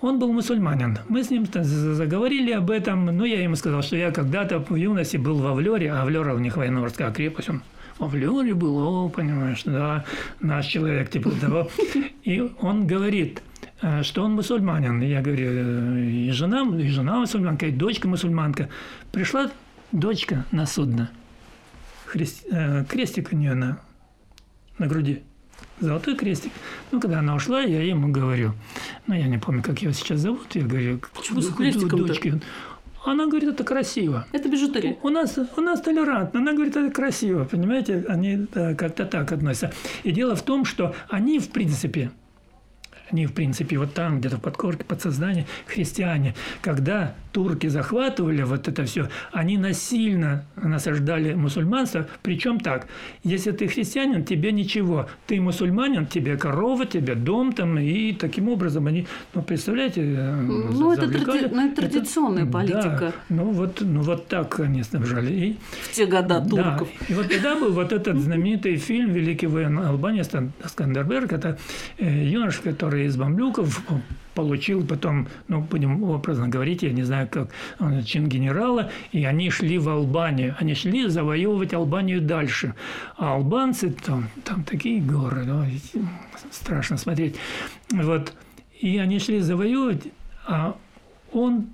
Он 0.00 0.18
был 0.18 0.32
мусульманин. 0.32 0.98
Мы 1.08 1.22
с 1.22 1.30
ним 1.30 1.46
заговорили 1.52 2.52
об 2.52 2.70
этом. 2.70 3.04
Ну, 3.04 3.24
я 3.24 3.42
ему 3.42 3.56
сказал, 3.56 3.82
что 3.82 3.96
я 3.96 4.10
когда-то 4.10 4.58
в 4.58 4.74
юности 4.74 5.18
был 5.18 5.38
в 5.38 5.46
Авлере, 5.46 5.92
а 5.92 6.02
Авлера 6.02 6.34
у 6.34 6.38
них 6.38 6.56
военно-морская 6.56 7.12
крепость. 7.12 7.50
Он 7.50 7.62
в 7.98 8.04
Авлере 8.04 8.54
был, 8.54 8.78
о, 8.78 9.08
понимаешь, 9.10 9.62
да, 9.64 10.04
наш 10.40 10.66
человек, 10.66 11.10
типа 11.10 11.30
того. 11.32 11.68
И 12.22 12.50
он 12.60 12.86
говорит, 12.86 13.42
э, 13.82 14.02
что 14.02 14.24
он 14.24 14.32
мусульманин. 14.32 15.02
Я 15.02 15.20
говорю, 15.20 15.46
«Э, 15.50 16.00
и 16.06 16.30
жена, 16.30 16.62
и 16.78 16.88
жена 16.88 17.18
мусульманка, 17.18 17.66
и 17.66 17.70
дочка 17.70 18.08
мусульманка. 18.08 18.70
Пришла 19.12 19.50
дочка 19.92 20.46
на 20.50 20.64
судно. 20.64 21.10
Христ... 22.06 22.46
Э, 22.50 22.86
крестик 22.88 23.32
у 23.32 23.36
нее 23.36 23.52
на, 23.52 23.80
на 24.78 24.86
груди 24.86 25.24
золотой 25.80 26.16
крестик. 26.16 26.52
Ну, 26.92 27.00
когда 27.00 27.20
она 27.20 27.34
ушла, 27.34 27.62
я 27.62 27.82
ему 27.82 28.08
говорю, 28.12 28.52
ну, 29.06 29.14
я 29.14 29.26
не 29.26 29.38
помню, 29.38 29.62
как 29.62 29.80
ее 29.82 29.92
сейчас 29.92 30.20
зовут, 30.20 30.54
я 30.54 30.62
говорю, 30.62 31.00
почему 31.14 31.40
с 31.40 31.52
крестиком 31.54 32.06
дочке? 32.06 32.40
Она 33.02 33.26
говорит, 33.26 33.48
это 33.48 33.64
красиво. 33.64 34.26
Это 34.30 34.50
бижутерия. 34.50 34.98
У 35.02 35.08
нас, 35.08 35.38
у 35.56 35.60
нас 35.62 35.80
толерантно. 35.80 36.40
Она 36.40 36.52
говорит, 36.52 36.76
это 36.76 36.90
красиво. 36.92 37.44
Понимаете, 37.44 38.04
они 38.06 38.46
как-то 38.52 39.06
так 39.06 39.32
относятся. 39.32 39.72
И 40.02 40.10
дело 40.10 40.36
в 40.36 40.42
том, 40.42 40.66
что 40.66 40.94
они, 41.08 41.38
в 41.38 41.48
принципе, 41.48 42.10
они, 43.10 43.26
в 43.26 43.32
принципе, 43.32 43.78
вот 43.78 43.94
там, 43.94 44.20
где-то 44.20 44.36
в 44.36 44.40
подкорке 44.40 44.84
подсознания, 44.84 45.46
христиане, 45.66 46.34
когда 46.62 47.14
турки 47.32 47.68
захватывали 47.68 48.42
вот 48.42 48.68
это 48.68 48.84
все, 48.84 49.08
они 49.32 49.56
насильно 49.56 50.44
насаждали 50.56 51.34
мусульманство. 51.34 52.06
Причем 52.22 52.60
так, 52.60 52.86
если 53.22 53.52
ты 53.52 53.68
христианин, 53.68 54.24
тебе 54.24 54.52
ничего. 54.52 55.08
Ты 55.26 55.40
мусульманин, 55.40 56.06
тебе 56.06 56.36
корова, 56.36 56.86
тебе 56.86 57.14
дом 57.14 57.52
там. 57.52 57.78
И 57.78 58.12
таким 58.12 58.48
образом 58.48 58.86
они, 58.86 59.06
ну, 59.34 59.42
представляете, 59.42 60.02
э, 60.02 60.34
ну, 60.34 60.92
это, 60.92 61.08
тради... 61.08 61.48
ну, 61.52 61.66
это 61.66 61.82
традиционная 61.82 62.44
это, 62.44 62.52
политика. 62.52 62.98
Да, 63.00 63.12
ну, 63.28 63.50
вот, 63.50 63.80
ну, 63.80 64.02
вот 64.02 64.26
так 64.26 64.60
они 64.60 64.82
снабжали. 64.82 65.32
И, 65.32 65.56
в 65.82 65.92
те 65.92 66.06
года 66.06 66.40
турков. 66.40 66.88
Да, 67.00 67.06
и 67.08 67.14
вот 67.14 67.28
тогда 67.28 67.54
был 67.54 67.72
вот 67.72 67.92
этот 67.92 68.18
знаменитый 68.18 68.76
фильм 68.76 69.12
«Великий 69.12 69.46
воин 69.46 69.78
Албании» 69.78 70.24
Скандерберг. 70.66 71.32
Это 71.32 71.58
э, 71.98 72.24
юноша, 72.24 72.62
который 72.62 72.99
из 73.06 73.16
мамлюков 73.16 73.82
получил 74.34 74.86
потом, 74.86 75.28
ну, 75.48 75.60
будем 75.60 76.02
образно 76.02 76.48
говорить, 76.48 76.82
я 76.82 76.92
не 76.92 77.02
знаю, 77.02 77.28
как 77.28 77.50
чин 78.04 78.28
генерала, 78.28 78.90
и 79.12 79.24
они 79.24 79.50
шли 79.50 79.78
в 79.78 79.88
Албанию. 79.88 80.56
Они 80.58 80.74
шли 80.74 81.08
завоевывать 81.08 81.74
Албанию 81.74 82.20
дальше. 82.20 82.74
А 83.16 83.34
албанцы, 83.34 83.90
там, 83.90 84.28
там 84.44 84.64
такие 84.64 85.00
горы, 85.00 85.44
ну, 85.44 85.64
страшно 86.50 86.96
смотреть. 86.96 87.36
Вот. 87.90 88.32
И 88.80 88.98
они 88.98 89.18
шли 89.18 89.40
завоевывать, 89.40 90.08
а 90.46 90.76
он 91.32 91.66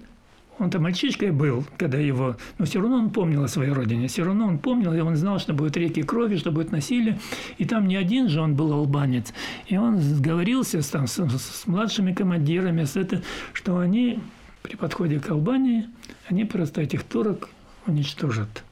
он 0.58 0.70
там 0.70 0.82
мальчишкой 0.82 1.32
был, 1.32 1.64
когда 1.76 1.98
его... 1.98 2.36
Но 2.58 2.64
все 2.64 2.80
равно 2.80 2.96
он 2.96 3.10
помнил 3.10 3.44
о 3.44 3.48
своей 3.48 3.72
родине. 3.72 4.08
Все 4.08 4.24
равно 4.24 4.46
он 4.46 4.58
помнил, 4.58 4.92
и 4.92 5.00
он 5.00 5.16
знал, 5.16 5.38
что 5.38 5.52
будет 5.52 5.76
реки 5.76 6.02
крови, 6.02 6.36
что 6.36 6.50
будет 6.50 6.72
насилие. 6.72 7.18
И 7.58 7.64
там 7.64 7.86
не 7.86 7.96
один 7.96 8.28
же 8.28 8.40
он 8.40 8.54
был 8.54 8.72
албанец. 8.72 9.34
И 9.66 9.76
он 9.76 9.98
сговорился 9.98 10.80
с, 10.80 10.88
там, 10.88 11.06
с, 11.06 11.18
с 11.18 11.66
младшими 11.66 12.12
командирами, 12.12 12.84
с 12.84 12.96
это, 12.96 13.22
что 13.52 13.78
они 13.78 14.18
при 14.62 14.76
подходе 14.76 15.20
к 15.20 15.30
Албании, 15.30 15.86
они 16.28 16.44
просто 16.44 16.80
этих 16.80 17.04
турок 17.04 17.48
уничтожат. 17.86 18.64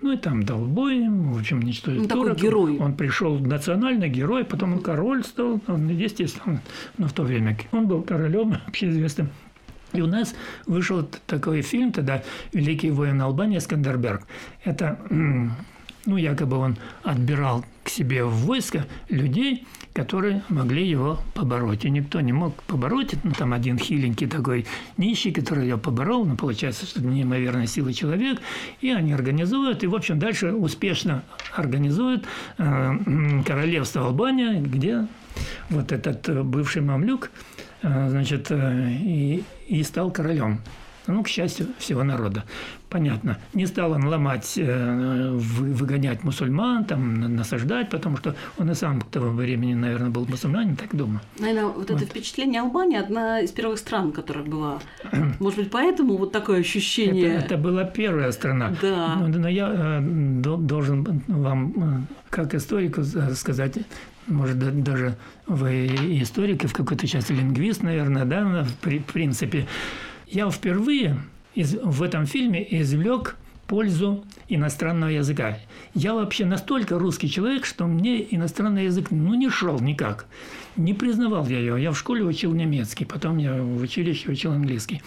Ну 0.00 0.12
и 0.12 0.16
там 0.16 0.42
дал 0.44 0.60
бой, 0.60 1.06
в 1.08 1.38
общем, 1.38 1.58
уничтожил 1.58 2.02
ну, 2.02 2.08
турок. 2.08 2.38
Герой. 2.38 2.78
Он 2.78 2.94
пришел 2.94 3.38
национальный 3.38 4.08
герой, 4.08 4.44
потом 4.44 4.74
он 4.74 4.80
король 4.80 5.22
стал, 5.24 5.60
он, 5.66 5.88
естественно, 5.88 6.62
но 6.98 7.06
в 7.06 7.12
то 7.12 7.22
время 7.22 7.56
он 7.70 7.86
был 7.86 8.02
королем 8.02 8.56
общеизвестным. 8.66 9.28
И 9.92 10.00
у 10.00 10.06
нас 10.06 10.34
вышел 10.66 11.06
такой 11.26 11.62
фильм 11.62 11.92
тогда 11.92 12.22
«Великий 12.52 12.90
воин 12.90 13.20
Албании» 13.20 13.58
Скандерберг. 13.58 14.26
Это, 14.64 14.98
ну, 15.10 16.16
якобы 16.16 16.56
он 16.56 16.76
отбирал 17.02 17.64
к 17.84 17.88
себе 17.88 18.24
в 18.24 18.32
войско 18.46 18.86
людей, 19.08 19.66
которые 19.92 20.42
могли 20.48 20.88
его 20.88 21.18
побороть. 21.34 21.84
И 21.84 21.90
никто 21.90 22.20
не 22.20 22.32
мог 22.32 22.62
побороть. 22.62 23.14
Ну, 23.22 23.32
там 23.32 23.52
один 23.52 23.78
хиленький 23.78 24.26
такой 24.26 24.66
нищий, 24.96 25.32
который 25.32 25.66
его 25.68 25.78
поборол. 25.78 26.24
Ну, 26.24 26.36
получается, 26.36 26.86
что 26.86 27.02
неимоверная 27.02 27.66
сила 27.66 27.92
человек. 27.92 28.40
И 28.80 28.90
они 28.90 29.12
организуют. 29.12 29.82
И, 29.82 29.86
в 29.86 29.94
общем, 29.94 30.18
дальше 30.18 30.52
успешно 30.52 31.22
организуют 31.54 32.24
э, 32.56 33.42
королевство 33.46 34.06
Албания, 34.06 34.60
где 34.60 35.06
вот 35.68 35.92
этот 35.92 36.44
бывший 36.46 36.82
мамлюк– 36.82 37.30
значит, 37.82 38.50
и, 38.50 39.44
и 39.68 39.82
стал 39.82 40.10
королем. 40.10 40.60
Ну, 41.06 41.22
к 41.22 41.28
счастью, 41.28 41.66
всего 41.78 42.04
народа. 42.04 42.44
Понятно. 42.88 43.38
Не 43.54 43.66
стал 43.66 43.92
он 43.92 44.06
ломать, 44.06 44.54
э, 44.56 45.30
выгонять 45.32 46.22
мусульман, 46.22 46.84
там, 46.84 47.34
насаждать, 47.36 47.90
потому 47.90 48.18
что 48.18 48.36
он 48.58 48.70
и 48.70 48.74
сам 48.74 49.00
к 49.00 49.10
тому 49.10 49.30
времени, 49.32 49.74
наверное, 49.74 50.10
был 50.10 50.26
мусульманин, 50.26 50.76
так 50.76 50.94
думаю. 50.94 51.20
Наверное, 51.38 51.64
вот, 51.64 51.90
вот. 51.90 51.90
это 51.90 52.04
впечатление 52.04 52.60
Албании 52.60 52.98
одна 52.98 53.40
из 53.40 53.50
первых 53.50 53.78
стран, 53.78 54.12
которая 54.12 54.44
была. 54.44 54.78
Может 55.40 55.58
быть, 55.58 55.70
поэтому 55.70 56.16
вот 56.16 56.30
такое 56.30 56.60
ощущение. 56.60 57.34
Это, 57.34 57.46
это 57.46 57.56
была 57.56 57.84
первая 57.84 58.30
страна. 58.32 58.72
Да. 58.80 59.16
Но, 59.16 59.26
но 59.26 59.48
я 59.48 59.70
э, 59.74 60.00
должен 60.00 61.22
вам, 61.26 61.72
э, 61.76 62.14
как 62.30 62.54
историку, 62.54 63.02
сказать, 63.34 63.78
может, 64.26 64.82
даже 64.82 65.16
вы 65.46 65.86
историк, 66.22 66.64
и 66.64 66.66
в 66.66 66.72
какой-то 66.72 67.06
части 67.06 67.32
лингвист, 67.32 67.82
наверное, 67.82 68.24
да, 68.24 68.64
в 68.64 69.02
принципе, 69.12 69.66
я 70.26 70.50
впервые 70.50 71.18
из, 71.54 71.74
в 71.74 72.02
этом 72.02 72.26
фильме 72.26 72.66
извлек 72.80 73.36
пользу 73.66 74.24
иностранного 74.48 75.10
языка. 75.10 75.58
Я 75.94 76.14
вообще 76.14 76.44
настолько 76.44 76.98
русский 76.98 77.30
человек, 77.30 77.64
что 77.64 77.86
мне 77.86 78.22
иностранный 78.34 78.84
язык 78.84 79.10
ну, 79.10 79.34
не 79.34 79.48
шел 79.48 79.80
никак. 79.80 80.26
Не 80.76 80.94
признавал 80.94 81.46
я 81.46 81.58
его. 81.58 81.76
Я 81.76 81.92
в 81.92 81.98
школе 81.98 82.22
учил 82.22 82.52
немецкий, 82.52 83.04
потом 83.04 83.38
я 83.38 83.54
в 83.54 83.80
училище 83.80 84.30
учил 84.30 84.52
английский. 84.52 85.02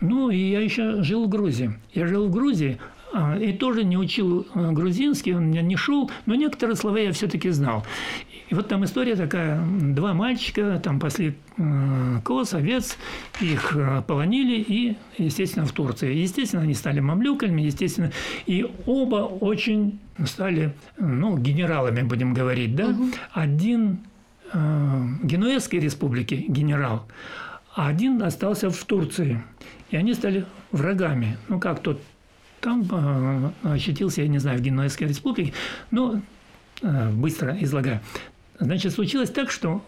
Ну, 0.00 0.30
и 0.30 0.36
я 0.36 0.60
еще 0.60 1.02
жил 1.02 1.26
в 1.26 1.28
Грузии. 1.28 1.74
Я 1.94 2.06
жил 2.06 2.26
в 2.26 2.30
Грузии, 2.32 2.78
а, 3.12 3.38
и 3.38 3.52
тоже 3.52 3.84
не 3.84 3.96
учил 3.96 4.46
а, 4.52 4.72
грузинский, 4.72 5.32
он 5.32 5.46
меня 5.50 5.62
не 5.62 5.76
шел, 5.76 6.10
но 6.26 6.34
некоторые 6.34 6.76
слова 6.76 6.98
я 6.98 7.12
все-таки 7.12 7.50
знал. 7.50 7.86
И 8.48 8.54
вот 8.54 8.68
там 8.68 8.84
история 8.84 9.16
такая, 9.16 9.60
два 9.60 10.14
мальчика 10.14 10.80
там 10.82 11.00
пасли 11.00 11.34
э, 11.56 12.20
коз, 12.24 12.54
овец, 12.54 12.96
их 13.40 13.76
э, 13.76 14.02
полонили 14.06 14.60
и, 14.60 14.96
естественно, 15.18 15.66
в 15.66 15.72
Турции. 15.72 16.14
Естественно, 16.14 16.62
они 16.62 16.74
стали 16.74 17.00
мамлюками, 17.00 17.62
естественно, 17.62 18.12
и 18.46 18.64
оба 18.86 19.16
очень 19.16 19.98
стали, 20.24 20.74
ну, 20.96 21.36
генералами, 21.36 22.02
будем 22.02 22.34
говорить, 22.34 22.76
да. 22.76 22.88
Угу. 22.88 23.04
Один 23.32 23.98
э, 24.52 25.06
Генуэзской 25.24 25.80
республики 25.80 26.44
генерал, 26.46 27.08
а 27.74 27.88
один 27.88 28.22
остался 28.22 28.70
в 28.70 28.84
Турции. 28.84 29.42
И 29.90 29.96
они 29.96 30.14
стали 30.14 30.46
врагами. 30.72 31.36
Ну, 31.48 31.60
как 31.60 31.80
тот 31.80 32.00
там 32.60 32.86
э, 32.90 33.74
очутился, 33.74 34.22
я 34.22 34.28
не 34.28 34.38
знаю, 34.38 34.58
в 34.58 34.62
Генуэзской 34.62 35.08
республике. 35.08 35.52
Но 35.90 36.20
э, 36.82 37.10
быстро 37.10 37.56
излагаю. 37.60 38.00
Значит, 38.58 38.92
случилось 38.92 39.30
так, 39.30 39.50
что 39.50 39.82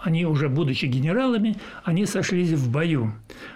они 0.00 0.24
уже, 0.26 0.48
будучи 0.48 0.86
генералами, 0.86 1.56
они 1.82 2.06
сошлись 2.06 2.50
в 2.50 2.70
бою. 2.70 3.12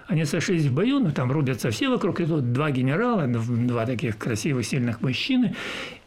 Они 0.08 0.24
сошлись 0.24 0.64
в 0.64 0.74
бою, 0.74 0.98
ну, 0.98 1.12
там 1.12 1.30
рубятся 1.30 1.70
все 1.70 1.88
вокруг, 1.88 2.20
и 2.20 2.26
тут 2.26 2.52
два 2.52 2.70
генерала, 2.70 3.26
два 3.26 3.86
таких 3.86 4.18
красивых, 4.18 4.66
сильных 4.66 5.00
мужчины. 5.00 5.54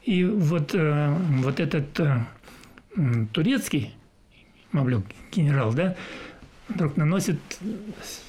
И 0.03 0.25
вот, 0.25 0.75
э, 0.75 1.15
вот 1.41 1.59
этот 1.59 1.99
э, 1.99 2.25
турецкий 3.31 3.93
мамлюк, 4.73 5.05
генерал, 5.31 5.73
да, 5.73 5.95
вдруг 6.67 6.97
наносит 6.97 7.39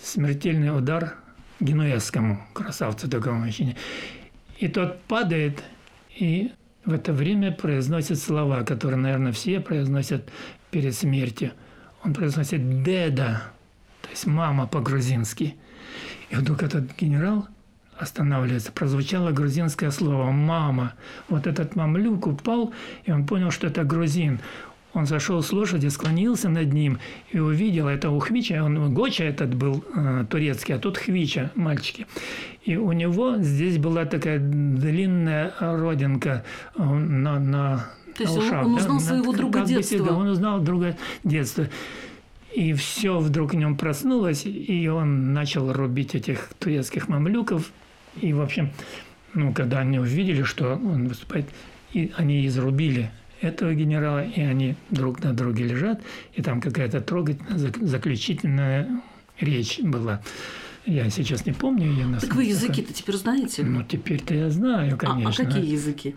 смертельный 0.02 0.76
удар 0.76 1.16
генуэзскому 1.58 2.40
красавцу 2.52 3.10
такому 3.10 3.46
мужчине. 3.46 3.76
И 4.58 4.68
тот 4.68 5.02
падает, 5.02 5.62
и 6.16 6.52
в 6.86 6.92
это 6.92 7.12
время 7.12 7.52
произносит 7.52 8.18
слова, 8.18 8.62
которые, 8.62 8.96
наверное, 8.96 9.32
все 9.32 9.60
произносят 9.60 10.30
перед 10.70 10.94
смертью. 10.94 11.52
Он 12.04 12.14
произносит 12.14 12.84
«деда», 12.84 13.42
то 14.02 14.08
есть 14.10 14.26
«мама» 14.26 14.66
по-грузински. 14.66 15.56
И 16.30 16.36
вдруг 16.36 16.62
этот 16.62 16.96
генерал 16.96 17.48
останавливается. 17.98 18.70
Прозвучало 18.70 19.32
грузинское 19.32 19.90
слово 19.90 20.30
«мама». 20.30 20.94
Вот 21.28 21.48
этот 21.48 21.74
мамлюк 21.74 22.28
упал, 22.28 22.72
и 23.04 23.10
он 23.10 23.26
понял, 23.26 23.50
что 23.50 23.66
это 23.66 23.82
грузин. 23.82 24.40
Он 24.92 25.04
зашел 25.04 25.42
с 25.42 25.52
лошади, 25.52 25.88
склонился 25.88 26.48
над 26.48 26.72
ним 26.72 27.00
и 27.30 27.38
увидел 27.38 27.88
это 27.88 28.10
у 28.10 28.18
Хвича. 28.18 28.64
Он, 28.64 28.94
Гоча 28.94 29.24
этот 29.24 29.54
был 29.54 29.84
э, 29.94 30.24
турецкий, 30.30 30.74
а 30.74 30.78
тут 30.78 30.96
Хвича, 30.96 31.50
мальчики. 31.54 32.06
И 32.66 32.76
у 32.76 32.90
него 32.90 33.36
здесь 33.38 33.78
была 33.78 34.06
такая 34.06 34.40
длинная 34.40 35.54
родинка 35.60 36.44
э, 36.76 36.82
на, 36.82 37.38
на, 37.38 37.86
То 38.16 38.24
есть 38.24 38.36
ушах. 38.36 38.66
Он, 38.66 38.72
он 38.72 38.78
узнал 38.78 38.98
да? 38.98 39.04
своего 39.04 39.32
на, 39.32 39.38
друга 39.38 39.64
детства. 39.64 40.04
Бы, 40.04 40.10
он 40.10 40.26
узнал 40.26 40.60
друга 40.60 40.96
детства. 41.22 41.68
И 42.52 42.72
все 42.72 43.20
вдруг 43.20 43.52
в 43.52 43.56
нем 43.56 43.76
проснулось, 43.76 44.46
и 44.46 44.88
он 44.88 45.32
начал 45.32 45.72
рубить 45.72 46.16
этих 46.16 46.50
турецких 46.58 47.06
мамлюков. 47.06 47.70
И, 48.20 48.32
в 48.32 48.40
общем, 48.40 48.70
ну, 49.32 49.52
когда 49.52 49.80
они 49.80 50.00
увидели, 50.00 50.42
что 50.42 50.72
он 50.72 51.06
выступает, 51.06 51.46
и 51.92 52.10
они 52.16 52.44
изрубили 52.48 53.12
этого 53.42 53.74
генерала, 53.74 54.24
и 54.24 54.40
они 54.40 54.74
друг 54.90 55.22
на 55.22 55.32
друге 55.32 55.64
лежат, 55.64 56.02
и 56.34 56.42
там 56.42 56.60
какая-то 56.60 57.00
трогательная 57.00 57.72
заключительная 57.80 59.02
речь 59.38 59.78
была. 59.78 60.20
Я 60.86 61.10
сейчас 61.10 61.44
не 61.46 61.52
помню 61.52 61.86
ее. 61.86 62.18
Так 62.20 62.34
вы 62.34 62.44
языки-то 62.44 62.92
теперь 62.92 63.16
знаете? 63.16 63.64
Ну, 63.64 63.82
теперь-то 63.82 64.34
я 64.34 64.50
знаю, 64.50 64.96
конечно. 64.96 65.44
А, 65.44 65.48
а 65.48 65.50
какие 65.50 65.72
языки? 65.72 66.14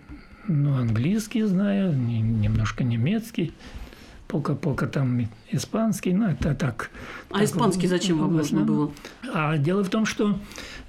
Ну, 0.48 0.76
английский 0.76 1.44
знаю, 1.44 1.96
немножко 1.96 2.84
немецкий, 2.84 3.52
пока-пока 4.28 4.88
там 4.88 5.28
испанский, 5.52 6.14
ну, 6.14 6.28
это 6.28 6.54
так. 6.56 6.92
А 7.30 7.36
так, 7.36 7.44
испанский 7.44 7.88
зачем 7.88 8.20
вам 8.20 8.38
нужно 8.38 8.62
было? 8.62 8.92
А 9.34 9.58
дело 9.58 9.84
в 9.84 9.90
том, 9.90 10.06
что 10.06 10.40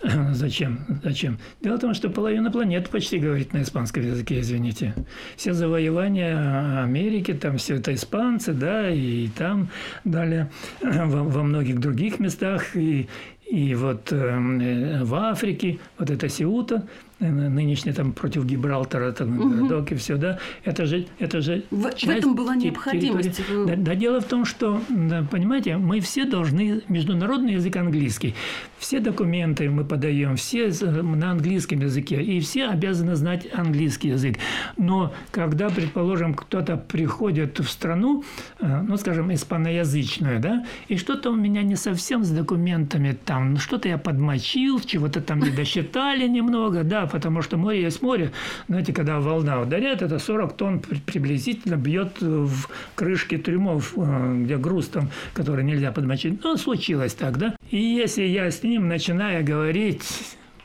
Зачем? 0.32 0.80
Зачем? 1.02 1.38
Дело 1.60 1.76
в 1.76 1.80
том, 1.80 1.94
что 1.94 2.08
половина 2.08 2.50
планеты 2.50 2.90
почти 2.90 3.18
говорит 3.18 3.52
на 3.52 3.62
испанском 3.62 4.02
языке, 4.02 4.40
извините. 4.40 4.94
Все 5.36 5.52
завоевания 5.52 6.82
Америки, 6.82 7.34
там 7.34 7.58
все 7.58 7.76
это 7.76 7.94
испанцы, 7.94 8.54
да, 8.54 8.88
и 8.88 9.28
там 9.28 9.68
далее 10.04 10.50
во, 10.82 11.24
во 11.24 11.42
многих 11.42 11.80
других 11.80 12.18
местах, 12.18 12.76
и, 12.76 13.08
и 13.50 13.74
вот 13.74 14.12
э, 14.12 15.02
в 15.02 15.14
Африке, 15.14 15.78
вот 15.98 16.08
это 16.08 16.28
Сеута, 16.28 16.86
нынешний 17.20 17.92
там 17.92 18.12
против 18.12 18.44
Гибралтара 18.44 19.12
там, 19.12 19.38
угу. 19.38 19.50
городок 19.50 19.92
и 19.92 19.94
все, 19.94 20.16
да, 20.16 20.38
это 20.64 20.86
же, 20.86 21.06
это 21.18 21.40
же 21.40 21.64
в, 21.70 21.90
часть 21.90 22.04
в 22.04 22.10
этом 22.10 22.34
была 22.34 22.56
необходимость. 22.56 23.40
Да, 23.66 23.76
да, 23.76 23.94
дело 23.94 24.20
в 24.20 24.24
том, 24.24 24.44
что, 24.44 24.80
да, 24.88 25.24
понимаете, 25.30 25.76
мы 25.76 26.00
все 26.00 26.24
должны 26.24 26.82
международный 26.88 27.54
язык 27.54 27.76
английский, 27.76 28.34
все 28.78 29.00
документы 29.00 29.68
мы 29.68 29.84
подаем, 29.84 30.36
все 30.36 30.70
на 30.80 31.32
английском 31.32 31.80
языке, 31.80 32.22
и 32.22 32.40
все 32.40 32.66
обязаны 32.66 33.14
знать 33.14 33.46
английский 33.52 34.08
язык. 34.08 34.36
Но 34.76 35.12
когда, 35.30 35.68
предположим, 35.68 36.34
кто-то 36.34 36.76
приходит 36.76 37.58
в 37.58 37.68
страну, 37.68 38.24
э, 38.60 38.82
ну, 38.82 38.96
скажем, 38.96 39.32
испаноязычную, 39.32 40.40
да, 40.40 40.64
и 40.88 40.96
что-то 40.96 41.30
у 41.30 41.36
меня 41.36 41.62
не 41.62 41.76
совсем 41.76 42.24
с 42.24 42.30
документами 42.30 43.16
там, 43.24 43.58
что-то 43.58 43.88
я 43.88 43.98
подмочил, 43.98 44.80
чего-то 44.80 45.20
там 45.20 45.40
не 45.40 45.50
досчитали 45.50 46.26
немного, 46.26 46.82
да, 46.82 47.09
потому 47.10 47.42
что 47.42 47.56
море 47.56 47.82
есть 47.82 48.02
море. 48.02 48.32
Знаете, 48.68 48.92
когда 48.92 49.20
волна 49.20 49.60
ударяет, 49.60 50.02
это 50.02 50.18
40 50.18 50.56
тонн 50.56 50.80
приблизительно 50.80 51.76
бьет 51.76 52.20
в 52.20 52.68
крышки 52.94 53.36
трюмов, 53.36 53.92
э, 53.96 54.42
где 54.44 54.56
груз 54.56 54.88
там, 54.88 55.10
который 55.34 55.64
нельзя 55.64 55.92
подмочить. 55.92 56.42
Ну, 56.42 56.56
случилось 56.56 57.14
так, 57.14 57.38
да? 57.38 57.56
И 57.70 57.78
если 57.78 58.22
я 58.22 58.50
с 58.50 58.62
ним 58.62 58.88
начинаю 58.88 59.44
говорить 59.44 60.02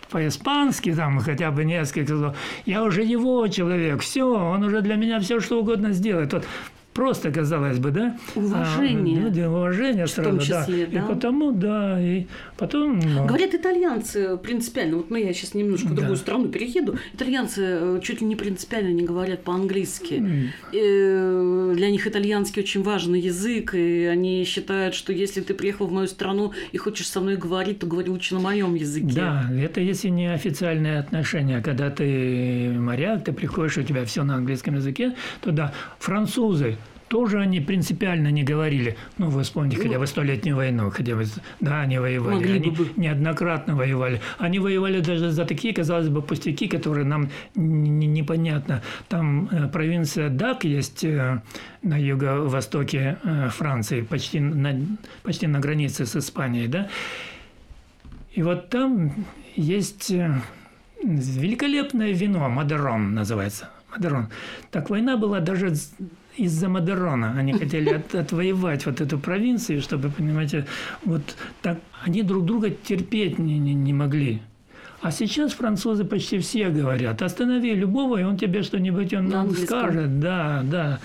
по-испански, 0.10 0.94
там 0.94 1.20
хотя 1.20 1.52
бы 1.52 1.66
несколько 1.66 2.16
слов, 2.16 2.38
я 2.66 2.84
уже 2.84 3.04
его 3.04 3.48
человек, 3.48 4.02
все, 4.02 4.24
он 4.24 4.64
уже 4.64 4.82
для 4.82 4.96
меня 4.96 5.20
все 5.20 5.40
что 5.40 5.60
угодно 5.60 5.92
сделает. 5.92 6.34
Вот 6.34 6.46
просто, 6.96 7.30
казалось 7.30 7.78
бы, 7.78 7.92
да? 7.92 8.18
Уважение. 8.36 9.20
А, 9.20 9.22
люди, 9.26 9.42
уважение 9.42 10.08
сразу, 10.08 10.40
числе, 10.40 10.88
да. 10.88 10.92
да. 10.92 11.06
И 11.06 11.08
потому, 11.08 11.52
да, 11.52 12.02
и 12.02 12.26
потом... 12.58 13.00
Ну... 13.00 13.28
Говорят, 13.28 13.54
итальянцы 13.54 14.38
принципиально, 14.38 14.98
вот 14.98 15.10
ну 15.10 15.18
я 15.18 15.34
сейчас 15.34 15.54
немножко 15.54 15.88
в 15.88 15.94
другую 15.94 16.16
да. 16.16 16.22
страну 16.22 16.48
перееду, 16.48 16.98
итальянцы 17.14 17.62
э, 17.62 18.00
чуть 18.02 18.22
ли 18.22 18.28
не 18.28 18.38
принципиально 18.38 18.94
не 18.94 19.04
говорят 19.04 19.44
по-английски. 19.44 20.14
Mm. 20.14 20.48
И 20.72 21.76
для 21.76 21.92
них 21.92 22.08
итальянский 22.08 22.62
очень 22.62 22.82
важный 22.82 23.20
язык, 23.20 23.76
и 23.76 24.06
они 24.06 24.46
считают, 24.46 24.96
что 24.96 25.12
если 25.12 25.42
ты 25.42 25.54
приехал 25.54 25.88
в 25.88 25.92
мою 25.92 26.08
страну 26.08 26.54
и 26.72 26.78
хочешь 26.78 27.10
со 27.10 27.20
мной 27.20 27.36
говорить, 27.36 27.80
то 27.80 27.88
говори 27.88 28.10
лучше 28.10 28.36
на 28.36 28.40
моем 28.40 28.74
языке. 28.74 29.14
Да, 29.14 29.52
это 29.54 29.82
если 29.82 30.08
не 30.08 30.32
официальные 30.34 31.00
отношения, 31.00 31.62
когда 31.62 31.90
ты 31.90 32.72
моряк, 32.74 33.26
ты 33.26 33.34
приходишь, 33.34 33.78
у 33.78 33.84
тебя 33.84 34.06
все 34.06 34.24
на 34.24 34.36
английском 34.36 34.76
языке, 34.76 35.14
то 35.42 35.52
да, 35.52 35.74
французы 36.00 36.78
тоже 37.08 37.40
они 37.40 37.60
принципиально 37.60 38.32
не 38.32 38.44
говорили. 38.44 38.98
Ну, 39.18 39.30
вы 39.30 39.44
вспомните 39.44 39.78
хотя 39.78 40.00
бы 40.00 40.08
Столетнюю 40.08 40.56
войну, 40.56 40.90
хотя 40.90 41.16
бы, 41.16 41.26
да, 41.60 41.82
они 41.82 42.00
воевали. 42.00 42.36
Могли 42.36 42.54
они 42.54 42.72
бы. 42.72 42.88
неоднократно 42.96 43.76
воевали. 43.76 44.22
Они 44.40 44.60
воевали 44.60 45.02
даже 45.02 45.32
за 45.32 45.46
такие, 45.46 45.74
казалось 45.74 46.10
бы, 46.10 46.22
пустяки, 46.22 46.68
которые 46.68 47.06
нам 47.06 47.30
непонятно. 47.56 48.82
Там 49.08 49.48
э, 49.52 49.68
провинция 49.68 50.30
Дак 50.30 50.64
есть 50.64 51.04
э, 51.04 51.42
на 51.84 51.98
юго-востоке 51.98 53.18
э, 53.24 53.50
Франции, 53.50 54.02
почти 54.02 54.40
на, 54.40 54.76
почти 55.24 55.48
на 55.48 55.60
границе 55.60 56.06
с 56.06 56.16
Испанией, 56.16 56.68
да. 56.68 56.90
И 58.34 58.42
вот 58.42 58.70
там 58.70 59.26
есть 59.56 60.12
великолепное 61.04 62.12
вино, 62.12 62.50
Мадерон 62.50 63.14
называется. 63.14 63.70
Мадерон. 63.92 64.28
Так 64.72 64.90
война 64.90 65.18
была 65.18 65.40
даже 65.40 65.74
из-за 66.38 66.70
Мадерона. 66.70 67.36
Они 67.38 67.54
хотели 67.54 67.90
от, 67.90 68.16
отвоевать 68.16 68.86
вот 68.86 69.02
эту 69.02 69.18
провинцию, 69.18 69.82
чтобы, 69.82 70.10
понимаете, 70.10 70.66
вот 71.04 71.22
так 71.62 71.80
они 72.04 72.24
друг 72.24 72.46
друга 72.46 72.70
терпеть 72.70 73.40
не, 73.40 73.58
не, 73.60 73.74
не 73.74 73.94
могли. 73.94 74.42
А 75.02 75.12
сейчас 75.12 75.54
французы 75.54 76.04
почти 76.04 76.40
все 76.40 76.70
говорят, 76.70 77.22
останови 77.22 77.76
любого, 77.76 78.18
и 78.18 78.24
он 78.24 78.38
тебе 78.38 78.64
что-нибудь 78.64 79.14
он 79.14 79.28
нам 79.30 79.52
скажет. 79.52 80.20
Да, 80.20 80.64
да. 80.64 81.00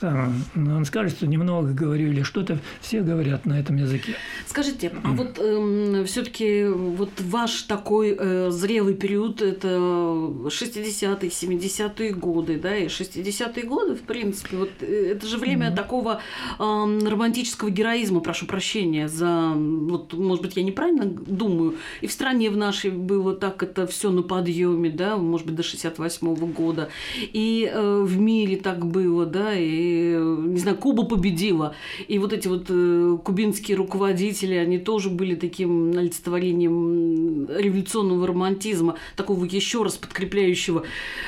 Там, 0.00 0.42
он 0.56 0.84
скажет, 0.86 1.18
что 1.18 1.26
немного 1.26 1.72
говорю 1.72 2.08
или 2.08 2.22
что-то. 2.22 2.58
Все 2.80 3.02
говорят 3.02 3.44
на 3.44 3.60
этом 3.60 3.76
языке. 3.76 4.14
Скажите, 4.46 4.92
а 5.04 5.12
вот 5.12 5.38
э, 5.38 6.04
все-таки 6.06 6.64
вот 6.64 7.10
ваш 7.20 7.62
такой 7.62 8.16
э, 8.18 8.50
зрелый 8.50 8.94
период, 8.94 9.42
это 9.42 9.68
60-е, 9.68 11.28
70-е 11.28 12.12
годы, 12.14 12.58
да, 12.58 12.76
и 12.76 12.86
60-е 12.86 13.64
годы, 13.64 13.94
в 13.94 14.02
принципе, 14.02 14.56
вот 14.56 14.70
э, 14.80 15.12
это 15.12 15.26
же 15.26 15.36
время 15.36 15.68
mm-hmm. 15.68 15.76
такого 15.76 16.20
э, 16.58 16.62
романтического 16.62 17.70
героизма, 17.70 18.20
прошу 18.20 18.46
прощения 18.46 19.06
за, 19.06 19.52
вот, 19.54 20.14
может 20.14 20.42
быть, 20.42 20.56
я 20.56 20.62
неправильно 20.62 21.04
думаю, 21.04 21.76
и 22.00 22.06
в 22.06 22.12
стране 22.12 22.48
в 22.48 22.56
нашей 22.56 22.90
было 22.90 23.34
так 23.34 23.62
это 23.62 23.86
все 23.86 24.10
на 24.10 24.22
подъеме, 24.22 24.90
да, 24.90 25.16
может 25.16 25.46
быть, 25.46 25.56
до 25.56 25.62
68 25.62 26.26
-го 26.26 26.46
года. 26.52 26.88
И 27.20 27.70
э, 27.70 28.02
в 28.02 28.18
мире 28.18 28.56
так 28.56 28.86
было, 28.86 29.26
да, 29.26 29.54
и, 29.54 29.89
не 29.90 30.58
знаю, 30.58 30.76
Куба 30.76 31.04
победила. 31.04 31.74
И 32.08 32.18
вот 32.18 32.32
эти 32.32 32.48
вот 32.48 32.66
э, 32.68 33.18
кубинские 33.24 33.76
руководители, 33.76 34.54
они 34.54 34.78
тоже 34.78 35.10
были 35.10 35.34
таким 35.34 35.90
олицетворением 35.96 37.48
революционного 37.48 38.26
романтизма, 38.26 38.96
такого 39.16 39.44
еще 39.44 39.82
раз 39.82 39.96
подкрепляющего 39.96 40.84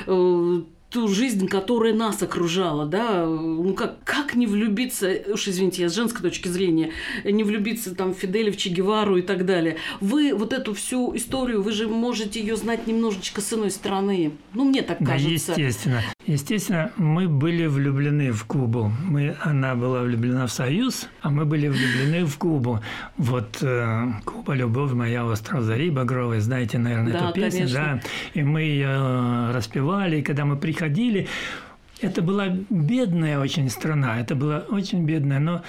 э, 0.07 0.61
ту 0.93 1.07
жизнь, 1.07 1.47
которая 1.47 1.93
нас 1.93 2.21
окружала, 2.21 2.85
да, 2.85 3.25
ну 3.25 3.73
как, 3.73 4.03
как 4.03 4.35
не 4.35 4.45
влюбиться, 4.45 5.11
уж 5.33 5.47
извините, 5.47 5.81
я 5.81 5.89
с 5.89 5.95
женской 5.95 6.21
точки 6.21 6.47
зрения, 6.47 6.91
не 7.23 7.43
влюбиться 7.43 7.95
там 7.95 8.13
в 8.13 8.17
Фиделя, 8.17 8.51
в 8.51 8.57
Че 8.57 8.69
Гевару 8.69 9.17
и 9.17 9.23
так 9.23 9.45
далее. 9.45 9.77
Вы 10.01 10.35
вот 10.35 10.53
эту 10.53 10.75
всю 10.75 11.15
историю, 11.15 11.63
вы 11.63 11.71
же 11.71 11.87
можете 11.87 12.39
ее 12.39 12.55
знать 12.55 12.85
немножечко 12.85 13.41
с 13.41 13.51
иной 13.53 13.71
стороны. 13.71 14.33
Ну, 14.53 14.65
мне 14.65 14.83
так 14.83 14.99
кажется. 14.99 15.55
Да, 15.55 15.61
естественно. 15.61 16.03
Естественно, 16.25 16.91
мы 16.95 17.27
были 17.27 17.65
влюблены 17.65 18.31
в 18.31 18.45
Кубу. 18.45 18.91
Мы, 19.03 19.35
она 19.41 19.75
была 19.75 20.03
влюблена 20.03 20.47
в 20.47 20.51
Союз, 20.51 21.09
а 21.21 21.29
мы 21.29 21.43
были 21.43 21.67
влюблены 21.67 22.25
в 22.25 22.37
Кубу. 22.37 22.79
Вот 23.17 23.57
э, 23.61 24.05
Куба, 24.23 24.53
любовь 24.53 24.93
моя, 24.93 25.25
остров 25.25 25.63
зари 25.63 25.89
багровый, 25.89 26.39
знаете, 26.39 26.77
наверное, 26.77 27.13
да, 27.13 27.25
эту 27.25 27.33
песню, 27.33 27.59
конечно. 27.59 28.01
да. 28.01 28.39
И 28.39 28.43
мы 28.43 28.61
ее 28.61 28.87
э, 28.87 29.51
распевали, 29.53 30.19
и 30.19 30.21
когда 30.21 30.45
мы 30.45 30.55
приходили. 30.55 31.27
Это 31.99 32.21
была 32.21 32.47
бедная 32.69 33.39
очень 33.39 33.69
страна, 33.69 34.19
это 34.19 34.35
была 34.35 34.59
очень 34.69 35.05
бедная, 35.05 35.39
но 35.39 35.61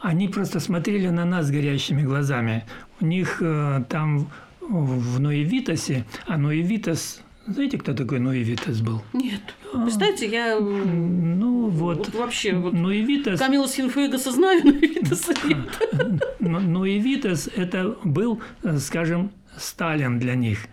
они 0.00 0.28
просто 0.28 0.60
смотрели 0.60 1.08
на 1.08 1.24
нас 1.24 1.50
горящими 1.50 2.02
глазами. 2.02 2.64
У 3.00 3.06
них 3.06 3.38
э, 3.40 3.84
там 3.88 4.28
в 4.60 5.20
Ноевитосе, 5.20 6.04
а 6.26 6.36
Ноевитос 6.38 7.22
знаете, 7.46 7.78
кто 7.78 7.94
такой 7.94 8.18
Ноевитас 8.18 8.80
был? 8.80 9.02
Нет. 9.12 9.40
Представьте, 9.72 10.26
я... 10.26 10.58
Ну, 10.58 11.68
вот. 11.68 11.98
вот 11.98 12.14
вообще, 12.14 12.54
вот... 12.54 12.72
Ноевитас... 12.72 13.38
Камила 13.38 13.68
Синфуэгаса 13.68 14.32
знаю, 14.32 14.64
Ноевитаса 14.64 15.34
нет. 15.44 15.58
Ноевитас– 16.40 17.48
это 17.56 17.96
был, 18.04 18.40
э, 18.62 18.78
скажем, 18.78 19.30
Сталин 19.56 20.18
для 20.18 20.34
них. 20.34 20.66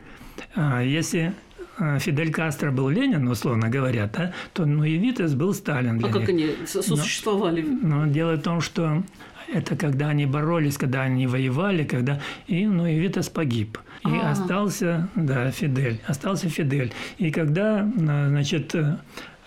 А 0.55 0.81
если 0.81 1.33
Э, 1.79 1.97
Фидель 1.99 2.31
Кастро 2.31 2.71
был 2.71 2.89
Ленин, 2.89 3.27
условно 3.27 3.69
говоря, 3.69 4.09
да, 4.11 4.33
то 4.53 4.65
ну 4.65 4.83
и 4.83 4.97
Витес 4.97 5.33
был 5.33 5.53
Сталин 5.53 5.97
для 5.97 6.07
А 6.07 6.11
них. 6.11 6.19
как 6.19 6.29
они 6.29 6.55
сосуществовали? 6.65 7.61
Но, 7.61 8.05
но 8.05 8.11
дело 8.11 8.35
в 8.35 8.41
том, 8.41 8.61
что 8.61 9.03
это 9.51 9.75
когда 9.75 10.09
они 10.09 10.25
боролись, 10.25 10.77
когда 10.77 11.01
они 11.01 11.27
воевали, 11.27 11.83
когда 11.83 12.21
и 12.47 12.65
ну 12.65 12.85
и 12.85 12.99
Витас 12.99 13.29
погиб. 13.29 13.77
И 14.05 14.09
А-а-а. 14.09 14.31
остался, 14.31 15.09
да, 15.15 15.49
Фидель, 15.51 15.99
остался 16.05 16.49
Фидель. 16.49 16.91
И 17.17 17.31
когда, 17.31 17.81
э, 17.81 18.27
значит, 18.29 18.75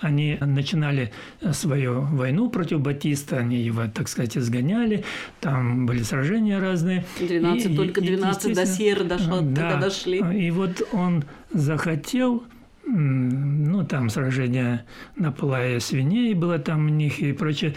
они 0.00 0.38
начинали 0.40 1.12
свою 1.52 2.02
войну 2.02 2.50
против 2.50 2.80
Батиста, 2.80 3.38
они 3.38 3.58
его, 3.58 3.86
так 3.92 4.08
сказать, 4.08 4.36
изгоняли, 4.36 5.04
там 5.40 5.86
были 5.86 6.02
сражения 6.02 6.58
разные. 6.58 7.04
12, 7.18 7.66
и, 7.66 7.76
только 7.76 8.00
12 8.00 8.44
и, 8.46 8.54
до 8.54 8.66
Сьерры 8.66 9.04
дошло, 9.04 9.40
да, 9.40 9.70
когда 9.70 9.80
дошли. 9.86 10.18
И 10.18 10.50
вот 10.50 10.82
он 10.92 11.24
захотел 11.52 12.44
ну, 12.86 13.84
там 13.84 14.10
сражение 14.10 14.84
на 15.16 15.32
Палае 15.32 15.80
свиней 15.80 16.34
было 16.34 16.58
там 16.58 16.86
у 16.86 16.88
них 16.88 17.18
и 17.18 17.32
прочее. 17.32 17.74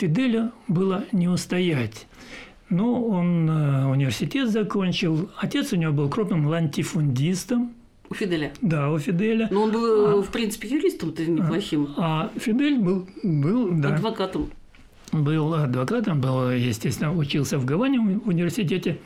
Э, 0.00 0.06
Фиделю 0.06 0.52
было 0.68 1.04
не 1.12 1.28
устоять. 1.28 2.06
Но 2.68 3.04
он 3.04 3.48
э, 3.48 3.86
университет 3.86 4.48
закончил. 4.50 5.30
Отец 5.36 5.72
у 5.72 5.76
него 5.76 5.92
был 5.92 6.08
крупным 6.08 6.46
лантифундистом. 6.46 7.74
У 8.08 8.14
Фиделя? 8.14 8.52
Да, 8.60 8.90
у 8.90 8.98
Фиделя. 8.98 9.48
Но 9.50 9.62
он 9.62 9.72
был, 9.72 10.06
а, 10.06 10.22
в 10.22 10.30
принципе, 10.30 10.68
юристом-то 10.68 11.24
неплохим. 11.24 11.94
А, 11.96 12.30
а 12.34 12.38
Фидель 12.38 12.78
был, 12.78 13.08
был 13.22 13.70
да. 13.72 13.94
Адвокатом. 13.94 14.50
Был 15.12 15.54
адвокатом, 15.54 16.20
был, 16.20 16.50
естественно, 16.50 17.14
учился 17.14 17.58
в 17.58 17.64
Гаване 17.64 18.00
в 18.00 18.28
университете. 18.28 18.98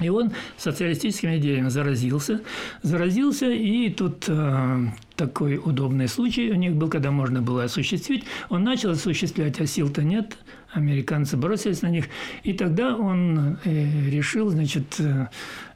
И 0.00 0.08
он 0.08 0.32
социалистическими 0.56 1.38
идеями 1.38 1.68
заразился, 1.68 2.40
заразился, 2.82 3.50
и 3.50 3.90
тут 3.90 4.24
э, 4.28 4.86
такой 5.16 5.60
удобный 5.62 6.08
случай 6.08 6.50
у 6.50 6.56
них 6.56 6.74
был, 6.74 6.88
когда 6.88 7.10
можно 7.10 7.40
было 7.40 7.64
осуществить. 7.64 8.24
Он 8.48 8.64
начал 8.64 8.90
осуществлять, 8.90 9.60
а 9.60 9.66
сил-то 9.66 10.02
нет, 10.02 10.36
американцы 10.72 11.36
бросились 11.36 11.82
на 11.82 11.88
них, 11.88 12.06
и 12.42 12.52
тогда 12.52 12.96
он 12.96 13.58
э, 13.64 14.10
решил, 14.10 14.48
значит, 14.48 14.96
э, 14.98 15.28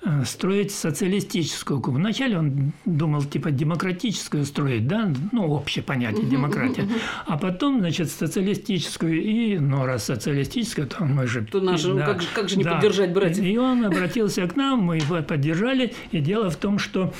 э, 0.02 0.24
строить 0.24 0.72
социалистическую 0.72 1.80
Кубу. 1.80 1.98
Вначале 1.98 2.38
он 2.38 2.72
думал, 2.84 3.22
типа, 3.22 3.50
демократическую 3.50 4.44
строить, 4.44 4.88
да, 4.88 5.12
ну, 5.32 5.46
общее 5.46 5.84
понятие 5.84 6.26
демократия, 6.26 6.88
а 7.26 7.38
потом, 7.38 7.78
значит, 7.78 8.10
социалистическую, 8.10 9.22
и, 9.22 9.58
ну, 9.58 9.84
раз 9.86 10.04
социалистическая, 10.04 10.86
то 10.86 11.04
мы 11.04 11.26
же... 11.26 11.44
То 11.44 11.60
наши, 11.60 11.94
да, 11.94 12.06
как, 12.06 12.22
же, 12.22 12.28
как 12.34 12.48
же 12.48 12.56
не 12.56 12.64
да. 12.64 12.74
поддержать 12.74 13.12
братьев? 13.12 13.44
И 13.44 13.56
он 13.56 13.84
обратился 13.84 14.46
к 14.46 14.56
нам, 14.56 14.80
мы 14.80 14.96
его 14.96 15.22
поддержали, 15.22 15.94
и 16.10 16.18
дело 16.18 16.50
в 16.50 16.56
том, 16.56 16.78
что 16.80 17.12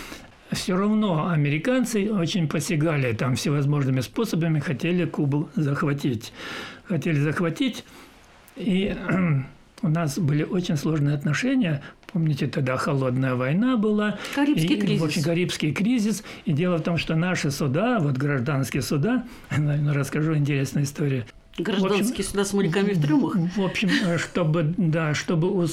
все 0.53 0.77
равно 0.77 1.29
американцы 1.29 2.11
очень 2.13 2.49
посягали 2.49 3.13
там 3.13 3.37
всевозможными 3.37 4.01
способами, 4.01 4.61
хотели 4.61 5.05
Кубу 5.05 5.49
захватить 5.55 6.33
хотели 6.89 7.21
захватить. 7.21 7.85
И 8.57 8.97
у 9.83 9.89
нас 9.89 10.19
были 10.19 10.43
очень 10.43 10.77
сложные 10.77 11.15
отношения. 11.15 11.83
Помните, 12.13 12.47
тогда 12.47 12.77
холодная 12.77 13.35
война 13.35 13.77
была. 13.77 14.19
Карибский 14.35 14.77
и, 14.77 14.81
кризис. 14.81 15.03
Очень 15.03 15.23
Карибский 15.23 15.73
кризис. 15.73 16.25
И 16.47 16.53
дело 16.53 16.79
в 16.79 16.83
том, 16.83 16.97
что 16.97 17.15
наши 17.15 17.51
суда, 17.51 17.99
вот 18.01 18.17
гражданские 18.17 18.83
суда, 18.83 19.25
наверное, 19.51 19.95
расскажу 19.95 20.35
интересную 20.35 20.85
историю. 20.85 21.25
Гражданские 21.59 22.21
общем, 22.21 22.25
суда 22.25 22.45
с 22.45 22.53
моряками 22.53 22.93
в 22.93 23.03
трюмах. 23.03 23.35
В 23.57 23.63
общем, 23.63 23.91
чтобы, 24.19 24.75
да, 24.77 25.13
чтобы 25.13 25.69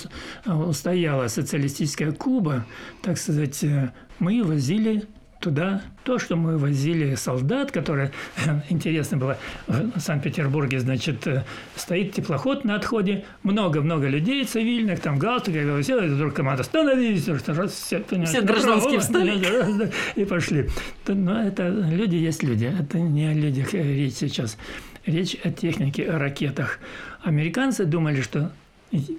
устояла 0.45 1.28
социалистическая 1.28 2.11
Куба, 2.11 2.65
так 3.03 3.19
сказать, 3.19 3.63
э, 3.63 3.91
мы 4.20 4.43
возили 4.43 5.07
туда 5.45 5.84
то, 6.03 6.18
что 6.18 6.36
мы 6.36 6.57
возили 6.57 7.13
солдат, 7.13 7.72
которые, 7.72 8.11
интересно 8.70 9.18
было, 9.18 9.38
в 9.68 9.99
Санкт-Петербурге, 9.99 10.80
значит, 10.80 11.28
э, 11.28 11.43
стоит 11.76 12.13
теплоход 12.13 12.66
на 12.66 12.76
отходе, 12.76 13.26
много-много 13.43 14.07
людей 14.07 14.43
цивильных, 14.45 15.01
там 15.01 15.20
галстуки, 15.20 15.82
все, 15.82 16.03
и 16.03 16.07
вдруг 16.07 16.34
команда 16.34 16.63
«Становись!» 16.63 17.28
раз, 17.28 17.74
все, 17.74 18.03
все 18.26 18.41
гражданские 18.41 18.99
встали. 18.99 19.91
И 20.16 20.26
пошли. 20.26 20.70
Но 21.07 21.43
это 21.43 21.70
люди 21.70 22.16
есть 22.16 22.41
люди, 22.41 22.66
это 22.80 22.99
не 22.99 23.28
о 23.28 23.34
людях 23.34 23.74
речь 23.74 24.16
сейчас. 24.16 24.57
Речь 25.05 25.38
о 25.43 25.51
технике, 25.51 26.09
о 26.09 26.18
ракетах. 26.18 26.80
Американцы 27.22 27.86
думали, 27.86 28.22
что 28.22 28.51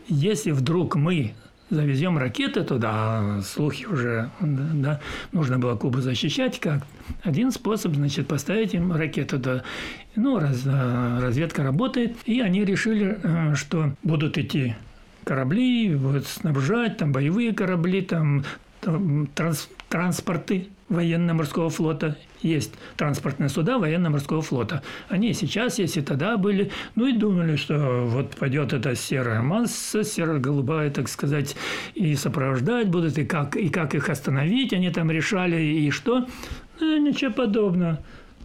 если 0.09 0.51
вдруг 0.51 0.97
мы 0.97 1.35
завезем 1.71 2.19
ракеты 2.19 2.63
туда, 2.63 2.91
а 2.93 3.41
слухи 3.43 3.85
уже, 3.85 4.31
да, 4.41 5.01
нужно 5.33 5.59
было 5.59 5.77
Кубу 5.77 6.01
защищать 6.01 6.61
как. 6.61 6.87
Один 7.23 7.51
способ, 7.51 7.95
значит, 7.95 8.27
поставить 8.27 8.75
им 8.75 8.93
ракету 8.93 9.39
туда. 9.39 9.63
Ну, 10.15 10.39
раз, 10.39 10.63
э, 10.65 11.19
разведка 11.21 11.63
работает, 11.63 12.17
и 12.25 12.41
они 12.41 12.65
решили, 12.65 13.19
э, 13.23 13.55
что 13.55 13.93
будут 14.03 14.39
идти 14.39 14.75
корабли, 15.25 15.95
будут 15.95 16.27
снабжать, 16.27 16.99
там 16.99 17.13
боевые 17.13 17.53
корабли, 17.53 18.01
там, 18.03 18.45
там 18.81 19.27
транс, 19.27 19.69
транспорты 19.89 20.69
военно-морского 20.89 21.69
флота. 21.71 22.17
Есть 22.47 22.75
транспортные 22.97 23.49
суда 23.49 23.79
военно-морского 23.79 24.41
флота. 24.41 24.83
Они 25.09 25.33
сейчас 25.33 25.81
есть 25.81 25.97
и 25.97 26.01
тогда 26.01 26.37
были. 26.37 26.71
Ну 26.95 27.09
и 27.09 27.13
думали, 27.13 27.57
что 27.57 28.05
вот 28.07 28.37
пойдет 28.37 28.73
эта 28.73 28.95
серая 28.95 29.43
масса, 29.43 30.05
серо-голубая, 30.05 30.91
так 30.91 31.09
сказать, 31.09 31.57
и 31.95 32.15
сопровождать 32.15 32.89
будут, 32.89 33.19
и 33.19 33.25
как, 33.25 33.57
и 33.57 33.69
как 33.69 33.97
их 33.97 34.09
остановить, 34.09 34.73
они 34.73 34.91
там 34.91 35.11
решали, 35.11 35.61
и 35.61 35.91
что. 35.91 36.29
Ну, 36.79 36.97
ничего 36.99 37.33
подобного. 37.33 37.99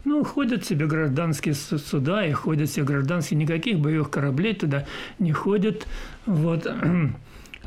Ну, 0.03 0.23
ходят 0.23 0.65
себе 0.65 0.87
гражданские 0.87 1.53
суда 1.53 2.25
и 2.25 2.31
ходят 2.31 2.71
себе 2.71 2.85
гражданские, 2.85 3.39
никаких 3.39 3.79
боевых 3.79 4.09
кораблей 4.09 4.55
туда 4.55 4.87
не 5.19 5.31
ходят. 5.31 5.85
Вот. 6.25 6.67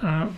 А 0.03 0.29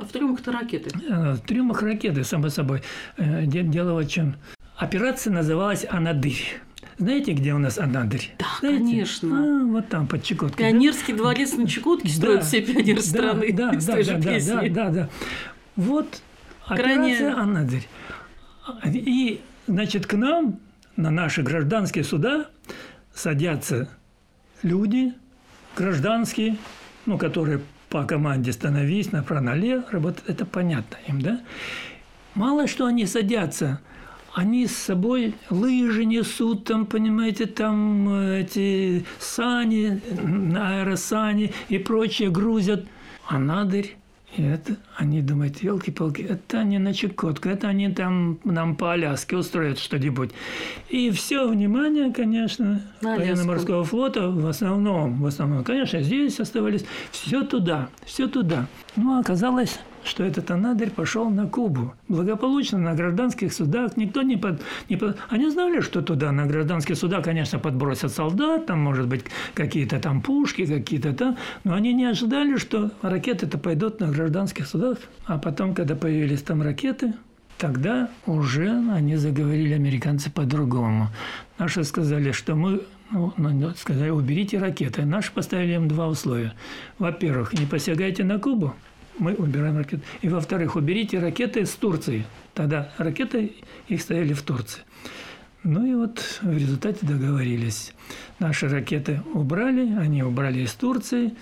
а 0.00 0.04
в 0.04 0.12
трюмах-то 0.12 0.52
ракеты? 0.52 0.90
Э, 1.08 1.32
в 1.32 1.40
трюмах 1.40 1.82
ракеты, 1.82 2.22
само 2.22 2.50
собой. 2.50 2.82
Э, 3.16 3.44
дело 3.46 4.00
в 4.00 4.06
чем. 4.06 4.36
Операция 4.78 5.32
называлась 5.32 5.84
«Анадырь». 5.90 6.60
Знаете, 6.98 7.32
где 7.32 7.52
у 7.52 7.58
нас 7.58 7.78
Анадырь? 7.78 8.34
Да, 8.38 8.46
Знаете? 8.60 8.78
конечно. 8.78 9.62
А, 9.62 9.64
вот 9.66 9.88
там, 9.88 10.06
под 10.06 10.22
Чукоткой. 10.22 10.70
Пионерский 10.70 11.12
да? 11.12 11.18
дворец 11.18 11.52
на 11.54 11.66
Чукотке 11.66 12.08
строят 12.08 12.40
да, 12.40 12.46
все 12.46 12.62
пионеры 12.62 13.00
да, 13.00 13.02
страны. 13.02 13.52
Да, 13.52 13.72
да, 13.72 13.78
да, 14.02 14.14
да, 14.14 14.40
да, 14.40 14.68
да, 14.68 14.90
да. 14.90 15.08
Вот 15.74 16.22
Крайне... 16.64 17.16
операция 17.16 17.36
Анадырь. 17.36 17.88
И, 18.84 19.40
значит, 19.66 20.06
к 20.06 20.14
нам 20.14 20.60
на 20.94 21.10
наши 21.10 21.42
гражданские 21.42 22.04
суда 22.04 22.46
садятся 23.12 23.88
люди 24.62 25.12
гражданские, 25.76 26.56
ну, 27.04 27.18
которые 27.18 27.62
по 27.88 28.04
команде 28.04 28.52
«становись», 28.52 29.10
направо-налево, 29.10 29.84
работать, 29.90 30.24
это 30.28 30.44
понятно 30.44 30.98
им, 31.08 31.20
да? 31.20 31.40
Мало 32.34 32.68
что 32.68 32.86
они 32.86 33.06
садятся, 33.06 33.80
они 34.38 34.68
с 34.68 34.76
собой 34.76 35.34
лыжи 35.50 36.04
несут, 36.04 36.64
там, 36.64 36.86
понимаете, 36.86 37.46
там 37.46 38.08
э, 38.08 38.42
эти 38.42 39.04
сани, 39.18 40.00
аэросани 40.56 41.52
и 41.68 41.78
прочее 41.78 42.30
грузят. 42.30 42.84
А 43.26 43.38
надырь 43.38 43.96
и 44.36 44.42
это 44.42 44.76
они 44.96 45.22
думают, 45.22 45.62
елки-палки, 45.62 46.22
это 46.22 46.60
они 46.60 46.78
на 46.78 46.92
Чукотку, 46.92 47.48
это 47.48 47.66
они 47.68 47.88
там 47.88 48.38
нам 48.44 48.76
по 48.76 48.92
Аляске 48.92 49.36
устроят 49.36 49.78
что-нибудь. 49.78 50.30
И 50.90 51.10
все 51.10 51.48
внимание, 51.48 52.12
конечно, 52.12 52.82
военно-морского 53.00 53.84
флота 53.84 54.30
в 54.30 54.46
основном, 54.46 55.20
в 55.22 55.26
основном, 55.26 55.64
конечно, 55.64 56.00
здесь 56.02 56.38
оставались, 56.38 56.84
все 57.10 57.42
туда, 57.42 57.88
все 58.04 58.28
туда. 58.28 58.66
Ну, 58.96 59.18
оказалось, 59.18 59.80
что 60.08 60.24
этот 60.24 60.50
Анадырь 60.50 60.90
пошел 60.90 61.30
на 61.30 61.46
Кубу. 61.46 61.94
Благополучно 62.08 62.78
на 62.78 62.94
гражданских 62.94 63.52
судах. 63.52 63.96
Никто 63.96 64.22
не 64.22 64.36
под, 64.36 64.62
не 64.88 64.96
под... 64.96 65.18
Они 65.28 65.48
знали, 65.50 65.80
что 65.80 66.02
туда 66.02 66.32
на 66.32 66.46
гражданские 66.46 66.96
суда, 66.96 67.20
конечно, 67.20 67.58
подбросят 67.58 68.12
солдат, 68.12 68.66
там, 68.66 68.80
может 68.80 69.06
быть, 69.06 69.24
какие-то 69.54 70.00
там 70.00 70.22
пушки, 70.22 70.66
какие-то 70.66 71.12
там. 71.12 71.36
Но 71.64 71.74
они 71.74 71.92
не 71.92 72.06
ожидали, 72.06 72.56
что 72.56 72.90
ракеты-то 73.02 73.58
пойдут 73.58 74.00
на 74.00 74.08
гражданских 74.08 74.66
судах. 74.66 74.98
А 75.26 75.38
потом, 75.38 75.74
когда 75.74 75.94
появились 75.94 76.42
там 76.42 76.62
ракеты, 76.62 77.12
тогда 77.58 78.08
уже 78.26 78.70
они 78.90 79.16
заговорили, 79.16 79.74
американцы, 79.74 80.30
по-другому. 80.30 81.08
Наши 81.58 81.84
сказали, 81.84 82.32
что 82.32 82.54
мы 82.54 82.82
ну, 83.10 83.32
ну 83.36 83.70
сказали, 83.74 84.10
уберите 84.10 84.58
ракеты. 84.58 85.04
Наши 85.04 85.32
поставили 85.32 85.74
им 85.74 85.88
два 85.88 86.08
условия. 86.08 86.54
Во-первых, 86.98 87.52
не 87.52 87.66
посягайте 87.66 88.24
на 88.24 88.38
Кубу 88.38 88.74
мы 89.18 89.34
убираем 89.34 89.76
ракеты. 89.76 90.02
И 90.22 90.28
во-вторых, 90.28 90.76
уберите 90.76 91.18
ракеты 91.18 91.64
с 91.66 91.74
Турции. 91.74 92.24
Тогда 92.54 92.92
ракеты 92.98 93.52
их 93.88 94.00
стояли 94.02 94.32
в 94.32 94.42
Турции. 94.42 94.82
Ну 95.64 95.84
и 95.84 95.94
вот 95.94 96.20
в 96.40 96.56
результате 96.56 97.04
договорились. 97.04 97.92
Наши 98.38 98.68
ракеты 98.68 99.22
убрали, 99.34 99.94
они 99.98 100.22
убрали 100.22 100.60
из 100.60 100.72
Турции, 100.72 101.34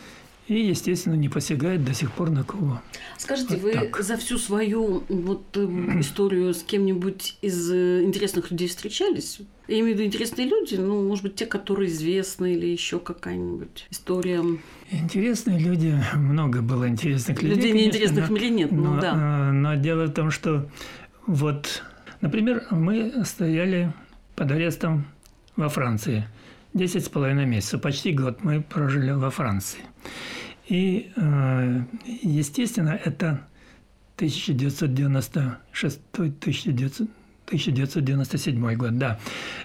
и, 0.49 0.67
естественно, 0.67 1.15
не 1.15 1.29
посягает 1.29 1.85
до 1.85 1.93
сих 1.93 2.13
пор 2.13 2.31
на 2.31 2.45
Кубу. 2.45 2.81
Скажите, 3.19 3.57
вот 3.57 3.63
вы 3.63 3.73
так. 3.73 4.01
за 4.01 4.17
всю 4.17 4.39
свою 4.39 5.03
вот 5.09 5.45
э, 5.57 5.61
историю 6.01 6.55
с 6.55 6.63
кем-нибудь 6.63 7.37
из 7.43 7.71
э, 7.71 8.03
интересных 8.05 8.51
людей 8.51 8.69
встречались? 8.69 9.41
Я 9.67 9.81
имею 9.81 9.97
в 9.97 9.99
виду 9.99 10.07
интересные 10.07 10.47
люди, 10.47 10.77
ну, 10.77 11.07
может 11.07 11.25
быть, 11.25 11.35
те, 11.35 11.47
которые 11.47 11.91
известны, 11.91 12.55
или 12.55 12.67
еще 12.67 13.01
какая-нибудь 13.01 13.87
история. 13.91 14.41
Интересные 14.91 15.59
люди, 15.59 16.01
много 16.15 16.63
было 16.63 16.89
интересных 16.89 17.43
людей. 17.43 17.57
Людей 17.57 17.73
конечно, 17.73 17.91
неинтересных 17.91 18.29
но, 18.29 18.35
мире 18.35 18.51
нет, 18.51 18.71
ну 18.71 18.95
но, 18.95 19.01
да. 19.01 19.49
Э, 19.49 19.51
но 19.51 19.75
дело 19.75 20.07
в 20.07 20.13
том, 20.13 20.31
что 20.31 20.69
вот, 21.27 21.83
например, 22.21 22.65
мы 22.71 23.25
стояли 23.25 23.93
под 24.37 24.53
арестом 24.53 25.07
во 25.57 25.69
Франции. 25.69 26.29
Десять 26.77 27.07
с 27.07 27.09
половиной 27.09 27.47
месяцев, 27.47 27.81
почти 27.81 28.13
год 28.13 28.45
мы 28.45 28.61
прожили 28.61 29.11
во 29.11 29.31
Франции. 29.31 29.81
И, 30.69 31.11
э, 31.17 31.81
естественно, 32.21 33.01
это 33.03 33.41
1996 34.17 36.01
1997 36.13 38.75
год, 38.75 38.99
да. 38.99 39.19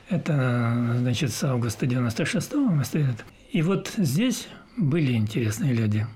Это, 0.08 0.96
значит, 1.00 1.34
с 1.34 1.44
августа 1.44 1.86
96 1.86 2.54
мы 2.54 2.86
стояли. 2.86 3.18
И 3.52 3.62
вот 3.62 3.92
здесь 3.98 4.48
были 4.78 5.12
интересные 5.12 5.74
люди. 5.74 6.08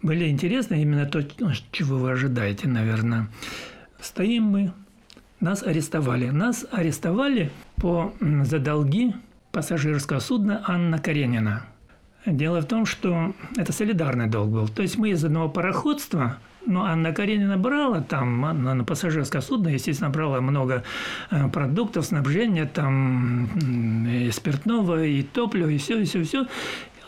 Были 0.00 0.28
интересные 0.28 0.82
именно 0.82 1.06
то, 1.06 1.24
чего 1.72 1.98
вы 1.98 2.12
ожидаете, 2.12 2.68
наверное. 2.68 3.28
Стоим 4.00 4.44
мы, 4.44 4.72
нас 5.40 5.64
арестовали. 5.64 6.30
Нас 6.30 6.64
арестовали 6.70 7.50
по 7.74 8.14
за 8.20 8.60
долги 8.60 9.12
пассажирского 9.52 10.20
судна 10.20 10.62
«Анна 10.66 10.98
Каренина». 10.98 11.64
Дело 12.26 12.60
в 12.60 12.66
том, 12.66 12.84
что 12.84 13.34
это 13.56 13.72
солидарный 13.72 14.28
долг 14.28 14.50
был. 14.50 14.68
То 14.68 14.82
есть 14.82 14.98
мы 14.98 15.10
из 15.10 15.24
одного 15.24 15.48
пароходства 15.48 16.36
но 16.66 16.84
Анна 16.84 17.12
Каренина 17.12 17.56
брала 17.56 18.00
там, 18.02 18.44
она 18.44 18.74
на 18.74 18.84
пассажирское 18.84 19.40
судно, 19.40 19.68
естественно, 19.68 20.10
брала 20.10 20.40
много 20.40 20.84
э, 21.30 21.48
продуктов, 21.48 22.04
снабжения, 22.04 22.66
там 22.66 23.48
и 24.06 24.30
спиртного, 24.30 25.04
и 25.04 25.22
топлива, 25.22 25.68
и 25.68 25.78
все, 25.78 26.00
и 26.00 26.04
все, 26.04 26.22
все. 26.22 26.46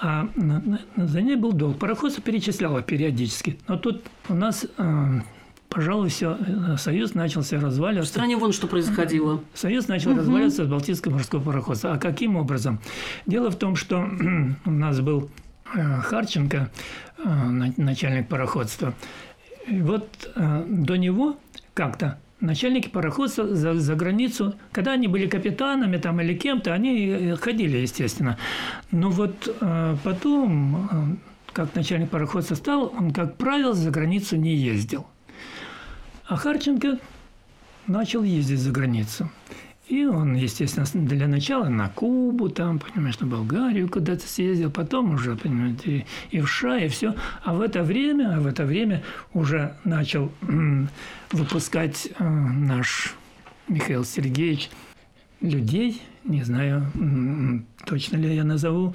А 0.01 0.27
за 0.97 1.21
ней 1.21 1.37
был 1.37 1.53
долг. 1.53 1.79
Пароходство 1.79 2.23
перечисляло 2.23 2.83
периодически. 2.83 3.59
Но 3.69 3.77
тут 3.77 4.05
у 4.29 4.35
нас 4.35 4.67
э, 4.77 5.21
пожалуй, 5.73 6.11
все, 6.11 6.37
э, 6.39 6.77
Союз 6.77 7.15
начался 7.15 7.59
разваливаться. 7.59 8.11
В 8.11 8.15
стране 8.15 8.37
вон 8.37 8.53
что 8.53 8.67
происходило. 8.67 9.43
Союз 9.55 9.89
начал 9.89 10.11
угу. 10.11 10.21
разваливаться 10.21 10.63
от 10.65 10.71
Балтийского 10.71 11.15
морского 11.15 11.41
пароходства. 11.41 11.95
А 11.95 11.99
каким 11.99 12.37
образом? 12.37 12.81
Дело 13.27 13.51
в 13.51 13.57
том, 13.57 13.77
что 13.77 14.07
у 14.65 14.71
нас 14.71 15.01
был 15.01 15.31
э, 15.75 16.01
Харченко, 16.03 16.71
э, 17.19 17.23
начальник 17.77 18.29
пароходства. 18.29 18.95
И 19.67 19.81
вот 19.81 20.09
до 20.35 20.97
него 20.97 21.37
как-то 21.73 22.19
начальники 22.41 22.89
пароходства 22.89 23.55
за, 23.55 23.75
за 23.75 23.95
границу, 23.95 24.57
когда 24.73 24.93
они 24.93 25.07
были 25.07 25.29
капитанами 25.29 25.99
там 25.99 26.21
или 26.21 26.35
кем-то, 26.35 26.75
они 26.75 27.37
ходили, 27.41 27.77
естественно. 27.77 28.39
Но 28.91 29.09
вот 29.11 29.57
потом, 30.03 31.21
как 31.53 31.77
начальник 31.77 32.11
пароходства 32.11 32.57
стал, 32.57 32.93
он, 32.99 33.13
как 33.13 33.37
правило, 33.37 33.73
за 33.73 33.93
границу 33.93 34.35
не 34.35 34.57
ездил. 34.57 35.07
А 36.33 36.37
Харченко 36.37 36.97
начал 37.87 38.23
ездить 38.23 38.59
за 38.59 38.71
границу. 38.71 39.31
И 39.87 40.07
он, 40.07 40.35
естественно, 40.35 40.87
для 41.07 41.29
начала 41.29 41.69
на 41.69 41.91
Кубу, 41.91 42.49
там, 42.49 42.79
понимаешь, 42.79 43.21
на 43.21 43.27
Болгарию 43.27 43.87
куда-то 43.87 44.27
съездил, 44.27 44.71
потом 44.71 45.13
уже, 45.13 45.37
понимаете, 45.37 46.07
и, 46.31 46.41
в 46.41 46.49
США, 46.49 46.79
и 46.79 46.89
все. 46.89 47.15
А 47.45 47.53
в 47.53 47.61
это 47.61 47.83
время, 47.83 48.35
а 48.35 48.41
в 48.41 48.47
это 48.47 48.65
время 48.65 49.03
уже 49.35 49.77
начал 49.85 50.33
выпускать 51.33 52.09
э, 52.19 52.27
наш 52.27 53.15
Михаил 53.69 54.03
Сергеевич 54.03 54.71
людей, 55.43 56.01
не 56.25 56.45
знаю, 56.45 56.91
точно 57.85 58.17
ли 58.17 58.35
я 58.35 58.45
назову, 58.45 58.95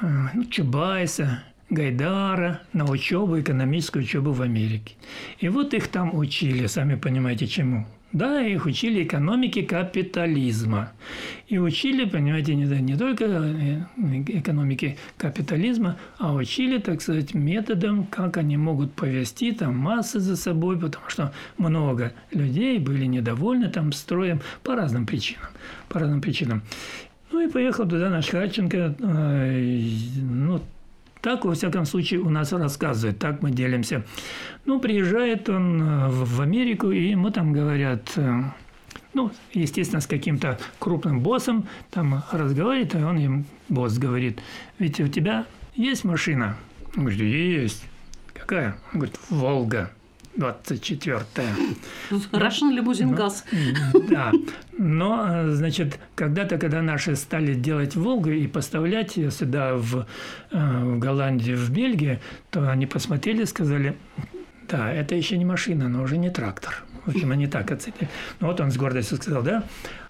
э, 0.00 0.28
ну, 0.32 0.44
Чубайса, 0.44 1.42
Гайдара 1.72 2.60
на 2.74 2.84
учебу, 2.84 3.40
экономическую 3.40 4.04
учебу 4.04 4.32
в 4.32 4.42
Америке. 4.42 4.94
И 5.38 5.48
вот 5.48 5.72
их 5.72 5.88
там 5.88 6.14
учили, 6.14 6.66
сами 6.66 6.96
понимаете, 6.96 7.46
чему. 7.46 7.86
Да, 8.12 8.42
их 8.42 8.66
учили 8.66 9.04
экономике 9.04 9.62
капитализма. 9.62 10.92
И 11.48 11.56
учили, 11.56 12.04
понимаете, 12.04 12.54
не, 12.54 12.64
не 12.64 12.94
только 12.94 13.24
э, 13.24 13.80
экономике 14.26 14.98
капитализма, 15.16 15.96
а 16.18 16.34
учили, 16.34 16.76
так 16.76 17.00
сказать, 17.00 17.32
методом, 17.32 18.04
как 18.04 18.36
они 18.36 18.58
могут 18.58 18.92
повести 18.92 19.52
там 19.52 19.78
массы 19.78 20.20
за 20.20 20.36
собой, 20.36 20.78
потому 20.78 21.08
что 21.08 21.32
много 21.56 22.12
людей 22.32 22.78
были 22.78 23.06
недовольны 23.06 23.70
там 23.70 23.92
строем 23.92 24.42
по 24.62 24.76
разным 24.76 25.06
причинам. 25.06 25.48
По 25.88 26.00
разным 26.00 26.20
причинам. 26.20 26.60
Ну 27.30 27.40
и 27.40 27.50
поехал 27.50 27.88
туда 27.88 28.10
наш 28.10 28.26
Хатченко, 28.26 28.94
э, 28.98 29.80
ну, 30.20 30.60
так, 31.22 31.44
во 31.44 31.54
всяком 31.54 31.86
случае, 31.86 32.20
у 32.20 32.28
нас 32.28 32.52
рассказывают, 32.52 33.18
так 33.20 33.42
мы 33.42 33.52
делимся. 33.52 34.04
Ну, 34.66 34.80
приезжает 34.80 35.48
он 35.48 35.80
э, 35.80 36.08
в 36.08 36.40
Америку, 36.40 36.90
и 36.90 37.10
ему 37.10 37.30
там 37.30 37.52
говорят, 37.52 38.12
э, 38.16 38.42
ну, 39.14 39.30
естественно, 39.52 40.00
с 40.00 40.08
каким-то 40.08 40.58
крупным 40.80 41.20
боссом 41.20 41.68
там 41.90 42.24
разговаривает, 42.32 42.96
и 42.96 42.98
он 42.98 43.18
им, 43.18 43.44
босс 43.68 43.98
говорит, 43.98 44.40
ведь 44.80 44.98
у 45.00 45.06
тебя 45.06 45.46
есть 45.76 46.02
машина? 46.02 46.56
Он 46.96 47.04
говорит, 47.04 47.20
есть. 47.20 47.84
Какая? 48.34 48.76
Он 48.92 48.98
говорит, 48.98 49.18
Волга. 49.30 49.92
24-я. 50.36 51.22
Russian 52.32 52.72
лимузин 52.72 53.10
ну, 53.10 53.16
газ. 53.16 53.44
Да. 54.10 54.32
Но, 54.78 55.50
значит, 55.50 55.98
когда-то, 56.14 56.58
когда 56.58 56.82
наши 56.82 57.16
стали 57.16 57.54
делать 57.54 57.96
Волгу 57.96 58.30
и 58.30 58.46
поставлять 58.46 59.16
ее 59.16 59.30
сюда, 59.30 59.74
в, 59.74 60.06
э, 60.50 60.84
в 60.84 60.98
Голландию, 60.98 61.56
в 61.58 61.70
Бельгию, 61.70 62.20
то 62.50 62.70
они 62.70 62.86
посмотрели 62.86 63.42
и 63.42 63.46
сказали, 63.46 63.96
да, 64.68 64.90
это 64.90 65.14
еще 65.14 65.36
не 65.36 65.44
машина, 65.44 65.88
но 65.88 66.02
уже 66.02 66.16
не 66.16 66.30
трактор. 66.30 66.82
В 67.04 67.10
общем, 67.10 67.32
они 67.32 67.46
так 67.46 67.70
оценили. 67.70 68.08
Ну, 68.40 68.46
вот 68.46 68.60
он 68.60 68.70
с 68.70 68.76
гордостью 68.76 69.16
сказал, 69.18 69.42
да, 69.42 69.64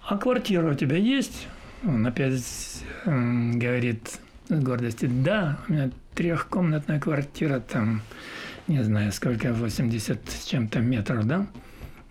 а 0.07 0.17
квартира 0.17 0.71
у 0.71 0.75
тебя 0.75 0.97
есть? 0.97 1.47
Он 1.85 2.05
опять 2.05 2.81
э, 3.05 3.51
говорит 3.55 4.19
с 4.47 4.63
гордостью, 4.63 5.09
да, 5.11 5.59
у 5.67 5.73
меня 5.73 5.89
трехкомнатная 6.15 6.99
квартира 6.99 7.59
там 7.59 8.01
не 8.67 8.83
знаю, 8.83 9.11
сколько, 9.11 9.53
80 9.53 10.29
с 10.29 10.45
чем-то 10.45 10.79
метров, 10.79 11.25
да? 11.25 11.47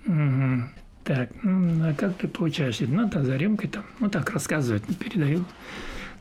Угу. 0.07 0.63
Так, 1.05 1.31
ну, 1.43 1.89
а 1.89 1.95
как 1.95 2.17
ты 2.19 2.29
получаешь? 2.29 2.79
Ну, 2.81 3.09
да, 3.09 3.25
за 3.25 3.37
рюмкой 3.37 3.71
там, 3.71 3.85
ну, 3.99 4.09
так 4.09 4.31
рассказывают, 4.31 4.85
передаю, 4.99 5.45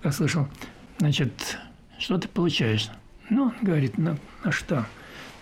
как 0.01 0.13
слышал. 0.13 0.47
Значит, 0.99 1.59
что 1.99 2.17
ты 2.17 2.27
получаешь? 2.27 2.89
Ну, 3.29 3.53
говорит, 3.61 3.97
ну, 3.97 4.17
а 4.43 4.51
что? 4.51 4.85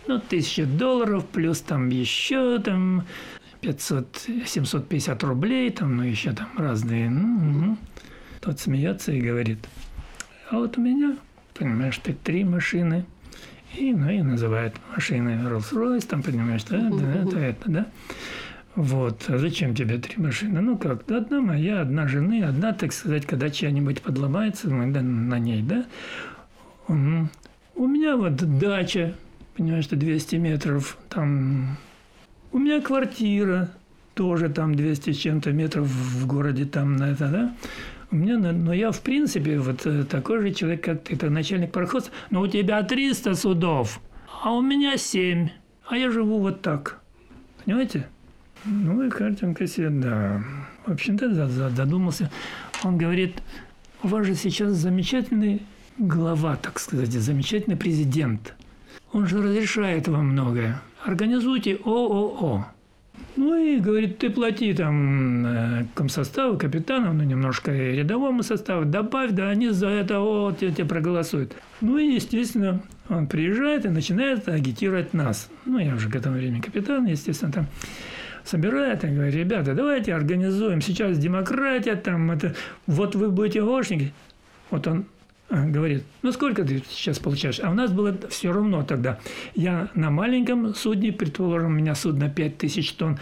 Ну, 0.08 0.20
тысяча 0.20 0.66
долларов, 0.66 1.26
плюс 1.28 1.62
там 1.62 1.90
еще 1.90 2.60
там 2.60 3.06
500, 3.62 4.28
750 4.46 5.24
рублей, 5.24 5.70
там, 5.70 5.98
ну, 5.98 6.04
еще 6.04 6.34
там 6.34 6.50
разные. 6.58 7.10
Ну, 7.10 7.68
угу. 7.68 7.78
Тот 8.42 8.60
смеется 8.60 9.12
и 9.12 9.22
говорит, 9.22 9.60
а 10.50 10.56
вот 10.56 10.78
у 10.78 10.82
меня, 10.82 11.16
понимаешь, 11.54 12.00
ты 12.00 12.14
три 12.14 12.44
машины– 12.44 13.06
и, 13.78 13.94
ну, 13.94 14.10
и 14.10 14.22
называют 14.22 14.76
машины 14.96 15.40
Rolls-Royce, 15.44 16.08
там, 16.08 16.24
понимаешь, 16.24 16.64
да, 16.64 16.90
да, 16.92 17.22
это, 17.22 17.40
это, 17.40 17.72
да. 17.72 17.88
Вот. 18.76 19.26
А 19.28 19.38
зачем 19.38 19.76
тебе 19.76 19.98
три 19.98 20.22
машины? 20.22 20.62
Ну 20.62 20.78
как, 20.78 21.10
одна 21.12 21.42
моя, 21.42 21.82
одна 21.82 22.08
жены, 22.08 22.44
одна, 22.44 22.72
так 22.72 22.94
сказать, 22.94 23.26
когда 23.26 23.50
чья-нибудь 23.50 24.02
подломается, 24.02 24.70
мы 24.70 24.92
да, 24.92 25.02
на 25.02 25.40
ней, 25.40 25.62
да. 25.62 25.86
У 26.88 27.88
меня 27.88 28.16
вот 28.16 28.36
дача, 28.60 29.16
понимаешь, 29.56 29.86
что 29.86 29.96
200 29.96 30.36
метров, 30.38 30.98
там 31.10 31.78
у 32.52 32.58
меня 32.58 32.82
квартира, 32.82 33.70
тоже 34.14 34.50
там 34.50 34.76
200 34.76 35.12
с 35.12 35.18
чем-то 35.18 35.52
метров 35.52 35.88
в 35.88 36.26
городе, 36.28 36.66
там 36.66 36.96
на 36.96 37.12
это, 37.12 37.28
да. 37.28 37.56
У 38.12 38.16
меня, 38.16 38.38
но 38.38 38.74
я, 38.74 38.92
в 38.92 39.02
принципе, 39.02 39.60
вот 39.60 39.86
э, 39.86 40.04
такой 40.04 40.42
же 40.42 40.52
человек, 40.52 40.84
как 40.84 41.04
ты, 41.04 41.14
это 41.14 41.30
начальник 41.30 41.72
пароходства, 41.72 42.12
но 42.32 42.42
у 42.42 42.48
тебя 42.48 42.82
300 42.82 43.36
судов, 43.36 44.02
а 44.44 44.52
у 44.54 44.62
меня 44.62 44.98
7, 44.98 45.50
а 45.88 45.98
я 45.98 46.10
живу 46.10 46.40
вот 46.40 46.62
так. 46.62 47.02
Понимаете? 47.64 48.08
Ну 48.66 49.04
и 49.04 49.10
картинка 49.10 49.68
себе, 49.68 49.90
да. 49.90 50.44
В 50.88 50.92
общем-то, 50.92 51.48
задумался. 51.70 52.32
Он 52.84 52.98
говорит, 52.98 53.44
у 54.02 54.08
вас 54.08 54.26
же 54.26 54.34
сейчас 54.34 54.74
замечательный 54.74 55.62
глава, 56.00 56.56
так 56.56 56.80
сказать, 56.80 57.12
замечательный 57.12 57.78
президент. 57.78 58.56
Он 59.12 59.28
же 59.28 59.42
разрешает 59.42 60.08
вам 60.08 60.30
многое. 60.30 60.82
Организуйте 61.06 61.76
ООО. 61.86 62.66
Ну 63.36 63.56
и 63.56 63.80
говорит, 63.80 64.18
ты 64.18 64.30
плати 64.30 64.74
там 64.74 65.46
э, 65.46 65.86
комсоставу, 65.94 66.58
капитанам, 66.58 67.18
ну 67.18 67.24
немножко 67.24 67.74
и 67.74 67.96
рядовому 67.96 68.44
составу, 68.44 68.86
добавь, 68.86 69.32
да 69.32 69.50
они 69.50 69.70
за 69.70 69.88
это 69.88 70.20
вот 70.20 70.60
тебе 70.60 70.86
проголосуют. 70.86 71.56
Ну 71.82 71.98
и, 71.98 72.16
естественно, 72.16 72.82
он 73.08 73.28
приезжает 73.28 73.86
и 73.86 73.90
начинает 73.90 74.48
агитировать 74.50 75.14
нас. 75.14 75.50
Ну, 75.66 75.80
я 75.80 75.96
уже 75.96 76.10
к 76.10 76.16
этому 76.16 76.36
времени 76.36 76.62
капитан, 76.62 77.06
естественно, 77.06 77.52
там 77.52 77.68
собирает 78.44 79.04
и 79.04 79.08
говорит, 79.08 79.36
ребята, 79.36 79.74
давайте 79.74 80.14
организуем, 80.14 80.82
сейчас 80.82 81.18
демократия, 81.18 81.96
там 81.96 82.32
это, 82.32 82.56
вот 82.88 83.16
вы 83.16 83.30
будете 83.30 83.62
гошники. 83.62 84.14
Вот 84.70 84.88
он 84.88 85.06
говорит, 85.50 86.04
ну 86.22 86.32
сколько 86.32 86.64
ты 86.64 86.84
сейчас 86.90 87.20
получаешь? 87.20 87.60
А 87.60 87.72
у 87.72 87.74
нас 87.74 87.92
было 87.92 88.16
все 88.30 88.52
равно 88.52 88.84
тогда. 88.84 89.20
Я 89.56 89.90
на 89.96 90.10
маленьком 90.10 90.76
судне, 90.76 91.12
предположим, 91.12 91.72
у 91.72 91.76
меня 91.76 91.96
судно 91.96 92.30
5000 92.30 92.94
тонн, 92.94 93.20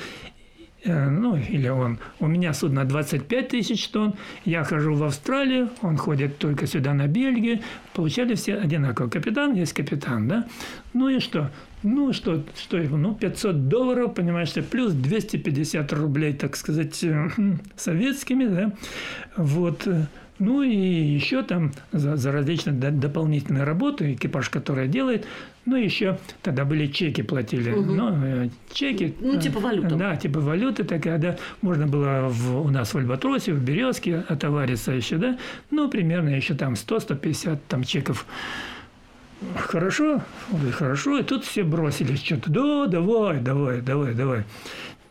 э, 0.84 1.10
ну, 1.10 1.38
или 1.38 1.70
он, 1.70 2.00
у 2.20 2.28
меня 2.28 2.54
судно 2.54 2.84
25 2.84 3.48
тысяч 3.48 3.88
тонн, 3.88 4.16
я 4.46 4.64
хожу 4.64 4.94
в 4.94 5.04
Австралию, 5.04 5.70
он 5.82 5.98
ходит 5.98 6.38
только 6.38 6.68
сюда 6.68 6.94
на 6.94 7.08
Бельгию, 7.08 7.62
получали 7.94 8.36
все 8.36 8.56
одинаково. 8.56 9.10
Капитан 9.10 9.54
есть 9.54 9.74
капитан, 9.74 10.28
да? 10.28 10.48
Ну 10.94 11.10
и 11.10 11.20
что? 11.20 11.50
Ну, 11.84 12.12
что, 12.12 12.44
что 12.58 12.78
ну, 12.78 13.14
500 13.16 13.70
долларов, 13.70 14.16
понимаешь, 14.16 14.52
плюс 14.70 14.94
250 14.94 15.94
рублей, 15.94 16.34
так 16.34 16.58
сказать, 16.58 17.02
э, 17.04 17.30
советскими, 17.78 18.46
да? 18.46 18.74
Вот, 19.38 19.88
э, 19.88 20.08
ну 20.40 20.62
и 20.62 20.76
еще 20.76 21.44
там 21.44 21.72
за, 21.92 22.16
за 22.16 22.32
различные 22.32 22.76
дополнительные 22.92 23.64
работы, 23.64 24.14
экипаж, 24.14 24.50
который 24.50 24.88
делает, 24.88 25.26
ну 25.66 25.76
еще 25.76 26.20
тогда 26.44 26.64
были 26.64 26.88
чеки 26.88 27.24
платили, 27.24 27.72
угу. 27.72 27.94
ну 27.94 28.12
э, 28.24 28.50
чеки. 28.72 29.16
Ну 29.20 29.40
типа 29.40 29.60
валюта. 29.60 29.96
Да, 29.96 30.16
типа 30.16 30.40
валюты 30.40 30.84
такая, 30.84 31.18
да. 31.18 31.38
Можно 31.62 31.88
было 31.88 32.28
в, 32.30 32.62
у 32.62 32.70
нас 32.70 32.94
в 32.94 32.98
Альбатросе, 32.98 33.54
в 33.54 33.64
Березке 33.64 34.24
отовариться 34.28 34.92
еще, 34.92 35.18
да. 35.18 35.38
Ну 35.72 35.90
примерно 35.90 36.30
еще 36.30 36.54
там 36.54 36.74
100-150 36.74 37.60
там 37.68 37.84
чеков. 37.84 38.26
Хорошо, 39.56 40.22
хорошо, 40.72 41.20
и 41.20 41.24
тут 41.24 41.46
все 41.46 41.64
бросились 41.64 42.24
что-то, 42.24 42.50
да, 42.50 42.88
давай, 42.88 43.40
давай, 43.40 43.82
давай, 43.82 44.14
давай. 44.16 44.44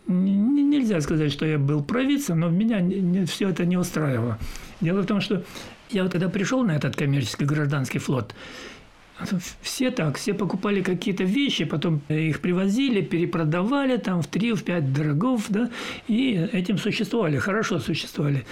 Нельзя 0.08 1.00
сказать, 1.00 1.32
что 1.32 1.46
я 1.46 1.58
был 1.58 1.82
провидцем, 1.82 2.40
но 2.40 2.48
меня 2.48 3.26
все 3.26 3.48
это 3.50 3.64
не 3.64 3.76
устраивало. 3.76 4.38
Дело 4.80 5.02
в 5.02 5.06
том, 5.06 5.20
что 5.20 5.42
я 5.90 6.02
вот 6.02 6.12
когда 6.12 6.28
пришел 6.28 6.62
на 6.62 6.72
этот 6.72 6.96
коммерческий 6.96 7.44
гражданский 7.44 7.98
флот, 7.98 8.34
все 9.62 9.90
так, 9.90 10.18
все 10.18 10.34
покупали 10.34 10.82
какие-то 10.82 11.24
вещи, 11.24 11.64
потом 11.64 12.02
их 12.08 12.40
привозили, 12.40 13.00
перепродавали 13.00 13.96
там 13.96 14.20
в 14.20 14.26
три, 14.26 14.52
в 14.52 14.62
пять 14.62 14.92
дорогов, 14.92 15.46
да, 15.48 15.70
и 16.06 16.48
этим 16.52 16.76
существовали, 16.76 17.38
хорошо 17.38 17.78
существовали. 17.78 18.44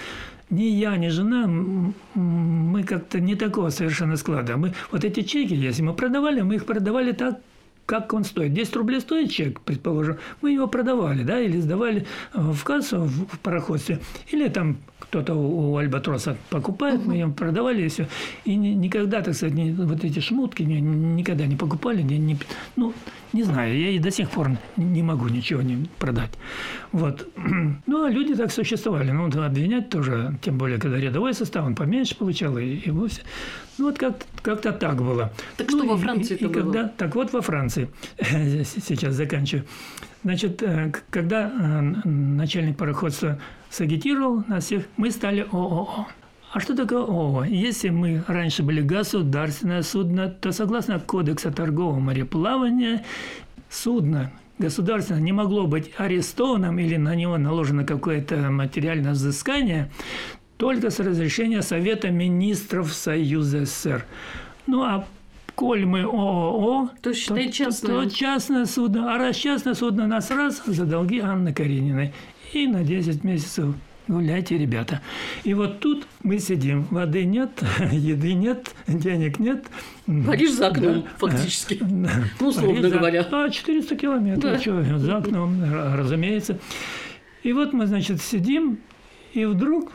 Ни 0.49 0.63
я, 0.63 0.95
ни 0.97 1.09
жена, 1.09 1.47
мы 1.47 2.83
как-то 2.83 3.19
не 3.19 3.35
такого 3.35 3.69
совершенно 3.69 4.15
склада. 4.15 4.57
Мы 4.57 4.73
вот 4.91 5.03
эти 5.03 5.21
чеки, 5.21 5.53
если 5.55 5.81
мы 5.81 5.93
продавали, 5.93 6.41
мы 6.41 6.55
их 6.55 6.65
продавали 6.65 7.11
так, 7.11 7.39
как 7.85 8.13
он 8.13 8.23
стоит. 8.23 8.53
10 8.53 8.75
рублей 8.75 8.99
стоит 8.99 9.31
чек, 9.31 9.61
предположим, 9.61 10.17
мы 10.41 10.51
его 10.51 10.67
продавали, 10.67 11.23
да, 11.23 11.39
или 11.39 11.59
сдавали 11.59 12.05
в 12.33 12.63
кассу 12.63 13.03
в 13.03 13.39
пароходстве, 13.39 13.99
или 14.31 14.47
там 14.49 14.77
кто-то 14.99 15.35
у 15.35 15.77
Альбатроса 15.77 16.37
покупает, 16.49 17.05
мы 17.05 17.19
им 17.19 17.33
продавали 17.33 17.83
и 17.83 17.89
все. 17.89 18.07
И 18.43 18.55
никогда, 18.55 19.21
так 19.21 19.35
сказать, 19.35 19.55
не, 19.55 19.71
вот 19.71 20.03
эти 20.03 20.19
шмутки 20.19 20.63
никогда 20.63 21.45
не 21.45 21.55
покупали, 21.55 22.01
не, 22.01 22.17
не, 22.17 22.37
ну, 22.75 22.93
не 23.35 23.43
знаю, 23.43 23.77
я 23.77 23.89
и 23.89 23.99
до 23.99 24.11
сих 24.11 24.29
пор 24.29 24.51
не 24.77 25.03
могу 25.03 25.27
ничего 25.27 25.61
не 25.61 25.87
продать. 25.99 26.31
Вот. 26.91 27.27
Ну, 27.87 28.05
а 28.05 28.09
люди 28.09 28.35
так 28.35 28.51
существовали. 28.51 29.11
Ну, 29.11 29.25
обвинять 29.25 29.89
тоже, 29.89 30.37
тем 30.41 30.57
более, 30.57 30.79
когда 30.79 30.97
рядовой 30.97 31.33
состав, 31.33 31.65
он 31.65 31.75
поменьше 31.75 32.15
получал, 32.15 32.57
и, 32.57 32.75
и 32.87 32.91
вовсе. 32.91 33.21
Ну, 33.77 33.85
вот 33.85 33.97
как, 33.97 34.15
как-то 34.41 34.71
так 34.71 34.97
было. 34.97 35.31
Так 35.57 35.71
ну, 35.71 35.79
что 35.79 35.87
во 35.87 35.97
Франции 35.97 36.37
и 36.37 36.45
было? 36.45 36.53
Когда, 36.53 36.87
так 36.87 37.15
вот 37.15 37.33
во 37.33 37.41
Франции, 37.41 37.89
сейчас 38.19 39.15
заканчиваю. 39.15 39.65
Значит, 40.23 40.63
э, 40.63 40.91
когда 41.09 41.51
э, 41.51 41.81
начальник 42.07 42.77
пароходства 42.77 43.39
сагитировал 43.69 44.43
нас 44.47 44.65
всех, 44.65 44.85
мы 44.97 45.11
стали 45.11 45.45
ООО. 45.51 46.07
А 46.55 46.61
что 46.61 46.73
такое 46.73 46.99
ООО? 46.99 47.43
Если 47.43 47.89
мы 47.89 48.23
раньше 48.27 48.63
были 48.63 48.79
государственное 48.79 49.81
судно, 49.81 50.29
то 50.29 50.53
согласно 50.53 51.01
Кодексу 51.01 51.51
торгового 51.51 51.99
мореплавания 51.99 53.03
судно 53.69 54.31
государственное 54.57 55.19
не 55.19 55.33
могло 55.33 55.67
быть 55.67 55.91
арестованным 55.97 56.79
или 56.79 56.95
на 56.95 57.13
него 57.13 57.37
наложено 57.37 57.83
какое-то 57.83 58.37
материальное 58.51 59.11
взыскание 59.11 59.91
только 60.55 60.91
с 60.91 61.01
разрешения 61.01 61.61
Совета 61.61 62.09
министров 62.09 62.93
Союза 62.93 63.65
СССР. 63.65 64.05
Ну 64.65 64.83
а 64.83 65.05
коль 65.55 65.85
мы 65.85 66.03
ООО, 66.03 66.89
то, 67.01 67.13
считай, 67.13 67.51
частное. 67.51 68.03
то 68.03 68.09
частное 68.09 68.63
судно. 68.63 69.13
А 69.13 69.17
раз 69.17 69.35
частное 69.35 69.73
судно, 69.73 70.07
нас 70.07 70.31
раз 70.31 70.63
за 70.65 70.85
долги 70.85 71.19
Анны 71.19 71.53
Карениной. 71.53 72.13
И 72.53 72.65
на 72.65 72.85
10 72.85 73.25
месяцев 73.25 73.75
гуляйте, 74.07 74.57
ребята. 74.57 75.01
И 75.43 75.53
вот 75.53 75.79
тут 75.79 76.07
мы 76.23 76.39
сидим. 76.39 76.83
Воды 76.91 77.25
нет, 77.25 77.51
еды 77.91 78.33
нет, 78.33 78.73
денег 78.87 79.39
нет. 79.39 79.65
Париж 80.05 80.51
за 80.51 80.67
окном, 80.67 81.01
да. 81.01 81.09
фактически. 81.17 81.79
Да. 81.81 82.11
Ну, 82.39 82.47
условно 82.47 82.81
Париж 82.81 82.93
говоря. 82.93 83.23
За... 83.23 83.45
А, 83.45 83.49
400 83.49 83.95
километров. 83.95 84.53
Да. 84.53 84.59
Что, 84.59 84.99
за 84.99 85.17
окном, 85.17 85.61
разумеется. 85.95 86.59
И 87.43 87.53
вот 87.53 87.73
мы, 87.73 87.85
значит, 87.85 88.21
сидим, 88.21 88.79
и 89.33 89.45
вдруг 89.45 89.91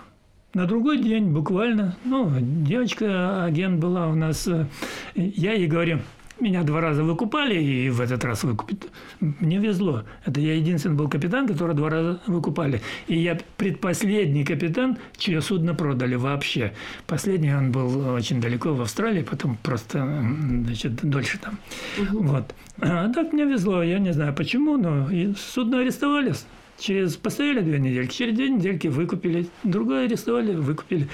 на 0.54 0.66
другой 0.66 0.98
день 0.98 1.30
буквально, 1.30 1.96
ну, 2.04 2.30
девочка, 2.40 3.44
агент 3.44 3.80
была 3.80 4.08
у 4.08 4.14
нас, 4.14 4.48
э, 4.48 4.66
я 5.14 5.52
ей 5.52 5.66
говорю, 5.66 6.00
меня 6.40 6.62
два 6.62 6.80
раза 6.80 7.02
выкупали, 7.02 7.62
и 7.62 7.90
в 7.90 8.00
этот 8.00 8.24
раз 8.24 8.44
выкупят. 8.44 8.88
Мне 9.20 9.58
везло. 9.58 10.04
Это 10.24 10.40
я 10.40 10.54
единственный 10.54 10.96
был 10.96 11.08
капитан, 11.08 11.46
который 11.46 11.74
два 11.74 11.90
раза 11.90 12.20
выкупали. 12.26 12.80
И 13.06 13.18
я 13.18 13.38
предпоследний 13.56 14.44
капитан, 14.44 14.98
чье 15.16 15.40
судно 15.40 15.74
продали 15.74 16.14
вообще. 16.14 16.72
Последний 17.06 17.54
он 17.54 17.72
был 17.72 18.14
очень 18.14 18.40
далеко 18.40 18.72
в 18.72 18.80
Австралии, 18.80 19.22
потом 19.22 19.56
просто, 19.62 20.24
значит, 20.64 20.94
дольше 21.02 21.38
там. 21.38 21.58
Угу. 21.98 22.22
Вот. 22.24 22.54
А 22.80 23.12
так 23.12 23.32
мне 23.32 23.44
везло. 23.44 23.82
Я 23.82 23.98
не 23.98 24.12
знаю 24.12 24.34
почему, 24.34 24.76
но 24.76 25.10
и 25.10 25.34
судно 25.34 25.80
арестовали. 25.80 26.34
Через 26.78 27.16
постояли 27.16 27.60
две 27.60 27.78
недельки, 27.78 28.14
через 28.14 28.34
две 28.34 28.48
недельки 28.48 28.88
выкупили, 28.88 29.48
другое 29.64 30.06
арестовали, 30.06 30.54
выкупили. 30.54 31.08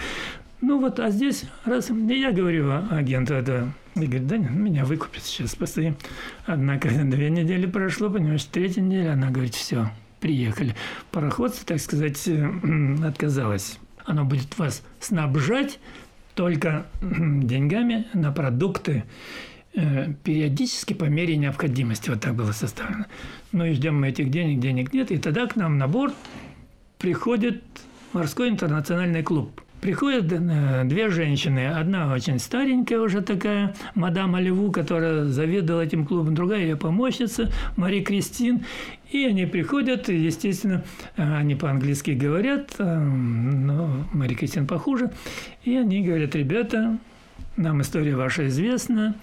Ну 0.61 0.79
вот, 0.79 1.01
а 1.01 1.11
здесь, 1.11 1.45
раз 1.65 1.91
я 1.91 2.33
говорю 2.33 2.71
агенту 2.91 3.35
это, 3.35 3.69
и 4.05 4.07
говорит, 4.07 4.27
да, 4.27 4.37
меня 4.37 4.85
выкупят 4.85 5.23
сейчас, 5.23 5.55
постоим. 5.55 5.97
Однако 6.45 6.89
две 6.89 7.31
недели 7.31 7.67
прошло, 7.67 8.11
понимаешь, 8.11 8.45
третья 8.45 8.83
неделя, 8.83 9.13
она 9.13 9.31
говорит, 9.31 9.55
все, 9.55 9.91
приехали. 10.21 10.75
Пароходство, 11.11 11.67
так 11.67 11.81
сказать, 11.81 12.29
отказалось. 13.05 13.79
Оно 14.05 14.25
будет 14.25 14.57
вас 14.59 14.83
снабжать 15.01 15.81
только 16.35 16.87
деньгами 17.01 18.07
на 18.13 18.31
продукты 18.31 19.05
Э, 19.79 20.11
периодически 20.25 20.95
по 20.95 21.05
мере 21.05 21.37
необходимости. 21.37 22.09
Вот 22.09 22.23
так 22.23 22.35
было 22.35 22.53
составлено. 22.53 23.05
Ну 23.53 23.67
и 23.67 23.75
ждем 23.75 24.01
мы 24.01 24.09
этих 24.09 24.31
денег, 24.31 24.59
денег 24.59 24.95
нет. 24.95 25.11
И 25.11 25.19
тогда 25.19 25.47
к 25.47 25.55
нам 25.55 25.77
на 25.77 25.87
борт 25.87 26.15
приходит 26.99 27.63
морской 28.15 28.49
интернациональный 28.49 29.23
клуб. 29.23 29.61
Приходят 29.81 30.33
э, 30.33 30.85
две 30.85 31.11
женщины. 31.11 31.69
Одна 31.69 32.13
очень 32.13 32.39
старенькая 32.39 33.01
уже 33.01 33.21
такая, 33.21 33.75
мадам 33.95 34.35
Оливу, 34.35 34.73
которая 34.73 35.25
заведовала 35.25 35.83
этим 35.83 36.07
клубом. 36.07 36.35
Другая 36.35 36.63
ее 36.63 36.77
помощница, 36.77 37.53
Мари 37.77 38.01
Кристин. 38.01 38.65
И 39.11 39.25
они 39.25 39.47
приходят, 39.47 40.09
естественно, 40.09 40.83
э, 41.17 41.37
они 41.37 41.55
по-английски 41.55 42.13
говорят, 42.13 42.75
но 42.79 44.07
Мари 44.13 44.35
Кристин 44.35 44.67
похуже. 44.67 45.13
И 45.63 45.77
они 45.77 46.03
говорят, 46.03 46.35
ребята, 46.35 46.99
нам 47.57 47.81
история 47.81 48.17
ваша 48.17 48.49
известна, 48.49 49.15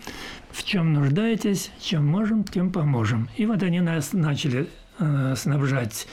в 0.51 0.63
чем 0.63 0.93
нуждаетесь, 0.93 1.71
чем 1.79 2.05
можем, 2.05 2.43
тем 2.43 2.71
поможем. 2.71 3.29
И 3.37 3.45
вот 3.45 3.63
они 3.63 3.79
нас 3.79 4.13
начали 4.13 4.67
э, 4.99 5.33
снабжать 5.35 6.07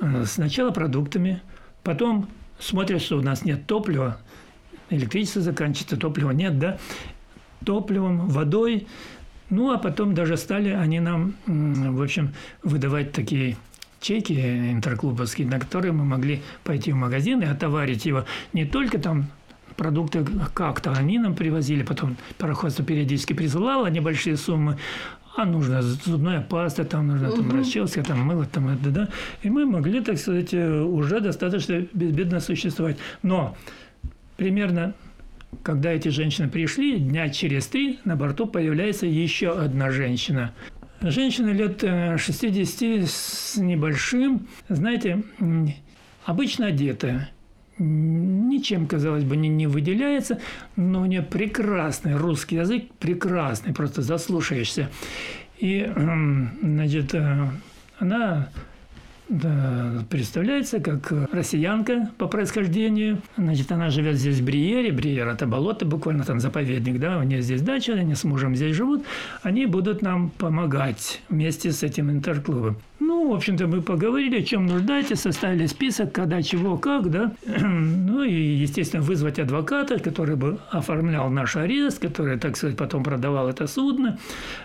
э, 0.00 0.24
сначала 0.26 0.70
продуктами, 0.70 1.42
потом 1.82 2.28
смотрят, 2.58 3.02
что 3.02 3.18
у 3.18 3.22
нас 3.22 3.44
нет 3.44 3.66
топлива, 3.66 4.18
электричество 4.90 5.42
заканчивается, 5.42 5.96
топлива 5.96 6.30
нет, 6.30 6.58
да, 6.58 6.78
топливом, 7.64 8.28
водой. 8.28 8.86
Ну, 9.50 9.72
а 9.72 9.78
потом 9.78 10.14
даже 10.14 10.36
стали 10.36 10.70
они 10.70 11.00
нам, 11.00 11.34
в 11.46 12.02
общем, 12.02 12.34
выдавать 12.62 13.12
такие 13.12 13.56
чеки 14.00 14.34
интерклубовские, 14.72 15.46
на 15.46 15.58
которые 15.58 15.92
мы 15.92 16.04
могли 16.04 16.42
пойти 16.64 16.92
в 16.92 16.96
магазин 16.96 17.40
и 17.40 17.46
отоварить 17.46 18.04
его 18.04 18.24
не 18.52 18.64
только 18.64 18.98
там 18.98 19.28
продукты 19.76 20.26
как-то 20.54 20.92
они 20.92 21.18
нам 21.18 21.34
привозили, 21.34 21.82
потом 21.82 22.16
пароходство 22.36 22.84
периодически 22.84 23.32
присылало 23.32 23.86
небольшие 23.86 24.36
суммы, 24.36 24.76
а 25.38 25.44
нужна 25.44 25.82
зубная 25.82 26.40
паста, 26.40 26.84
там 26.84 27.06
нужна 27.06 27.30
там, 27.30 27.56
расческа, 27.56 28.02
там 28.02 28.20
мыло, 28.20 28.44
там 28.44 28.68
это, 28.68 28.90
да. 28.90 29.08
И 29.42 29.48
мы 29.48 29.66
могли, 29.66 30.00
так 30.00 30.18
сказать, 30.18 30.52
уже 30.52 31.20
достаточно 31.20 31.86
безбедно 31.92 32.40
существовать. 32.40 32.98
Но 33.22 33.56
примерно 34.36 34.94
когда 35.62 35.92
эти 35.92 36.08
женщины 36.08 36.48
пришли, 36.48 36.98
дня 36.98 37.28
через 37.28 37.68
три 37.68 38.00
на 38.04 38.16
борту 38.16 38.46
появляется 38.46 39.06
еще 39.06 39.58
одна 39.58 39.90
женщина. 39.92 40.52
Женщина 41.00 41.50
лет 41.50 41.80
60 41.80 42.82
э, 42.82 43.06
с 43.06 43.56
небольшим, 43.56 44.48
знаете, 44.68 45.22
обычно 46.24 46.66
одетая 46.66 47.30
ничем, 47.78 48.86
казалось 48.86 49.24
бы, 49.24 49.36
не, 49.36 49.48
не 49.48 49.66
выделяется, 49.66 50.40
но 50.76 51.02
у 51.02 51.06
нее 51.06 51.22
прекрасный 51.22 52.16
русский 52.16 52.56
язык, 52.56 52.84
прекрасный, 52.98 53.72
просто 53.74 54.02
заслушаешься. 54.02 54.88
И, 55.58 55.80
эм, 55.80 56.50
значит, 56.62 57.14
э, 57.14 57.48
она 57.98 58.48
да, 59.28 60.04
представляется 60.08 60.80
как 60.80 61.12
россиянка 61.32 62.10
по 62.16 62.28
происхождению. 62.28 63.20
Значит, 63.36 63.70
она 63.72 63.90
живет 63.90 64.16
здесь 64.16 64.38
в 64.38 64.44
Бриере. 64.44 64.90
Бриер– 64.90 65.28
это 65.28 65.46
болото, 65.46 65.84
буквально 65.84 66.24
там 66.24 66.40
заповедник, 66.40 66.98
да, 66.98 67.18
у 67.18 67.22
нее 67.22 67.42
здесь 67.42 67.60
дача, 67.60 67.92
они 67.92 68.14
с 68.14 68.24
мужем 68.24 68.56
здесь 68.56 68.74
живут. 68.74 69.04
Они 69.42 69.66
будут 69.66 70.00
нам 70.00 70.30
помогать 70.30 71.20
вместе 71.28 71.72
с 71.72 71.82
этим 71.82 72.10
интерклубом. 72.10 72.78
Ну, 73.00 73.30
в 73.30 73.34
общем-то, 73.34 73.66
мы 73.68 73.80
поговорили, 73.80 74.40
о 74.40 74.42
чем 74.42 74.66
нуждаетесь, 74.66 75.20
составили 75.20 75.66
список, 75.66 76.12
когда, 76.12 76.42
чего, 76.42 76.76
как, 76.76 77.10
да. 77.10 77.32
Ну 77.58 78.24
и, 78.24 78.32
естественно, 78.32 79.02
вызвать 79.02 79.38
адвоката, 79.38 80.00
который 80.00 80.34
бы 80.34 80.58
оформлял 80.70 81.30
наш 81.30 81.56
арест, 81.56 82.00
который, 82.00 82.38
так 82.38 82.56
сказать, 82.56 82.76
потом 82.76 83.04
продавал 83.04 83.48
это 83.48 83.66
судно 83.68 84.18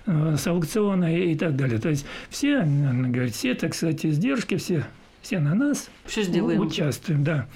э, 0.08 0.36
с 0.38 0.48
аукциона 0.48 1.16
и, 1.16 1.34
и 1.34 1.38
так 1.38 1.56
далее. 1.56 1.80
То 1.80 1.90
есть 1.90 2.06
все, 2.30 2.62
говорит, 2.62 3.36
все, 3.36 3.54
так 3.54 3.76
сказать, 3.76 4.06
издержки, 4.06 4.58
все, 4.58 4.84
все 5.22 5.40
на 5.40 5.54
нас 5.54 5.90
все 6.06 6.24
сделаем. 6.24 6.60
участвуем, 6.62 7.24
да. 7.24 7.48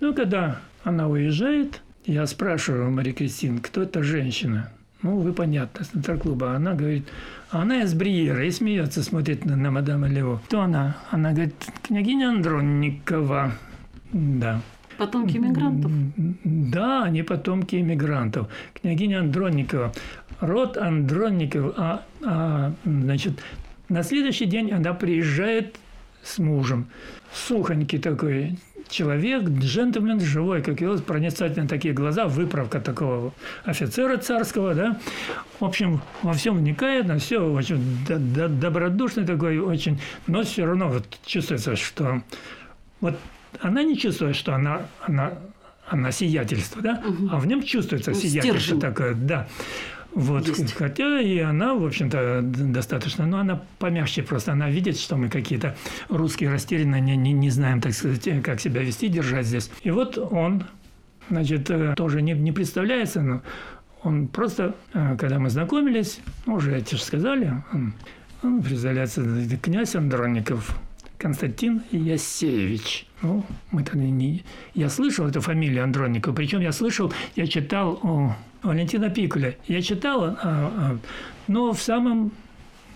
Ну, 0.00 0.12
когда 0.14 0.60
она 0.84 1.08
уезжает, 1.08 1.80
я 2.04 2.26
спрашиваю 2.26 2.90
Марии 2.90 3.12
Кристин, 3.12 3.58
кто 3.60 3.82
эта 3.82 4.02
женщина? 4.02 4.70
Ну, 5.02 5.18
вы 5.18 5.32
понятно, 5.32 5.84
с 5.84 6.18
клуба. 6.18 6.54
Она 6.56 6.74
говорит, 6.74 7.06
она 7.50 7.82
из 7.82 7.94
Бриера 7.94 8.44
и 8.44 8.50
смеется, 8.50 9.02
смотрит 9.02 9.44
на, 9.44 9.54
на 9.56 9.70
мадам 9.70 10.04
Лево. 10.04 10.40
Кто 10.46 10.62
она? 10.62 10.96
Она 11.10 11.32
говорит, 11.32 11.54
княгиня 11.82 12.30
Андронникова. 12.30 13.52
Да. 14.12 14.60
Потомки 14.96 15.36
иммигрантов? 15.36 15.92
Да, 16.42 17.04
они 17.04 17.22
потомки 17.22 17.76
иммигрантов. 17.76 18.48
Княгиня 18.74 19.20
Андронникова. 19.20 19.92
Род 20.40 20.76
Андронников. 20.76 21.74
А, 21.76 22.02
а, 22.24 22.72
значит, 22.84 23.40
на 23.88 24.02
следующий 24.02 24.46
день 24.46 24.72
она 24.72 24.94
приезжает 24.94 25.78
с 26.24 26.38
мужем. 26.38 26.88
Сухонький 27.32 27.98
такой 27.98 28.58
человек, 28.88 29.44
джентльмен 29.48 30.20
живой, 30.20 30.62
как 30.62 30.80
его 30.80 30.96
проницательные 30.98 31.68
такие 31.68 31.94
глаза, 31.94 32.26
выправка 32.26 32.80
такого 32.80 33.32
офицера 33.64 34.16
царского, 34.16 34.74
да. 34.74 34.98
В 35.60 35.64
общем, 35.64 36.00
во 36.22 36.32
всем 36.32 36.58
вникает, 36.58 37.06
на 37.06 37.18
все 37.18 37.38
очень 37.38 37.80
добродушный 38.06 39.24
такой, 39.24 39.58
очень, 39.58 40.00
но 40.26 40.42
все 40.42 40.64
равно 40.64 40.88
вот 40.88 41.04
чувствуется, 41.24 41.76
что 41.76 42.22
вот 43.00 43.18
она 43.60 43.82
не 43.82 43.96
чувствует, 43.96 44.36
что 44.36 44.54
она, 44.54 44.82
она, 45.02 45.32
она 45.86 46.12
сиятельство, 46.12 46.82
да, 46.82 47.02
угу. 47.04 47.28
а 47.30 47.38
в 47.38 47.46
нем 47.46 47.62
чувствуется 47.62 48.10
ну, 48.10 48.16
сиятельство 48.16 48.60
Стержень. 48.60 48.80
такое, 48.80 49.14
да. 49.14 49.48
Вот, 50.14 50.48
Есть. 50.48 50.72
хотя 50.72 51.20
и 51.20 51.38
она, 51.38 51.74
в 51.74 51.84
общем-то, 51.84 52.40
достаточно, 52.42 53.26
но 53.26 53.38
она 53.38 53.62
помягче 53.78 54.22
просто, 54.22 54.52
она 54.52 54.70
видит, 54.70 54.98
что 54.98 55.16
мы 55.16 55.28
какие-то 55.28 55.76
русские 56.08 56.50
растерянные, 56.50 57.00
не, 57.00 57.16
не, 57.16 57.32
не 57.32 57.50
знаем, 57.50 57.80
так 57.80 57.92
сказать, 57.92 58.42
как 58.42 58.60
себя 58.60 58.82
вести, 58.82 59.08
держать 59.08 59.46
здесь. 59.46 59.70
И 59.82 59.90
вот 59.90 60.16
он, 60.18 60.64
значит, 61.28 61.70
э, 61.70 61.94
тоже 61.94 62.22
не, 62.22 62.32
не 62.32 62.52
представляется, 62.52 63.20
но 63.20 63.42
он 64.02 64.28
просто, 64.28 64.74
э, 64.94 65.16
когда 65.18 65.38
мы 65.38 65.50
знакомились, 65.50 66.20
уже 66.46 66.76
эти 66.76 66.94
же 66.94 67.02
сказали, 67.02 67.62
он, 67.72 67.92
он 68.42 68.62
представляется 68.62 69.22
князь 69.62 69.94
Андронников, 69.94 70.78
Константин 71.18 71.82
Ясеевич. 71.90 73.06
Ну, 73.22 73.44
мы 73.72 73.82
тогда 73.82 74.04
не... 74.04 74.44
Я 74.74 74.88
слышал 74.88 75.26
эту 75.26 75.40
фамилию 75.40 75.82
Андронникова, 75.82 76.34
причем 76.34 76.60
я 76.60 76.72
слышал, 76.72 77.12
я 77.34 77.46
читал 77.46 77.98
о 78.02 78.36
Валентина 78.62 79.10
Пикуля. 79.10 79.56
Я 79.66 79.82
читал, 79.82 80.24
а, 80.24 80.36
а, 80.42 80.98
но 81.48 81.72
в 81.72 81.82
самом 81.82 82.32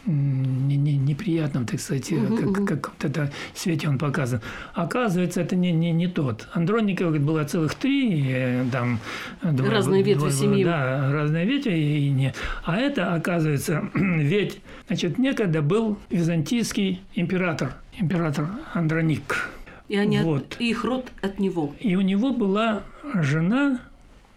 не, 0.07 0.77
не, 0.77 0.97
неприятном, 0.97 1.67
так 1.67 1.81
сказать, 1.81 2.11
угу, 2.13 2.53
как, 2.53 2.83
как 2.83 2.93
это 3.05 3.33
свете 3.55 3.89
он 3.89 3.99
показан. 3.99 4.41
Оказывается, 4.75 5.41
это 5.41 5.55
не, 5.55 5.71
не, 5.73 5.93
не 5.93 6.09
тот. 6.09 6.49
Андронников 6.53 7.17
было 7.21 7.45
целых 7.45 7.75
три, 7.75 8.11
и, 8.11 8.71
там 8.71 8.99
двое, 9.43 9.71
разные 9.71 10.03
ветви 10.03 10.19
двое, 10.19 10.33
семьи. 10.33 10.65
Да, 10.65 11.13
разные 11.13 11.47
ветви. 11.47 11.73
И 11.73 12.11
не. 12.11 12.35
А 12.65 12.77
это, 12.77 13.15
оказывается, 13.15 13.89
ведь, 13.95 14.61
значит, 14.89 15.19
некогда 15.19 15.63
был 15.63 15.99
византийский 16.11 17.03
император, 17.15 17.75
император 17.99 18.49
Андроник. 18.73 19.51
И 19.89 19.97
они 19.97 20.21
вот. 20.21 20.55
от, 20.55 20.61
и 20.61 20.71
их 20.71 20.85
род 20.85 21.13
от 21.21 21.39
него. 21.39 21.75
И 21.79 21.95
у 21.97 22.01
него 22.01 22.33
была 22.33 22.83
жена 23.15 23.81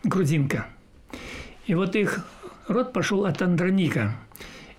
грузинка. 0.04 0.68
И 1.66 1.74
вот 1.74 1.96
их 1.96 2.26
род 2.68 2.94
пошел 2.94 3.26
от 3.26 3.42
Андроника. 3.42 4.16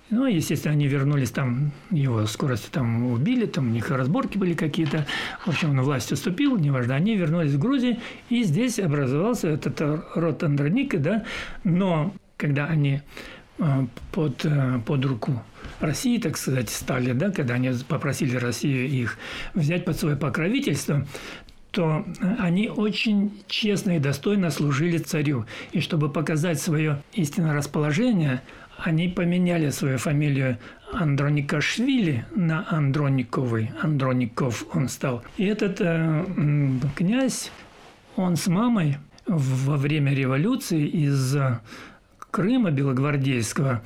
Ну, 0.08 0.26
естественно, 0.26 0.72
они 0.72 0.86
вернулись 0.86 1.30
там, 1.30 1.72
его 1.90 2.26
скорости 2.26 2.68
там 2.70 3.10
убили, 3.10 3.46
там 3.46 3.68
у 3.68 3.70
них 3.70 3.90
разборки 3.90 4.38
были 4.38 4.54
какие-то. 4.54 5.04
В 5.44 5.48
общем, 5.48 5.70
он 5.70 5.80
власть 5.80 6.12
уступил, 6.12 6.56
неважно. 6.56 6.94
Они 6.94 7.16
вернулись 7.16 7.52
в 7.52 7.58
Грузию, 7.58 7.96
и 8.28 8.44
здесь 8.44 8.78
образовался 8.78 9.48
этот 9.48 9.80
род 10.14 10.44
Андроника, 10.44 10.98
да. 10.98 11.24
Но 11.64 12.14
когда 12.36 12.66
они 12.66 13.00
э, 13.58 13.86
под, 14.12 14.44
э, 14.44 14.80
под 14.86 15.04
руку 15.04 15.42
России, 15.80 16.18
так 16.18 16.36
сказать, 16.36 16.70
стали, 16.70 17.12
да, 17.12 17.30
когда 17.32 17.54
они 17.54 17.72
попросили 17.88 18.36
Россию 18.36 18.88
их 18.88 19.18
взять 19.54 19.84
под 19.84 19.96
свое 19.98 20.14
покровительство, 20.14 21.04
то 21.72 22.06
они 22.38 22.70
очень 22.70 23.32
честно 23.48 23.96
и 23.96 23.98
достойно 23.98 24.50
служили 24.50 24.98
царю. 24.98 25.44
И 25.72 25.80
чтобы 25.80 26.10
показать 26.10 26.58
свое 26.60 27.02
истинное 27.12 27.52
расположение, 27.54 28.40
они 28.78 29.08
поменяли 29.08 29.70
свою 29.70 29.98
фамилию 29.98 30.58
Андроникашвили 30.92 32.24
на 32.34 32.66
Андрониковый. 32.68 33.70
Андроников 33.82 34.64
он 34.74 34.88
стал. 34.88 35.22
И 35.36 35.44
этот 35.44 35.80
э, 35.80 36.24
князь, 36.94 37.50
он 38.16 38.36
с 38.36 38.46
мамой 38.46 38.98
во 39.26 39.76
время 39.76 40.14
революции 40.14 40.86
из 40.86 41.36
Крыма 42.30 42.70
Белогвардейского, 42.70 43.82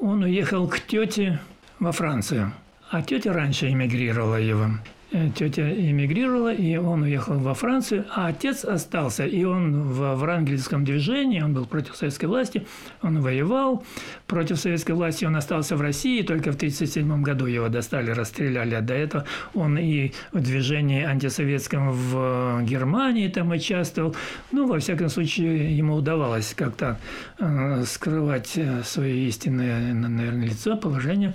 он 0.00 0.24
уехал 0.24 0.68
к 0.68 0.80
тете 0.80 1.40
во 1.78 1.92
Францию. 1.92 2.52
А 2.90 3.02
тетя 3.02 3.32
раньше 3.32 3.70
эмигрировала 3.70 4.36
его. 4.36 4.66
Э, 5.14 5.28
тетя 5.34 5.70
эмигрировала, 5.70 6.54
и 6.54 6.76
он 6.76 7.02
уехал 7.02 7.38
во 7.38 7.52
Францию, 7.52 8.06
а 8.14 8.28
отец 8.28 8.64
остался. 8.64 9.26
И 9.26 9.44
он 9.44 9.82
в 9.82 10.14
врангельском 10.14 10.86
движении, 10.86 11.42
он 11.42 11.52
был 11.52 11.66
против 11.66 11.96
советской 11.96 12.26
власти, 12.26 12.66
он 13.02 13.20
воевал 13.20 13.84
против 14.26 14.58
советской 14.58 14.92
власти, 14.92 15.26
он 15.26 15.36
остался 15.36 15.76
в 15.76 15.82
России, 15.82 16.22
только 16.22 16.50
в 16.50 16.56
1937 16.56 17.22
году 17.22 17.44
его 17.44 17.68
достали, 17.68 18.10
расстреляли. 18.10 18.74
А 18.74 18.80
до 18.80 18.94
этого 18.94 19.26
он 19.52 19.76
и 19.76 20.12
в 20.32 20.40
движении 20.40 21.04
антисоветском 21.04 21.90
в 21.90 22.62
Германии 22.62 23.28
там 23.28 23.50
участвовал. 23.50 24.16
Ну, 24.50 24.66
во 24.66 24.78
всяком 24.78 25.10
случае, 25.10 25.76
ему 25.76 25.96
удавалось 25.96 26.54
как-то 26.56 26.98
э, 27.38 27.84
скрывать 27.84 28.52
э, 28.56 28.82
свое 28.82 29.28
истинное, 29.28 29.92
наверное, 29.92 30.46
лицо, 30.46 30.74
положение 30.74 31.34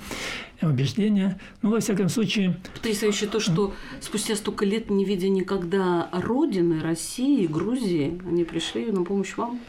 убеждения. 0.62 1.40
Ну, 1.62 1.72
во 1.72 1.80
всяком 1.80 2.10
случае... 2.10 2.58
Потрясающе 2.74 3.28
то, 3.28 3.40
что 3.40 3.74
спустя 4.02 4.36
столько 4.36 4.66
лет, 4.66 4.90
не 4.90 5.06
видя 5.06 5.30
никогда 5.30 6.10
Родины, 6.12 6.82
России, 6.82 7.46
Грузии, 7.46 8.20
они 8.28 8.44
пришли 8.44 8.92
на 8.92 9.04
помощь 9.04 9.36
вам? 9.38 9.60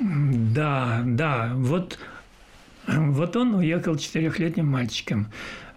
Да, 0.00 1.02
да. 1.06 1.52
Вот, 1.54 1.98
вот 2.86 3.36
он 3.36 3.54
уехал 3.54 3.96
четырехлетним 3.96 4.66
мальчиком. 4.66 5.28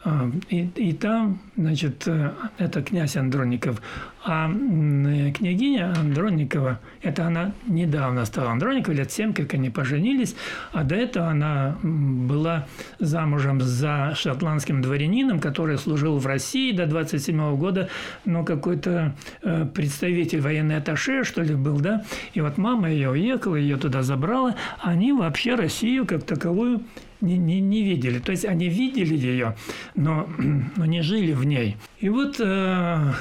А, 0.03 0.31
и, 0.49 0.69
и 0.75 0.93
там, 0.93 1.41
значит, 1.57 2.07
э, 2.07 2.31
это 2.57 2.81
князь 2.81 3.17
Андроников. 3.17 3.81
А 4.25 4.49
княгиня 4.49 5.93
Андроникова, 5.97 6.79
это 7.01 7.27
она 7.27 7.53
недавно 7.67 8.25
стала 8.25 8.51
Андроникова, 8.51 8.93
лет 8.93 9.11
семь, 9.11 9.33
как 9.33 9.53
они 9.53 9.69
поженились, 9.69 10.35
а 10.73 10.83
до 10.83 10.95
этого 10.95 11.27
она 11.27 11.77
была 11.83 12.67
замужем 12.99 13.61
за 13.61 14.13
шотландским 14.15 14.81
дворянином, 14.81 15.39
который 15.39 15.77
служил 15.77 16.17
в 16.17 16.25
России 16.25 16.71
до 16.71 16.87
27 16.87 17.55
года, 17.57 17.89
но 18.25 18.43
какой-то 18.43 19.15
э, 19.43 19.65
представитель 19.73 20.41
военной 20.41 20.77
атташе, 20.77 21.23
что 21.23 21.41
ли, 21.41 21.55
был, 21.55 21.79
да, 21.79 22.03
и 22.33 22.41
вот 22.41 22.57
мама 22.57 22.89
ее 22.89 23.11
уехала, 23.11 23.55
ее 23.55 23.77
туда 23.77 24.03
забрала, 24.03 24.55
они 24.79 25.13
вообще 25.13 25.55
Россию 25.55 26.05
как 26.05 26.23
таковую 26.23 26.81
не, 27.21 27.37
не, 27.37 27.59
не 27.59 27.83
видели. 27.83 28.19
То 28.19 28.31
есть 28.31 28.45
они 28.45 28.69
видели 28.69 29.15
ее, 29.15 29.55
но, 29.95 30.27
но 30.75 30.85
не 30.85 31.01
жили 31.01 31.33
в 31.33 31.43
ней. 31.43 31.77
И 31.99 32.09
вот 32.09 32.39
э, 32.39 33.13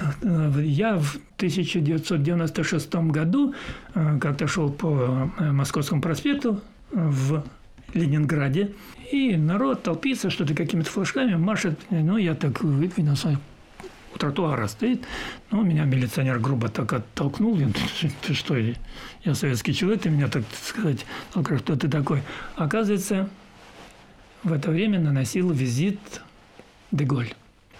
я 0.62 0.85
в 0.94 1.16
1996 1.36 2.94
году 2.94 3.54
э, 3.94 4.18
как-то 4.20 4.46
шел 4.46 4.70
по 4.70 5.30
э, 5.38 5.52
Московскому 5.52 6.00
проспекту 6.00 6.60
в 6.92 7.44
Ленинграде, 7.94 8.72
и 9.10 9.36
народ 9.36 9.82
толпится, 9.82 10.30
что-то 10.30 10.54
какими-то 10.54 10.90
флажками 10.90 11.34
машет. 11.34 11.78
Ну, 11.90 12.16
я 12.16 12.34
так 12.34 12.62
выдвинулся 12.62 13.38
у 14.16 14.18
тротуара 14.18 14.66
стоит. 14.66 15.04
Ну, 15.50 15.62
меня 15.62 15.84
милиционер 15.84 16.38
грубо 16.38 16.68
так 16.68 16.92
оттолкнул. 16.92 17.56
Я, 17.58 17.68
ты, 18.22 18.34
что, 18.34 18.56
я 18.56 19.34
советский 19.34 19.74
человек, 19.74 20.02
ты 20.02 20.10
меня, 20.10 20.28
так 20.28 20.42
сказать, 20.62 21.06
толкаешь, 21.32 21.60
кто 21.60 21.76
ты 21.76 21.88
такой? 21.88 22.22
Оказывается, 22.56 23.28
в 24.42 24.52
это 24.52 24.70
время 24.70 24.98
наносил 25.00 25.50
визит 25.50 26.00
Деголь. 26.90 27.34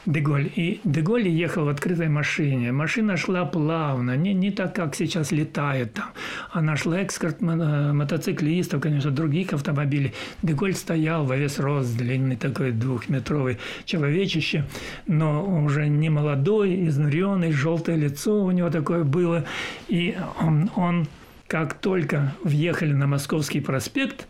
Деголь. 0.07 0.51
И 0.55 0.81
Деголь 0.85 1.29
ехал 1.29 1.65
в 1.65 1.69
открытой 1.69 2.09
машине. 2.09 2.73
Машина 2.73 3.17
шла 3.17 3.45
плавно, 3.45 4.17
не, 4.17 4.33
не 4.35 4.51
так, 4.51 4.75
как 4.75 4.95
сейчас 4.95 5.33
летает 5.33 5.95
там. 5.95 6.07
Она 6.53 6.77
шла 6.77 7.01
экскорт 7.01 7.41
мотоциклистов, 7.41 8.81
конечно, 8.81 9.11
других 9.11 9.53
автомобилей. 9.53 10.15
Деголь 10.43 10.75
стоял 10.75 11.25
во 11.25 11.37
весь 11.37 11.59
рост, 11.59 11.97
длинный 11.97 12.37
такой 12.37 12.71
двухметровый 12.71 13.59
человечище, 13.85 14.65
но 15.07 15.45
уже 15.45 15.89
не 15.89 16.09
молодой, 16.09 16.87
изнуренный, 16.87 17.53
желтое 17.53 17.99
лицо 17.99 18.45
у 18.45 18.51
него 18.53 18.71
такое 18.71 19.03
было. 19.03 19.45
И 19.89 20.17
он, 20.41 20.71
он 20.77 21.09
как 21.49 21.75
только 21.75 22.35
въехали 22.43 22.93
на 22.93 23.07
Московский 23.07 23.61
проспект, 23.61 24.29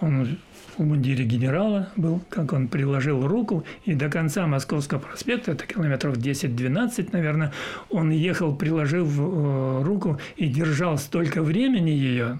он 0.00 0.38
в 0.78 0.84
мундире 0.84 1.24
генерала 1.24 1.88
был, 1.96 2.20
как 2.28 2.52
он 2.52 2.68
приложил 2.68 3.26
руку, 3.26 3.64
и 3.84 3.94
до 3.94 4.08
конца 4.08 4.46
Московского 4.46 5.00
проспекта, 5.00 5.52
это 5.52 5.66
километров 5.66 6.16
10-12, 6.16 7.10
наверное, 7.12 7.52
он 7.90 8.10
ехал, 8.10 8.54
приложив 8.54 9.08
э, 9.18 9.82
руку 9.82 10.20
и 10.36 10.46
держал 10.46 10.98
столько 10.98 11.42
времени 11.42 11.90
ее, 11.90 12.38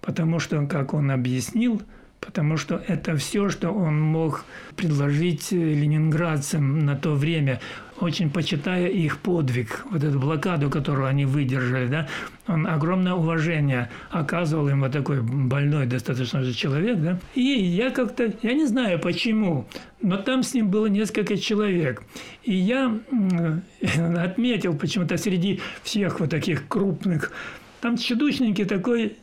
потому 0.00 0.38
что, 0.38 0.66
как 0.66 0.94
он 0.94 1.10
объяснил, 1.10 1.82
потому 2.20 2.56
что 2.56 2.82
это 2.86 3.16
все, 3.16 3.48
что 3.48 3.70
он 3.70 4.00
мог 4.00 4.44
предложить 4.76 5.52
ленинградцам 5.52 6.84
на 6.84 6.96
то 6.96 7.14
время, 7.14 7.60
очень 8.00 8.30
почитая 8.30 8.88
их 8.88 9.18
подвиг, 9.18 9.84
вот 9.90 10.04
эту 10.04 10.18
блокаду, 10.18 10.70
которую 10.70 11.06
они 11.06 11.24
выдержали, 11.24 11.86
да, 11.86 12.08
он 12.46 12.66
огромное 12.66 13.14
уважение 13.14 13.90
оказывал 14.10 14.68
им 14.68 14.80
вот 14.80 14.92
такой 14.92 15.22
больной 15.22 15.86
достаточно 15.86 16.42
же 16.42 16.52
человек, 16.52 16.98
да, 16.98 17.18
и 17.34 17.40
я 17.40 17.90
как-то, 17.90 18.32
я 18.42 18.52
не 18.52 18.66
знаю 18.66 18.98
почему, 18.98 19.66
но 20.02 20.16
там 20.16 20.42
с 20.42 20.54
ним 20.54 20.68
было 20.68 20.86
несколько 20.86 21.36
человек, 21.36 22.02
и 22.44 22.54
я 22.54 22.98
отметил 24.18 24.76
почему-то 24.76 25.16
среди 25.16 25.60
всех 25.82 26.20
вот 26.20 26.30
таких 26.30 26.68
крупных, 26.68 27.32
там 27.80 27.96
чудушненький 27.96 28.64
такой 28.64 29.16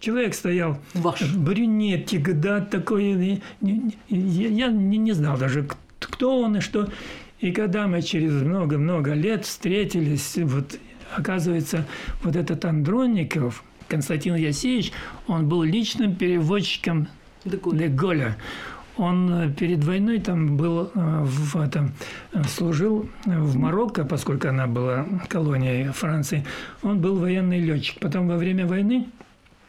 Человек 0.00 0.34
стоял, 0.34 0.78
Ваш. 0.94 1.34
брюнетик, 1.34 2.38
да, 2.38 2.60
такой, 2.60 3.42
я, 3.60 3.88
я 4.08 4.68
не, 4.68 4.96
не 4.96 5.12
знал 5.12 5.36
даже, 5.36 5.66
кто 5.98 6.40
он 6.40 6.58
и 6.58 6.60
что. 6.60 6.88
И 7.40 7.52
когда 7.52 7.86
мы 7.86 8.02
через 8.02 8.32
много-много 8.32 9.14
лет 9.14 9.44
встретились, 9.44 10.36
вот 10.38 10.78
оказывается, 11.14 11.86
вот 12.22 12.36
этот 12.36 12.64
Андронников, 12.64 13.62
Константин 13.88 14.34
Ясеевич, 14.34 14.92
он 15.26 15.48
был 15.48 15.62
личным 15.62 16.14
переводчиком 16.14 17.08
Деголя. 17.44 18.36
Он 18.96 19.32
э, 19.32 19.52
перед 19.52 19.84
войной 19.84 20.18
там 20.18 20.56
был 20.56 20.90
э, 20.92 21.22
в 21.22 21.56
этом, 21.56 21.92
э, 22.32 22.42
служил 22.44 23.08
в 23.24 23.56
Марокко, 23.56 24.04
поскольку 24.04 24.48
она 24.48 24.66
была 24.66 25.06
колонией 25.28 25.92
Франции. 25.92 26.44
Он 26.82 27.00
был 27.00 27.16
военный 27.16 27.60
летчик. 27.60 28.00
Потом 28.00 28.28
во 28.28 28.36
время 28.36 28.66
войны 28.66 29.06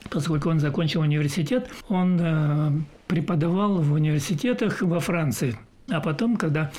поскольку 0.09 0.49
он 0.49 0.59
закончил 0.59 1.01
университет, 1.01 1.69
он 1.87 2.85
преподавал 3.05 3.79
в 3.79 3.93
университетах 3.93 4.81
во 4.81 4.99
Франции. 4.99 5.55
А 5.91 5.99
потом, 6.01 6.37
когда 6.37 6.71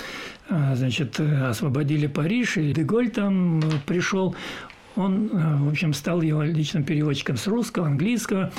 значит, 0.51 1.19
освободили 1.21 2.07
Париж, 2.07 2.57
и 2.57 2.73
Деголь 2.73 3.11
там 3.11 3.63
пришел, 3.87 4.35
он, 4.97 5.29
в 5.29 5.69
общем, 5.69 5.93
стал 5.95 6.21
его 6.21 6.43
личным 6.43 6.85
переводчиком 6.85 7.37
с 7.37 7.47
русского, 7.47 7.87
английского. 7.87 8.53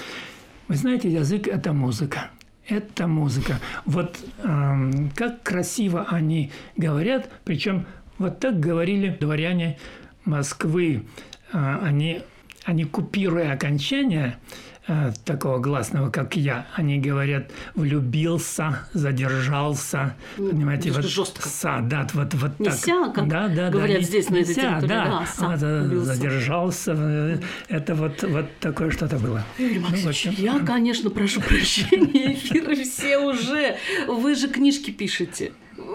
Вы 0.68 0.76
знаете, 0.76 1.12
язык– 1.12 1.48
это 1.50 1.74
музыка. 1.74 2.32
Это 2.68 3.08
музыка. 3.08 3.60
Вот 3.86 4.18
э, 4.44 4.92
как 5.16 5.44
красиво 5.44 6.06
они 6.08 6.52
говорят, 6.78 7.30
причем 7.44 7.86
вот 8.18 8.40
так 8.40 8.60
говорили 8.60 9.18
дворяне 9.20 9.78
Москвы. 10.24 11.04
Э, 11.52 11.80
они, 11.82 12.22
они 12.64 12.86
купируя 12.86 13.52
окончания, 13.52 14.38
Э, 14.88 15.12
такого 15.26 15.60
гласного, 15.60 16.10
как 16.10 16.36
я. 16.36 16.66
Они 16.74 16.98
говорят 16.98 17.52
влюбился, 17.76 18.80
задержался, 18.94 20.16
понимаете, 20.38 20.92
вот 20.92 21.06
жестко. 21.06 21.48
Са, 21.48 21.82
да, 21.84 22.08
вот 22.14 22.34
вот 22.34 22.60
не 22.60 22.66
так. 22.66 22.76
Ся, 22.76 23.10
как 23.10 23.28
да, 23.28 23.48
да, 23.48 23.70
говорят 23.70 24.00
да, 24.00 24.04
здесь 24.04 24.30
не, 24.32 24.40
на 24.40 24.42
этой 24.42 24.56
ся, 24.56 24.62
территории, 24.62 24.88
да, 24.88 25.06
да, 25.06 25.26
са, 25.28 25.48
вот, 25.50 26.06
задержался. 26.06 26.96
Э, 26.98 27.38
это 27.68 27.94
вот 27.94 28.24
вот 28.24 28.46
такое 28.60 28.90
что-то 28.90 29.20
было. 29.20 29.44
Юрий 29.60 29.78
ну, 29.78 29.88
Максимович, 29.88 30.26
ну, 30.26 30.44
я, 30.44 30.60
конечно, 30.60 31.12
прошу 31.12 31.42
прощения, 31.42 32.34
эфиры 32.34 32.84
все 32.84 33.20
уже. 33.20 33.78
Вы 34.08 34.34
же 34.34 34.48
книжки 34.48 34.90
пишете 34.90 35.52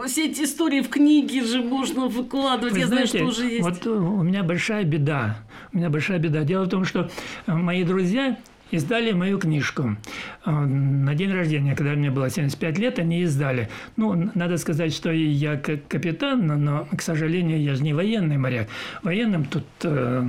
все 0.06 0.26
эти 0.26 0.42
истории 0.42 0.80
в 0.80 0.88
книге 0.88 1.44
же 1.44 1.62
можно 1.62 2.06
выкладывать. 2.06 2.72
Вы 2.72 2.80
Я 2.80 2.86
знаете, 2.86 3.18
знаю, 3.18 3.32
что 3.32 3.42
уже 3.42 3.52
есть. 3.52 3.62
Вот 3.62 3.86
у 3.86 4.22
меня 4.22 4.42
большая 4.42 4.84
беда. 4.84 5.38
У 5.72 5.78
меня 5.78 5.90
большая 5.90 6.18
беда. 6.18 6.44
Дело 6.44 6.64
в 6.64 6.68
том, 6.68 6.84
что 6.84 7.10
мои 7.46 7.82
друзья 7.84 8.36
издали 8.70 9.12
мою 9.12 9.38
книжку. 9.38 9.97
Э, 10.44 10.51
на 10.51 11.14
день 11.14 11.32
рождения, 11.32 11.74
когда 11.74 11.93
мне 11.93 12.10
было 12.10 12.30
75 12.30 12.78
лет, 12.78 12.98
они 12.98 13.22
издали. 13.22 13.68
Ну, 13.97 14.30
надо 14.34 14.56
сказать, 14.59 14.93
что 14.93 15.10
я 15.10 15.56
как 15.56 15.86
капитан, 15.88 16.47
но, 16.47 16.88
к 16.97 17.02
сожалению, 17.02 17.60
я 17.62 17.74
же 17.74 17.82
не 17.82 17.94
военный 17.94 18.38
моряк. 18.38 18.68
Военным 19.02 19.44
тут 19.44 19.64
э, 19.84 20.24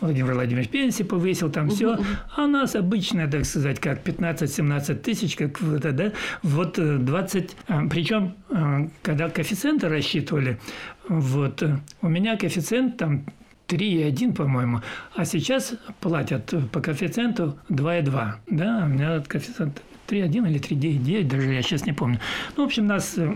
Владимир 0.00 0.34
Владимирович 0.34 0.68
пенсии 0.68 1.02
повысил, 1.02 1.50
там 1.50 1.70
все. 1.70 1.98
А 2.36 2.44
у 2.44 2.46
нас 2.46 2.76
обычно, 2.76 3.30
так 3.30 3.44
сказать, 3.44 3.80
как 3.80 4.02
15-17 4.06 4.94
тысяч, 4.96 5.36
как 5.36 5.60
это, 5.62 5.92
да, 5.92 6.12
вот 6.42 6.78
20. 6.78 7.56
Э, 7.68 7.88
Причем, 7.88 8.34
когда 9.02 9.28
коэффициенты 9.28 9.88
рассчитывали, 9.88 10.58
вот, 11.08 11.62
у 12.02 12.08
меня 12.08 12.36
коэффициент 12.36 12.96
там 12.96 13.24
3,1, 13.68 14.34
по-моему, 14.34 14.80
а 15.14 15.24
сейчас 15.24 15.74
платят 16.00 16.54
по 16.72 16.80
коэффициенту 16.80 17.58
2,2. 17.68 18.32
Да, 18.50 18.82
у 18.84 18.88
меня 18.88 19.20
коэффициент 19.20 19.82
3,1 20.08 20.48
или 20.48 20.60
3,9, 20.60 21.24
даже 21.24 21.52
я 21.52 21.62
сейчас 21.62 21.84
не 21.86 21.92
помню. 21.92 22.20
Ну, 22.56 22.62
в 22.62 22.66
общем, 22.66 22.86
нас 22.86 23.18
э, 23.18 23.34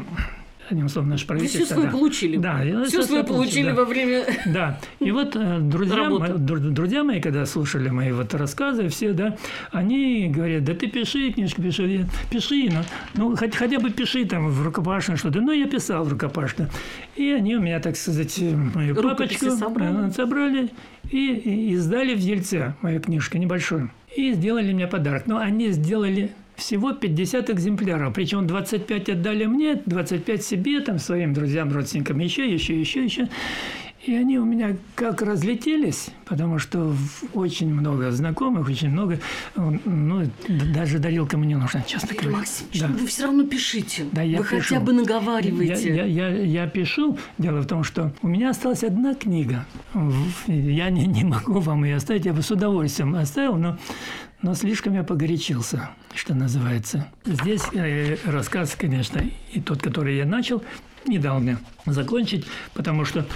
одним 0.70 0.88
словом, 0.88 1.10
наше 1.10 1.26
правительство. 1.26 1.64
Все 1.64 1.74
свое 1.74 1.86
да. 1.88 1.92
получили. 1.92 2.36
Да, 2.36 2.84
все 2.86 3.02
свое 3.02 3.24
получили 3.24 3.70
да. 3.70 3.74
во 3.74 3.84
время. 3.84 4.24
Да. 4.46 4.80
И 4.98 5.10
вот 5.10 5.36
э, 5.36 5.58
друзья, 5.60 6.08
мои, 6.08 6.32
друзья 6.36 7.04
мои, 7.04 7.20
когда 7.20 7.46
слушали 7.46 7.90
мои 7.90 8.12
вот 8.12 8.34
рассказы, 8.34 8.88
все, 8.88 9.12
да, 9.12 9.36
они 9.72 10.28
говорят, 10.28 10.64
да 10.64 10.74
ты 10.74 10.88
пиши 10.88 11.32
книжку, 11.32 11.62
пиши, 11.62 12.06
пиши, 12.30 12.70
ну, 12.70 12.82
ну 13.14 13.36
хоть, 13.36 13.54
хотя 13.54 13.78
бы 13.78 13.90
пиши 13.90 14.24
там 14.24 14.50
в 14.50 14.64
рукопашно 14.64 15.16
что-то. 15.16 15.40
Ну, 15.40 15.52
я 15.52 15.66
писал 15.66 16.04
в 16.04 16.12
рукопашно. 16.12 16.68
И 17.16 17.30
они 17.30 17.56
у 17.56 17.60
меня, 17.60 17.80
так 17.80 17.96
сказать, 17.96 18.38
мою 18.74 18.94
папочку 18.94 19.50
собрали, 19.50 20.08
э, 20.08 20.12
собрали 20.12 20.70
и, 21.10 21.32
и 21.34 21.72
издали 21.74 22.14
в 22.14 22.18
Ельце 22.18 22.74
мою 22.80 23.00
книжку 23.00 23.38
небольшую. 23.38 23.90
И 24.16 24.32
сделали 24.32 24.72
мне 24.72 24.86
подарок. 24.86 25.26
Но 25.26 25.38
они 25.38 25.70
сделали 25.70 26.32
всего 26.60 26.92
50 26.92 27.50
экземпляров. 27.50 28.14
Причем 28.14 28.46
25 28.46 29.08
отдали 29.08 29.46
мне, 29.46 29.82
25 29.84 30.42
себе, 30.42 30.80
там, 30.80 30.98
своим 30.98 31.34
друзьям, 31.34 31.72
родственникам, 31.72 32.18
еще, 32.20 32.50
еще, 32.52 32.78
еще, 32.78 33.04
еще. 33.04 33.28
И 34.06 34.14
они 34.14 34.38
у 34.38 34.46
меня 34.46 34.76
как 34.94 35.20
разлетелись, 35.20 36.08
потому 36.24 36.58
что 36.58 36.94
очень 37.34 37.72
много 37.72 38.10
знакомых, 38.12 38.66
очень 38.66 38.88
много, 38.88 39.18
ну, 39.56 40.22
даже 40.74 40.98
дарилка 40.98 41.36
мне 41.36 41.58
нужна, 41.58 41.82
честно 41.82 42.14
говоря. 42.14 42.38
Максим, 42.38 42.66
да. 42.80 42.86
вы 42.86 43.06
все 43.06 43.24
равно 43.24 43.44
пишите. 43.44 44.06
Да, 44.12 44.22
я 44.22 44.38
вы 44.38 44.44
пишу. 44.44 44.74
хотя 44.74 44.80
бы 44.80 44.94
наговариваете. 44.94 45.94
Я, 45.94 46.04
я, 46.06 46.28
я, 46.28 46.44
я 46.44 46.66
пишу. 46.66 47.18
Дело 47.36 47.60
в 47.60 47.66
том, 47.66 47.84
что 47.84 48.10
у 48.22 48.28
меня 48.28 48.50
осталась 48.50 48.84
одна 48.84 49.14
книга. 49.14 49.66
Я 50.46 50.88
не, 50.88 51.04
не 51.04 51.24
могу 51.24 51.60
вам 51.60 51.84
ее 51.84 51.96
оставить, 51.96 52.24
я 52.24 52.32
бы 52.32 52.40
с 52.40 52.50
удовольствием 52.50 53.14
оставил, 53.16 53.56
но 53.56 53.78
но 54.42 54.54
слишком 54.54 54.94
я 54.94 55.02
погорячился, 55.02 55.90
что 56.14 56.34
называется. 56.34 57.08
Здесь 57.24 57.62
э, 57.72 58.16
рассказ, 58.24 58.74
конечно, 58.74 59.22
и 59.52 59.60
тот, 59.60 59.82
который 59.82 60.16
я 60.16 60.24
начал, 60.24 60.62
не 61.06 61.18
дал 61.18 61.40
мне 61.40 61.58
закончить, 61.86 62.46
потому 62.74 63.04
что 63.04 63.26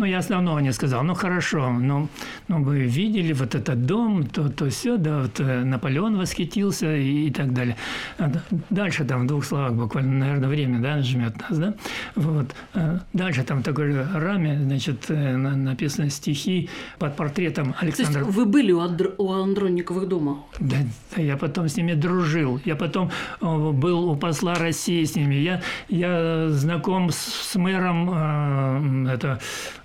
ну, 0.00 0.06
я 0.06 0.18
основного 0.18 0.60
не 0.60 0.72
сказал. 0.72 1.04
Ну, 1.04 1.14
хорошо, 1.14 1.70
ну, 1.70 2.08
ну 2.48 2.64
вы 2.64 2.86
видели 2.86 3.34
вот 3.34 3.54
этот 3.54 3.84
дом, 3.86 4.24
то, 4.26 4.48
то 4.48 4.70
все, 4.70 4.96
да, 4.96 5.20
вот 5.20 5.40
э, 5.40 5.64
Наполеон 5.64 6.16
восхитился 6.16 6.96
и, 6.96 7.26
и 7.26 7.30
так 7.30 7.52
далее. 7.52 7.76
А 8.18 8.32
дальше 8.70 9.04
там 9.04 9.24
в 9.24 9.26
двух 9.26 9.44
словах 9.44 9.74
буквально, 9.74 10.12
наверное, 10.12 10.48
время, 10.48 10.80
да, 10.80 11.02
жмет 11.02 11.34
нас, 11.36 11.58
да. 11.58 11.74
Вот. 12.16 12.46
А 12.74 13.00
дальше 13.12 13.44
там 13.44 13.62
такой 13.62 13.92
же 13.92 14.08
раме, 14.14 14.58
значит, 14.62 15.10
э, 15.10 15.36
написаны 15.36 16.08
стихи 16.08 16.70
под 16.98 17.16
портретом 17.16 17.74
Александра. 17.78 18.20
То 18.20 18.26
есть 18.26 18.38
вы 18.38 18.46
были 18.46 18.72
у, 18.72 18.80
Андр... 18.80 19.14
у 19.18 19.32
Андронниковых 19.32 20.08
дома? 20.08 20.38
Да, 20.60 20.76
да, 21.14 21.22
я 21.22 21.36
потом 21.36 21.68
с 21.68 21.76
ними 21.76 21.92
дружил. 21.92 22.58
Я 22.64 22.74
потом 22.74 23.10
был 23.40 24.10
у 24.10 24.16
посла 24.16 24.54
России 24.54 25.04
с 25.04 25.14
ними. 25.14 25.34
Я, 25.34 25.60
я 25.88 26.48
знаком 26.48 27.10
с, 27.10 27.18
с 27.18 27.54
мэром 27.56 28.10
э, 28.14 29.14
это, 29.14 29.40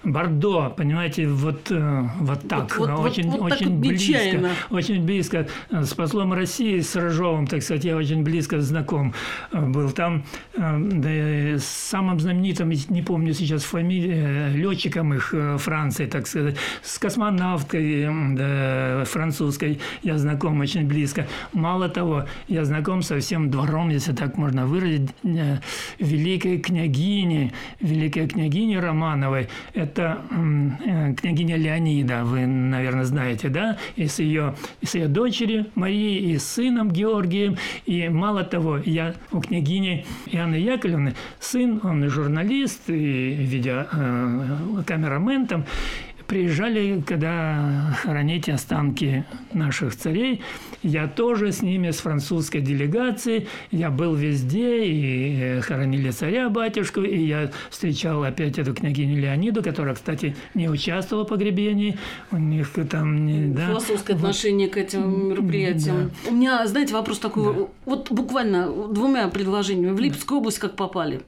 Бордо, 0.05 0.69
понимаете, 0.69 1.27
вот, 1.27 1.71
э, 1.71 2.03
вот 2.19 2.47
так, 2.47 2.77
вот, 2.77 2.89
вот, 2.91 2.99
очень, 2.99 3.29
вот, 3.29 3.39
вот 3.39 3.51
очень 3.53 3.65
так 3.65 3.75
близко, 3.75 4.13
нечаянно. 4.13 4.51
очень 4.69 5.03
близко. 5.03 5.47
С 5.71 5.93
послом 5.95 6.33
России, 6.33 6.79
с 6.79 6.95
Рыжовым, 6.95 7.47
так 7.47 7.63
сказать, 7.63 7.83
я 7.85 7.97
очень 7.97 8.23
близко 8.23 8.61
знаком 8.61 9.13
э, 9.51 9.59
был. 9.59 9.89
Там 9.91 10.23
э, 10.53 10.79
да, 10.79 11.59
самым 11.59 12.19
знаменитым, 12.19 12.71
не 12.89 13.01
помню 13.01 13.33
сейчас 13.33 13.63
фамилию, 13.63 14.55
летчиком 14.55 15.13
их 15.13 15.33
Франции, 15.57 16.05
так 16.05 16.27
сказать, 16.27 16.55
с 16.83 16.99
космонавткой 16.99 18.07
да, 18.35 19.03
французской 19.05 19.79
я 20.03 20.17
знаком 20.19 20.59
очень 20.59 20.87
близко. 20.87 21.27
Мало 21.53 21.89
того, 21.89 22.25
я 22.47 22.63
знаком 22.63 23.01
со 23.01 23.19
всем 23.19 23.49
двором, 23.49 23.89
если 23.89 24.13
так 24.13 24.37
можно 24.37 24.67
выразить, 24.67 25.09
великой 25.99 26.59
княгини, 26.59 27.53
великой 27.79 28.27
княгини 28.27 28.75
Романовой. 28.75 29.47
Это 29.73 29.94
это 29.95 30.21
э, 30.29 31.13
княгиня 31.13 31.55
Леонида, 31.55 32.25
вы, 32.25 32.45
наверное, 32.45 33.05
знаете, 33.05 33.47
да, 33.47 33.77
и 33.95 34.07
с 34.07 34.19
ее, 34.19 34.55
и 34.81 34.85
с 34.85 34.95
ее 34.95 35.07
дочерью 35.07 35.67
Марией, 35.75 36.33
и 36.33 36.37
с 36.37 36.45
сыном 36.45 36.91
Георгием. 36.91 37.55
И 37.85 38.09
мало 38.09 38.43
того, 38.43 38.77
я 38.83 39.13
у 39.31 39.39
княгини 39.39 40.05
Иоанны 40.25 40.55
Яковлевны 40.55 41.15
сын, 41.39 41.79
он 41.83 42.09
журналист 42.09 42.89
и 42.89 43.35
видеокамерамен 43.35 45.47
там, 45.47 45.63
приезжали, 46.27 47.01
когда 47.05 47.95
хоронить 48.01 48.49
останки 48.49 49.25
наших 49.53 49.95
царей. 49.95 50.41
Я 50.83 51.07
тоже 51.07 51.51
с 51.51 51.61
ними, 51.61 51.91
с 51.91 51.97
французской 51.97 52.61
делегацией. 52.61 53.47
Я 53.71 53.89
был 53.89 54.15
везде, 54.15 54.85
и 54.85 55.39
э, 55.39 55.61
хоронили 55.61 56.11
царя-батюшку, 56.11 57.01
и 57.01 57.25
я 57.25 57.51
встречал 57.69 58.23
опять 58.23 58.57
эту 58.57 58.73
княгиню 58.73 59.19
Леониду, 59.21 59.63
которая, 59.63 59.95
кстати, 59.95 60.35
не 60.53 60.69
участвовала 60.69 61.25
в 61.25 61.29
погребении. 61.29 61.97
У 62.31 62.37
них 62.37 62.73
там... 62.89 63.25
Не, 63.25 63.53
да, 63.53 63.67
Философское 63.67 64.13
вот. 64.13 64.19
отношение 64.19 64.69
к 64.69 64.77
этим 64.77 65.29
мероприятиям. 65.29 66.11
Да. 66.23 66.31
У 66.31 66.33
меня, 66.33 66.67
знаете, 66.67 66.93
вопрос 66.93 67.19
такой. 67.19 67.53
Да. 67.53 67.67
Вот 67.85 68.11
буквально 68.11 68.67
двумя 68.87 69.27
предложениями. 69.27 69.93
В 69.93 69.99
Липецкую 69.99 70.39
область 70.39 70.59
как 70.59 70.75
попали? 70.75 71.21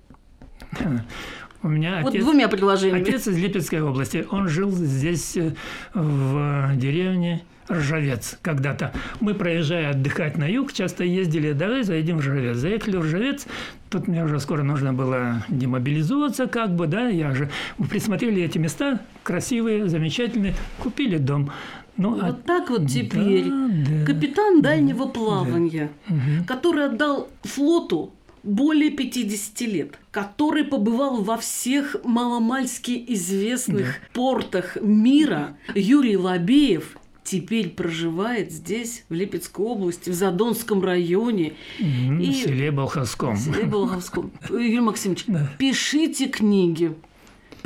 У 1.63 1.69
меня 1.69 2.01
вот 2.01 2.09
отец, 2.09 2.23
двумя 2.23 2.47
предложениями. 2.47 3.01
Отец 3.01 3.27
из 3.27 3.37
Липецкой 3.37 3.81
области. 3.81 4.25
Он 4.29 4.47
жил 4.47 4.71
здесь 4.71 5.35
э, 5.37 5.53
в 5.93 6.71
деревне 6.75 7.43
Ржавец 7.69 8.37
когда-то. 8.41 8.93
Мы, 9.19 9.33
проезжая 9.33 9.91
отдыхать 9.91 10.37
на 10.37 10.49
юг, 10.49 10.71
часто 10.71 11.03
ездили, 11.03 11.51
давай 11.51 11.83
заедем 11.83 12.17
в 12.17 12.21
Ржавец. 12.21 12.57
Заехали 12.57 12.97
в 12.97 13.01
Ржавец, 13.01 13.45
тут 13.89 14.07
мне 14.07 14.23
уже 14.23 14.39
скоро 14.39 14.63
нужно 14.63 14.93
было 14.93 15.43
демобилизоваться, 15.49 16.47
как 16.47 16.75
бы, 16.75 16.87
да, 16.87 17.07
я 17.07 17.33
же... 17.33 17.49
Мы 17.77 17.87
присмотрели 17.87 18.41
эти 18.41 18.57
места, 18.57 19.01
красивые, 19.23 19.87
замечательные, 19.89 20.55
купили 20.79 21.17
дом. 21.17 21.51
Ну, 21.97 22.11
вот 22.11 22.23
а... 22.23 22.33
так 22.33 22.69
вот 22.69 22.87
теперь 22.87 23.45
да, 23.45 23.69
да, 23.69 24.05
капитан 24.05 24.61
дальнего 24.61 25.07
плавания, 25.07 25.89
да. 26.07 26.15
который 26.45 26.85
отдал 26.85 27.27
флоту 27.43 28.13
более 28.47 28.91
50 28.91 29.61
лет, 29.61 29.99
который 30.11 30.63
побывал 30.63 31.21
во 31.21 31.37
всех 31.37 31.97
маломальски 32.03 33.03
известных 33.09 33.85
да. 33.85 34.07
портах 34.13 34.77
мира, 34.81 35.57
Юрий 35.75 36.17
Лобеев 36.17 36.97
теперь 37.23 37.69
проживает 37.69 38.51
здесь, 38.51 39.03
в 39.09 39.13
Липецкой 39.13 39.65
области, 39.65 40.09
в 40.09 40.13
Задонском 40.13 40.81
районе. 40.81 41.53
Mm-hmm, 41.79 42.23
и... 42.23 42.31
В 42.31 42.35
селе 42.35 42.71
Болховском. 42.71 43.35
В 43.35 43.39
селе 43.39 43.63
Болховском. 43.65 44.31
Юрий 44.49 44.79
Максимович, 44.79 45.25
да. 45.27 45.51
пишите 45.57 46.27
книги. 46.27 46.95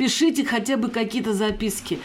Пишите 0.02 0.44
хотя 0.44 0.76
бы 0.76 0.88
какие-то 0.88 1.32
записки, 1.32 2.00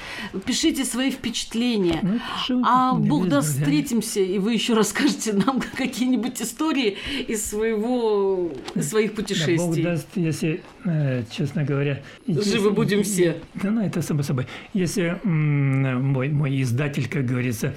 пишите 0.45 0.85
свои 0.85 1.09
впечатления. 1.09 1.99
Ну, 2.03 2.19
пишу, 2.19 2.61
а 2.63 2.93
Бог 2.93 3.27
даст, 3.27 3.57
встретимся, 3.57 4.19
и 4.19 4.37
вы 4.37 4.53
еще 4.53 4.75
расскажете 4.75 5.33
нам 5.33 5.59
какие-нибудь 5.77 6.39
истории 6.39 6.97
из 7.27 7.43
своего, 7.43 8.51
из 8.75 8.89
своих 8.91 9.15
путешествий. 9.15 9.57
Да, 9.57 9.65
Бог 9.65 9.81
даст, 9.81 10.07
если, 10.13 10.61
э, 10.85 11.23
честно 11.31 11.63
говоря... 11.63 12.03
Живы 12.27 12.69
будем 12.69 13.01
все. 13.01 13.41
Да, 13.55 13.71
ну, 13.71 13.81
это 13.81 14.03
само 14.03 14.21
собой. 14.21 14.45
Если 14.75 15.19
мой, 15.23 16.29
мой 16.29 16.61
издатель, 16.61 17.09
как 17.09 17.25
говорится, 17.25 17.73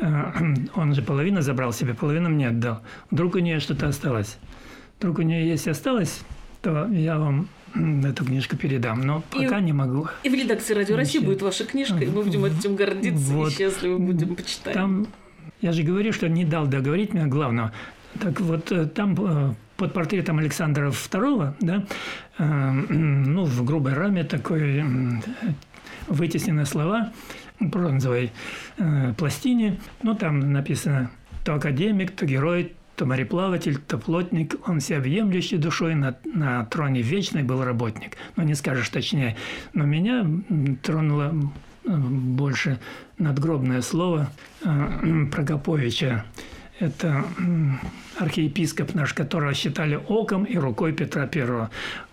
э, 0.00 0.32
он 0.74 0.94
же 0.94 1.00
половину 1.00 1.40
забрал 1.40 1.72
себе, 1.72 1.94
половину 1.94 2.28
мне 2.28 2.48
отдал. 2.48 2.82
Вдруг 3.10 3.36
у 3.36 3.38
нее 3.38 3.58
что-то 3.58 3.88
осталось. 3.88 4.36
Вдруг 4.98 5.20
у 5.20 5.22
нее 5.22 5.48
есть 5.48 5.66
осталось, 5.66 6.20
то 6.60 6.88
я 6.88 7.18
вам 7.18 7.48
эту 7.74 8.24
книжку 8.24 8.56
передам, 8.56 9.00
но 9.00 9.22
пока 9.30 9.58
и, 9.58 9.62
не 9.62 9.72
могу. 9.72 10.08
И 10.22 10.28
в 10.28 10.34
редакции 10.34 10.74
Радио 10.74 10.96
России 10.96 11.18
будет 11.18 11.42
ваша 11.42 11.64
книжка, 11.64 11.98
и 11.98 12.06
мы 12.06 12.22
будем 12.22 12.44
этим 12.44 12.76
гордиться 12.76 13.32
вот. 13.32 13.52
и 13.52 13.56
счастливы 13.56 13.98
будем 13.98 14.34
почитать. 14.36 14.74
Там, 14.74 15.06
я 15.60 15.72
же 15.72 15.82
говорю, 15.82 16.12
что 16.12 16.28
не 16.28 16.44
дал 16.44 16.66
договорить 16.66 17.14
меня 17.14 17.26
главного. 17.26 17.72
Так 18.20 18.40
вот, 18.40 18.70
э, 18.72 18.86
там 18.86 19.14
э, 19.18 19.54
под 19.76 19.92
портретом 19.94 20.38
Александра 20.38 20.90
II, 20.90 21.54
да, 21.60 21.84
э, 22.38 22.70
ну, 22.90 23.44
в 23.44 23.64
грубой 23.64 23.94
раме 23.94 24.24
такой 24.24 24.84
вытеснены 26.08 26.66
слова 26.66 27.12
бронзовой 27.58 28.32
пластине, 29.16 29.78
ну, 30.02 30.14
там 30.14 30.52
написано 30.52 31.10
то 31.44 31.54
академик, 31.54 32.10
то 32.10 32.26
герой, 32.26 32.72
то 32.96 33.06
мореплаватель, 33.06 33.78
то 33.78 33.98
плотник, 33.98 34.56
он 34.66 34.80
всеобъемлющей 34.80 35.58
душой 35.58 35.94
на, 35.94 36.16
на 36.24 36.64
троне 36.66 37.02
вечной 37.02 37.42
был 37.42 37.64
работник. 37.64 38.16
Ну, 38.36 38.42
не 38.44 38.54
скажешь 38.54 38.88
точнее. 38.88 39.36
Но 39.72 39.84
меня 39.84 40.26
тронуло 40.82 41.34
больше 41.84 42.78
надгробное 43.18 43.82
слово 43.82 44.30
э, 44.64 45.26
Прокоповича. 45.32 46.24
Это 46.78 47.24
архиепископ 48.18 48.94
наш, 48.94 49.14
которого 49.14 49.54
считали 49.54 49.94
оком 50.08 50.44
и 50.44 50.56
рукой 50.56 50.92
Петра 50.92 51.28
I. 51.32 51.68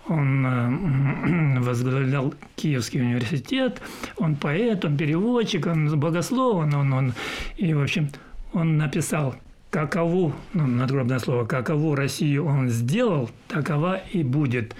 Он 0.08 0.46
э, 0.46 1.60
возглавлял 1.60 2.34
Киевский 2.56 3.00
университет, 3.00 3.80
он 4.16 4.36
поэт, 4.36 4.84
он 4.84 4.96
переводчик, 4.96 5.66
он 5.66 5.98
богослов, 5.98 6.56
он, 6.56 6.74
он, 6.74 6.92
он 6.92 7.14
и, 7.56 7.74
в 7.74 7.82
общем, 7.82 8.08
он 8.52 8.76
написал 8.76 9.36
какову, 9.70 10.32
ну, 10.52 10.66
надгробное 10.66 11.18
слово, 11.18 11.44
какову 11.44 11.94
Россию 11.94 12.46
он 12.46 12.68
сделал, 12.68 13.30
такова 13.48 14.00
и 14.12 14.22
будет. 14.22 14.74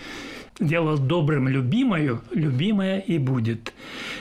Сделал 0.58 0.98
добрым 0.98 1.48
любимою, 1.48 2.20
любимая 2.32 2.98
и 2.98 3.16
будет. 3.16 3.72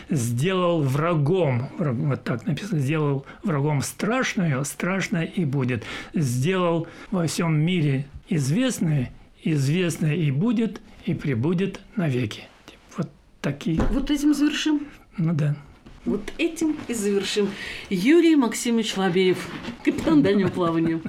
Сделал 0.09 0.81
врагом, 0.81 1.67
вот 1.77 2.23
так 2.23 2.45
написано, 2.45 2.79
сделал 2.79 3.25
врагом 3.43 3.81
страшную, 3.81 4.63
страшное 4.63 5.25
и 5.25 5.43
будет. 5.43 5.83
Сделал 6.13 6.87
во 7.11 7.27
всем 7.27 7.59
мире 7.59 8.05
известное, 8.29 9.11
известное 9.43 10.15
и 10.15 10.31
будет, 10.31 10.79
и 11.05 11.13
прибудет 11.13 11.81
навеки. 11.97 12.43
Вот 12.95 13.09
такие. 13.41 13.81
Вот 13.91 14.09
этим 14.09 14.33
завершим. 14.33 14.87
Ну 15.17 15.33
да. 15.33 15.57
Вот 16.05 16.21
этим 16.37 16.77
и 16.87 16.93
завершим. 16.93 17.49
Юрий 17.89 18.35
Максимович 18.35 18.97
Лабеев, 18.97 19.47
капитан 19.83 20.21
дальнего 20.21 20.49
плавания. 20.49 21.01